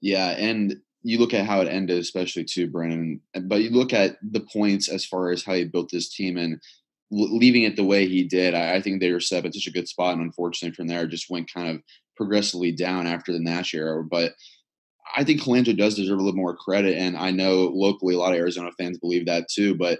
Yeah, 0.00 0.30
and 0.30 0.76
you 1.02 1.18
look 1.18 1.34
at 1.34 1.46
how 1.46 1.60
it 1.60 1.68
ended, 1.68 1.98
especially 1.98 2.44
too, 2.44 2.68
Brennan. 2.68 3.20
But 3.42 3.62
you 3.62 3.70
look 3.70 3.92
at 3.92 4.16
the 4.22 4.40
points 4.40 4.88
as 4.88 5.04
far 5.04 5.30
as 5.30 5.44
how 5.44 5.54
he 5.54 5.64
built 5.64 5.90
this 5.90 6.12
team 6.12 6.36
and 6.36 6.60
leaving 7.10 7.62
it 7.62 7.76
the 7.76 7.84
way 7.84 8.06
he 8.06 8.24
did. 8.24 8.54
I, 8.54 8.76
I 8.76 8.82
think 8.82 9.00
they 9.00 9.12
were 9.12 9.20
set 9.20 9.44
in 9.44 9.52
such 9.52 9.66
a 9.66 9.72
good 9.72 9.88
spot, 9.88 10.14
and 10.14 10.22
unfortunately, 10.22 10.74
from 10.74 10.88
there, 10.88 11.06
just 11.06 11.30
went 11.30 11.52
kind 11.52 11.68
of 11.68 11.82
progressively 12.16 12.72
down 12.72 13.06
after 13.06 13.32
the 13.32 13.40
Nash 13.40 13.74
era. 13.74 14.04
But 14.04 14.32
I 15.16 15.24
think 15.24 15.42
Colangelo 15.42 15.76
does 15.76 15.94
deserve 15.94 16.18
a 16.18 16.22
little 16.22 16.38
more 16.38 16.56
credit, 16.56 16.96
and 16.96 17.16
I 17.16 17.30
know 17.30 17.70
locally 17.74 18.14
a 18.14 18.18
lot 18.18 18.32
of 18.32 18.38
Arizona 18.38 18.70
fans 18.78 18.98
believe 18.98 19.26
that 19.26 19.48
too. 19.48 19.74
But 19.74 19.98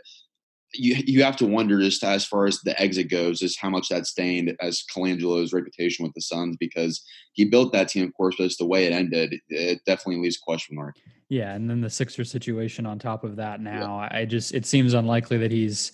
you 0.75 0.97
you 1.07 1.23
have 1.23 1.37
to 1.39 1.47
wonder 1.47 1.81
just 1.81 2.05
as 2.05 2.25
far 2.27 2.47
as 2.47 2.61
the 2.61 2.79
exit 2.81 3.09
goes, 3.11 3.43
is 3.43 3.57
how 3.59 3.71
much 3.71 3.89
that 3.89 4.07
stained 4.07 4.55
as 4.61 4.85
Colangelo's 4.95 5.53
reputation 5.53 6.05
with 6.05 6.13
the 6.15 6.21
Suns 6.21 6.57
because 6.59 7.03
he 7.33 7.45
built 7.45 7.73
that 7.73 7.89
team, 7.89 8.05
of 8.05 8.15
course, 8.15 8.35
but 8.37 8.45
it's 8.45 8.59
the 8.59 8.67
way 8.67 8.85
it 8.87 8.93
ended. 8.93 9.35
It 9.49 9.81
definitely 9.87 10.21
leaves 10.23 10.37
a 10.37 10.41
question 10.41 10.77
mark. 10.77 10.97
yeah 11.29 11.55
and 11.55 11.69
then 11.69 11.81
the 11.81 11.91
sixer 11.91 12.25
situation 12.25 12.87
on 12.87 12.99
top 12.99 13.23
of 13.25 13.37
that 13.37 13.61
now 13.61 14.09
i 14.11 14.25
just 14.25 14.55
it 14.55 14.65
seems 14.65 14.95
unlikely 14.95 15.37
that 15.39 15.53
he's 15.53 15.93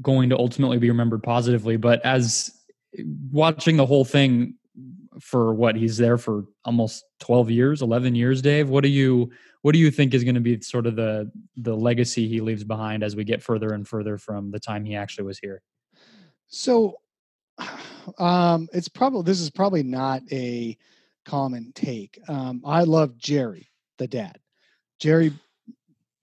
going 0.00 0.30
to 0.30 0.38
ultimately 0.38 0.78
be 0.78 0.88
remembered 0.88 1.22
positively 1.22 1.76
but 1.76 2.04
as 2.04 2.50
watching 3.30 3.76
the 3.76 3.84
whole 3.86 4.04
thing 4.04 4.54
for 5.20 5.54
what 5.54 5.76
he's 5.76 5.96
there 5.96 6.16
for 6.16 6.44
almost 6.64 7.04
12 7.20 7.50
years 7.50 7.82
11 7.82 8.14
years 8.14 8.40
dave 8.40 8.68
what 8.68 8.82
do 8.82 8.88
you 8.88 9.30
what 9.62 9.72
do 9.72 9.78
you 9.78 9.90
think 9.90 10.14
is 10.14 10.24
going 10.24 10.34
to 10.34 10.40
be 10.40 10.60
sort 10.60 10.86
of 10.86 10.96
the 10.96 11.30
the 11.56 11.76
legacy 11.76 12.26
he 12.26 12.40
leaves 12.40 12.64
behind 12.64 13.02
as 13.02 13.14
we 13.14 13.24
get 13.24 13.42
further 13.42 13.74
and 13.74 13.86
further 13.86 14.16
from 14.18 14.50
the 14.50 14.58
time 14.60 14.84
he 14.84 14.96
actually 14.96 15.24
was 15.24 15.38
here 15.38 15.62
So, 16.48 17.00
um, 18.18 18.68
it's 18.72 18.88
probably 18.88 19.22
this 19.22 19.40
is 19.40 19.50
probably 19.50 19.82
not 19.82 20.22
a 20.30 20.76
common 21.24 21.72
take. 21.74 22.18
Um, 22.28 22.62
I 22.64 22.82
love 22.82 23.16
Jerry, 23.16 23.70
the 23.98 24.06
dad. 24.06 24.38
Jerry 25.00 25.32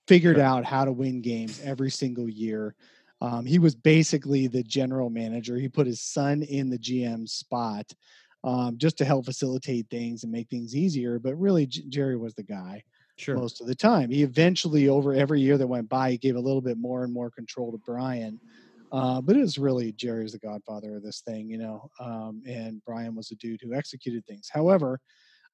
figured 0.08 0.40
out 0.40 0.66
how 0.66 0.86
to 0.86 0.92
win 0.92 1.22
games 1.22 1.60
every 1.64 1.92
single 1.92 2.30
year. 2.30 2.76
Um, 3.22 3.46
he 3.46 3.60
was 3.60 3.76
basically 3.76 4.48
the 4.48 4.64
general 4.64 5.10
manager. 5.10 5.58
He 5.58 5.68
put 5.68 5.88
his 5.88 6.02
son 6.02 6.42
in 6.44 6.70
the 6.70 6.80
GM 6.80 7.28
spot 7.28 7.92
um, 8.44 8.78
just 8.78 8.98
to 8.98 9.06
help 9.06 9.26
facilitate 9.26 9.88
things 9.90 10.24
and 10.24 10.32
make 10.32 10.50
things 10.50 10.76
easier. 10.76 11.20
But 11.20 11.36
really, 11.36 11.66
J- 11.66 11.84
Jerry 11.90 12.18
was 12.18 12.34
the 12.36 12.44
guy 12.44 12.84
sure 13.18 13.36
most 13.36 13.62
of 13.62 13.68
the 13.68 13.76
time. 13.76 14.10
He 14.10 14.24
eventually, 14.24 14.90
over 14.90 15.14
every 15.14 15.42
year 15.42 15.58
that 15.58 15.68
went 15.68 15.90
by, 15.90 16.12
he 16.12 16.18
gave 16.18 16.36
a 16.36 16.40
little 16.40 16.62
bit 16.62 16.78
more 16.78 17.04
and 17.04 17.14
more 17.14 17.30
control 17.30 17.72
to 17.72 17.78
Brian. 17.86 18.40
Uh, 18.92 19.22
but 19.22 19.36
it 19.36 19.42
was 19.42 19.58
really 19.60 19.92
Jerry's 19.92 20.32
the 20.32 20.40
godfather 20.40 20.96
of 20.96 21.04
this 21.04 21.22
thing, 21.22 21.48
you 21.50 21.60
know, 21.60 21.90
um, 22.00 22.42
and 22.48 22.82
Brian 22.86 23.16
was 23.16 23.30
a 23.30 23.36
dude 23.36 23.60
who 23.62 23.76
executed 23.76 24.26
things. 24.26 24.50
However, 24.52 25.00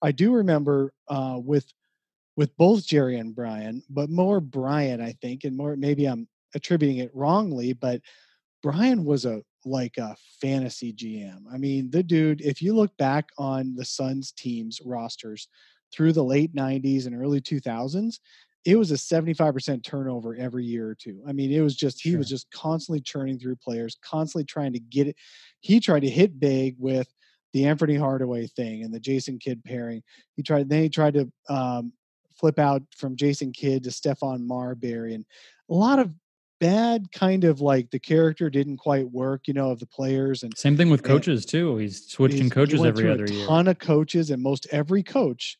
I 0.02 0.12
do 0.12 0.34
remember 0.34 0.94
uh, 1.10 1.40
with 1.44 1.66
with 2.38 2.56
both 2.58 2.86
Jerry 2.86 3.18
and 3.18 3.36
Brian, 3.36 3.82
but 3.90 4.10
more 4.10 4.40
Brian, 4.40 5.02
I 5.02 5.14
think, 5.22 5.44
and 5.44 5.56
more 5.56 5.76
maybe 5.76 6.06
I'm 6.06 6.28
attributing 6.54 6.98
it 6.98 7.12
wrongly, 7.14 7.74
but 7.74 8.02
Brian 8.64 9.06
was 9.06 9.26
a 9.26 9.42
like 9.66 9.98
a 9.98 10.16
fantasy 10.42 10.94
GM. 10.94 11.42
I 11.52 11.58
mean, 11.58 11.90
the 11.90 12.04
dude, 12.04 12.42
if 12.42 12.62
you 12.62 12.74
look 12.74 12.96
back 12.98 13.30
on 13.38 13.76
the 13.76 13.86
Suns 13.86 14.32
teams 14.32 14.80
rosters 14.86 15.48
through 15.92 16.14
the 16.14 16.24
late 16.24 16.56
90s 16.56 17.08
and 17.08 17.20
early 17.20 17.42
2000s, 17.42 18.20
it 18.66 18.78
was 18.78 18.92
a 18.92 18.96
75% 18.96 19.84
turnover 19.84 20.36
every 20.36 20.66
year 20.66 20.90
or 20.90 20.96
two. 20.96 21.22
I 21.28 21.34
mean, 21.34 21.52
it 21.52 21.62
was 21.62 21.76
just 21.76 22.02
he 22.02 22.16
was 22.16 22.28
just 22.28 22.50
constantly 22.52 23.00
churning 23.00 23.38
through 23.38 23.58
players, 23.58 23.98
constantly 24.04 24.46
trying 24.46 24.74
to 24.74 24.80
get 24.80 25.08
it. 25.08 25.16
He 25.60 25.80
tried 25.80 26.02
to 26.02 26.10
hit 26.10 26.40
big 26.40 26.76
with 26.80 27.08
the 27.54 27.66
Anthony 27.66 27.96
Hardaway 27.96 28.48
thing 28.48 28.84
and 28.84 28.94
the 28.94 29.00
Jason 29.00 29.38
Kidd 29.38 29.64
pairing. 29.64 30.02
He 30.36 30.42
tried 30.42 30.68
then 30.68 30.82
he 30.82 30.90
tried 30.90 31.14
to 31.14 31.32
um, 31.48 31.94
flip 32.38 32.58
out 32.58 32.82
from 32.98 33.16
Jason 33.16 33.52
Kidd 33.52 33.84
to 33.84 33.92
Stephon 33.92 34.46
Marbury, 34.46 35.14
and 35.14 35.26
a 35.70 35.74
lot 35.74 36.00
of 36.00 36.12
bad 36.66 37.12
kind 37.12 37.44
of 37.44 37.62
like 37.62 37.92
the 37.92 38.00
character 38.00 38.50
didn't 38.50 38.78
quite 38.78 39.10
work, 39.12 39.48
you 39.48 39.54
know, 39.54 39.70
of 39.70 39.80
the 39.80 39.86
players. 39.86 40.44
And 40.44 40.58
same 40.58 40.76
thing 40.76 40.90
with 40.90 41.04
coaches 41.04 41.46
too. 41.46 41.78
He's 41.78 42.08
switching 42.08 42.44
he's, 42.44 42.52
coaches 42.52 42.82
he 42.82 42.88
every 42.88 43.10
other 43.10 43.26
a 43.26 43.32
year. 43.32 43.48
Ton 43.48 43.68
of 43.68 43.78
coaches, 43.78 44.32
and 44.32 44.42
most 44.42 44.68
every 44.72 45.04
coach. 45.04 45.58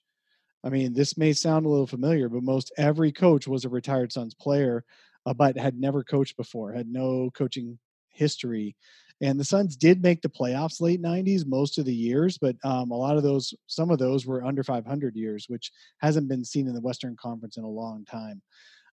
I 0.64 0.70
mean, 0.70 0.94
this 0.94 1.16
may 1.16 1.34
sound 1.34 1.66
a 1.66 1.70
little 1.70 1.86
familiar, 1.86 2.28
but 2.28 2.42
most 2.42 2.72
every 2.78 3.12
coach 3.12 3.48
was 3.48 3.66
a 3.66 3.70
retired 3.70 4.12
Suns 4.12 4.34
player, 4.34 4.84
uh, 5.28 5.34
but 5.34 5.58
had 5.58 5.80
never 5.80 6.04
coached 6.04 6.38
before, 6.38 6.74
had 6.74 6.88
no 6.88 7.30
coaching 7.38 7.78
history. 8.10 8.76
And 9.22 9.40
the 9.40 9.46
Suns 9.46 9.76
did 9.78 10.02
make 10.02 10.22
the 10.22 10.30
playoffs 10.30 10.82
late 10.82 11.02
90s 11.02 11.46
most 11.46 11.78
of 11.78 11.86
the 11.86 11.94
years, 11.94 12.38
but 12.40 12.56
um, 12.64 12.90
a 12.90 12.98
lot 12.98 13.16
of 13.16 13.24
those, 13.24 13.54
some 13.68 13.92
of 13.92 14.00
those 14.00 14.26
were 14.26 14.44
under 14.44 14.64
500 14.64 15.16
years, 15.16 15.46
which 15.48 15.72
hasn't 16.00 16.28
been 16.28 16.44
seen 16.44 16.68
in 16.68 16.74
the 16.74 16.82
Western 16.82 17.16
Conference 17.16 17.58
in 17.58 17.64
a 17.64 17.70
long 17.70 18.04
time. 18.06 18.42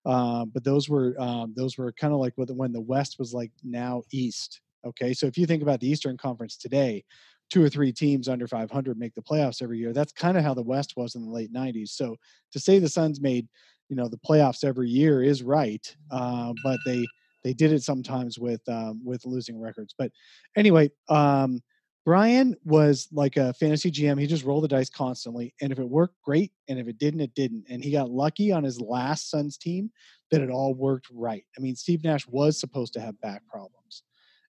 Uh, 0.04 0.44
but 0.44 0.64
those 0.64 0.88
were 0.88 1.14
um, 1.20 1.52
those 1.56 1.78
were 1.78 1.92
kind 1.92 2.12
of 2.12 2.20
like 2.20 2.34
when 2.36 2.72
the 2.72 2.80
West 2.80 3.16
was 3.18 3.32
like 3.32 3.52
now 3.62 4.02
East. 4.12 4.60
Okay, 4.84 5.12
so 5.14 5.26
if 5.26 5.38
you 5.38 5.46
think 5.46 5.62
about 5.62 5.80
the 5.80 5.88
Eastern 5.88 6.16
Conference 6.16 6.56
today, 6.56 7.04
two 7.50 7.62
or 7.62 7.68
three 7.68 7.92
teams 7.92 8.28
under 8.28 8.48
500 8.48 8.98
make 8.98 9.14
the 9.14 9.22
playoffs 9.22 9.62
every 9.62 9.78
year. 9.78 9.92
That's 9.92 10.12
kind 10.12 10.38
of 10.38 10.42
how 10.42 10.54
the 10.54 10.62
West 10.62 10.94
was 10.96 11.14
in 11.14 11.22
the 11.22 11.30
late 11.30 11.52
90s. 11.52 11.90
So 11.90 12.16
to 12.52 12.58
say 12.58 12.78
the 12.78 12.88
Suns 12.88 13.20
made 13.20 13.46
you 13.88 13.96
know 13.96 14.08
the 14.08 14.18
playoffs 14.18 14.64
every 14.64 14.88
year 14.88 15.22
is 15.22 15.42
right, 15.42 15.84
uh, 16.10 16.54
but 16.64 16.80
they 16.86 17.06
they 17.44 17.52
did 17.52 17.72
it 17.72 17.82
sometimes 17.82 18.38
with 18.38 18.66
um, 18.68 19.00
with 19.04 19.26
losing 19.26 19.60
records. 19.60 19.94
But 19.96 20.10
anyway, 20.56 20.90
um, 21.10 21.60
Brian 22.04 22.56
was 22.64 23.08
like 23.12 23.36
a 23.36 23.52
fantasy 23.54 23.90
GM. 23.90 24.20
He 24.20 24.26
just 24.26 24.44
rolled 24.44 24.64
the 24.64 24.68
dice 24.68 24.90
constantly, 24.90 25.54
and 25.60 25.70
if 25.70 25.78
it 25.78 25.88
worked, 25.88 26.16
great, 26.24 26.52
and 26.68 26.78
if 26.78 26.88
it 26.88 26.98
didn't, 26.98 27.20
it 27.20 27.34
didn't. 27.34 27.64
And 27.68 27.82
he 27.82 27.92
got 27.92 28.10
lucky 28.10 28.50
on 28.50 28.64
his 28.64 28.80
last 28.80 29.30
Suns 29.30 29.56
team 29.56 29.90
that 30.30 30.40
it 30.40 30.50
all 30.50 30.74
worked 30.74 31.06
right. 31.12 31.44
I 31.56 31.60
mean, 31.60 31.76
Steve 31.76 32.02
Nash 32.02 32.26
was 32.26 32.58
supposed 32.58 32.92
to 32.94 33.00
have 33.00 33.20
back 33.20 33.46
problems 33.46 34.02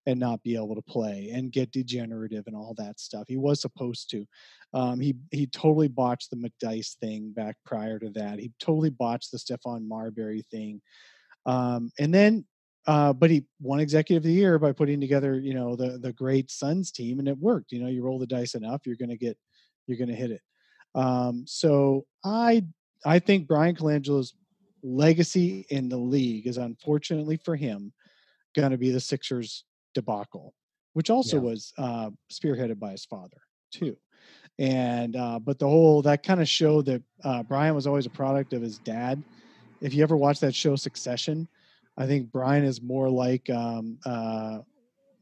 and 0.06 0.20
not 0.20 0.44
be 0.44 0.56
able 0.56 0.76
to 0.76 0.82
play 0.82 1.30
and 1.34 1.52
get 1.52 1.72
degenerative 1.72 2.46
and 2.48 2.56
all 2.56 2.74
that 2.78 3.00
stuff. 3.00 3.26
He 3.28 3.38
was 3.38 3.62
supposed 3.62 4.10
to. 4.12 4.26
Um, 4.74 5.00
he 5.00 5.16
he 5.32 5.46
totally 5.46 5.88
botched 5.88 6.32
the 6.32 6.38
McDyess 6.38 6.96
thing 6.98 7.32
back 7.32 7.56
prior 7.66 8.00
to 8.00 8.10
that. 8.12 8.40
He 8.40 8.52
totally 8.60 8.90
botched 8.90 9.32
the 9.32 9.38
Stephon 9.38 9.88
Marbury 9.88 10.44
thing. 10.50 10.82
Um, 11.46 11.92
and 12.00 12.14
then 12.14 12.46
uh, 12.86 13.14
but 13.14 13.30
he 13.30 13.46
won 13.62 13.80
executive 13.80 14.22
of 14.22 14.28
the 14.28 14.34
year 14.34 14.60
by 14.60 14.72
putting 14.72 15.00
together, 15.00 15.40
you 15.40 15.54
know, 15.54 15.76
the 15.76 15.98
the 15.98 16.14
great 16.14 16.52
Suns 16.52 16.92
team, 16.92 17.20
and 17.20 17.28
it 17.28 17.38
worked. 17.38 17.72
You 17.72 17.82
know, 17.82 17.90
you 17.90 18.04
roll 18.04 18.20
the 18.20 18.28
dice 18.28 18.56
enough, 18.56 18.82
you're 18.86 18.98
going 18.98 19.10
to 19.10 19.18
get, 19.18 19.38
you're 19.88 19.98
going 19.98 20.10
to 20.10 20.16
hit 20.16 20.32
it. 20.32 20.42
Um, 20.96 21.46
so 21.48 22.06
I 22.24 22.66
I 23.06 23.20
think 23.20 23.48
Brian 23.48 23.76
Colangelo's 23.76 24.34
legacy 24.84 25.66
in 25.70 25.88
the 25.88 25.98
league 25.98 26.46
is 26.46 26.58
unfortunately 26.58 27.38
for 27.38 27.56
him 27.56 27.94
going 28.56 28.72
to 28.72 28.78
be 28.78 28.92
the 28.92 29.00
Sixers 29.00 29.64
debacle, 29.96 30.54
which 30.94 31.10
also 31.10 31.38
yeah. 31.38 31.44
was 31.44 31.74
uh, 31.78 32.10
spearheaded 32.32 32.80
by 32.80 32.92
his 32.92 33.06
father 33.06 33.38
too. 33.72 33.98
And 34.60 35.16
uh, 35.16 35.40
but 35.40 35.58
the 35.58 35.68
whole 35.68 36.02
that 36.04 36.24
kind 36.24 36.42
of 36.42 36.48
showed 36.48 36.86
that 36.86 37.02
uh, 37.24 37.44
Brian 37.44 37.74
was 37.76 37.88
always 37.88 38.06
a 38.06 38.12
product 38.12 38.54
of 38.54 38.62
his 38.62 38.78
dad. 38.78 39.24
If 39.82 39.94
you 39.94 40.04
ever 40.04 40.16
watch 40.16 40.40
that 40.42 40.54
show 40.54 40.76
Succession, 40.76 41.48
I 41.98 42.06
think 42.06 42.32
Brian 42.32 42.64
is 42.64 42.82
more 42.82 43.10
like 43.10 43.50
um, 43.50 43.98
uh, 44.06 44.60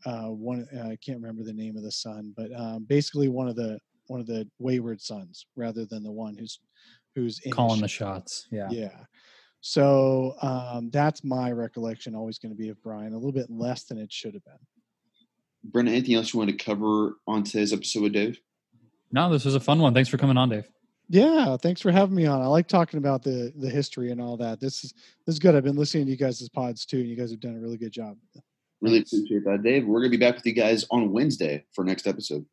uh, 0.05 0.27
one. 0.27 0.67
Uh, 0.73 0.89
I 0.89 0.97
can't 1.03 1.19
remember 1.19 1.43
the 1.43 1.53
name 1.53 1.75
of 1.77 1.83
the 1.83 1.91
son, 1.91 2.33
but 2.35 2.49
um, 2.55 2.85
basically 2.87 3.27
one 3.27 3.47
of 3.47 3.55
the 3.55 3.79
one 4.07 4.19
of 4.19 4.27
the 4.27 4.47
wayward 4.59 5.01
sons, 5.01 5.45
rather 5.55 5.85
than 5.85 6.03
the 6.03 6.11
one 6.11 6.35
who's 6.37 6.59
who's 7.15 7.39
calling 7.51 7.81
the 7.81 7.87
shots. 7.87 8.47
Yeah, 8.51 8.69
yeah. 8.69 8.99
So 9.59 10.35
um, 10.41 10.89
that's 10.91 11.23
my 11.23 11.51
recollection. 11.51 12.15
Always 12.15 12.39
going 12.39 12.51
to 12.51 12.57
be 12.57 12.69
of 12.69 12.81
Brian, 12.81 13.13
a 13.13 13.17
little 13.17 13.31
bit 13.31 13.49
less 13.49 13.83
than 13.83 13.97
it 13.97 14.11
should 14.11 14.33
have 14.33 14.43
been. 14.45 14.59
Brendan, 15.63 15.93
anything 15.93 16.15
else 16.15 16.33
you 16.33 16.39
want 16.39 16.49
to 16.49 16.57
cover 16.57 17.17
on 17.27 17.43
today's 17.43 17.71
episode 17.71 18.03
with 18.03 18.13
Dave? 18.13 18.39
No, 19.11 19.31
this 19.31 19.45
was 19.45 19.55
a 19.55 19.59
fun 19.59 19.79
one. 19.79 19.93
Thanks 19.93 20.09
for 20.09 20.17
coming 20.17 20.37
on, 20.37 20.49
Dave. 20.49 20.67
Yeah, 21.13 21.57
thanks 21.57 21.81
for 21.81 21.91
having 21.91 22.15
me 22.15 22.25
on. 22.25 22.41
I 22.41 22.45
like 22.45 22.69
talking 22.69 22.97
about 22.97 23.21
the 23.21 23.51
the 23.57 23.69
history 23.69 24.11
and 24.11 24.21
all 24.21 24.37
that. 24.37 24.61
This 24.61 24.85
is 24.85 24.93
this 25.25 25.33
is 25.33 25.39
good. 25.39 25.55
I've 25.55 25.63
been 25.65 25.75
listening 25.75 26.05
to 26.05 26.11
you 26.11 26.15
guys' 26.15 26.47
pods 26.47 26.85
too, 26.85 26.99
and 26.99 27.09
you 27.09 27.17
guys 27.17 27.31
have 27.31 27.41
done 27.41 27.57
a 27.57 27.59
really 27.59 27.75
good 27.75 27.91
job. 27.91 28.15
Really 28.79 28.99
appreciate 28.99 29.43
that, 29.43 29.61
Dave. 29.61 29.85
We're 29.85 29.99
gonna 29.99 30.09
be 30.09 30.15
back 30.15 30.35
with 30.35 30.45
you 30.45 30.53
guys 30.53 30.85
on 30.89 31.11
Wednesday 31.11 31.65
for 31.73 31.83
next 31.83 32.07
episode. 32.07 32.45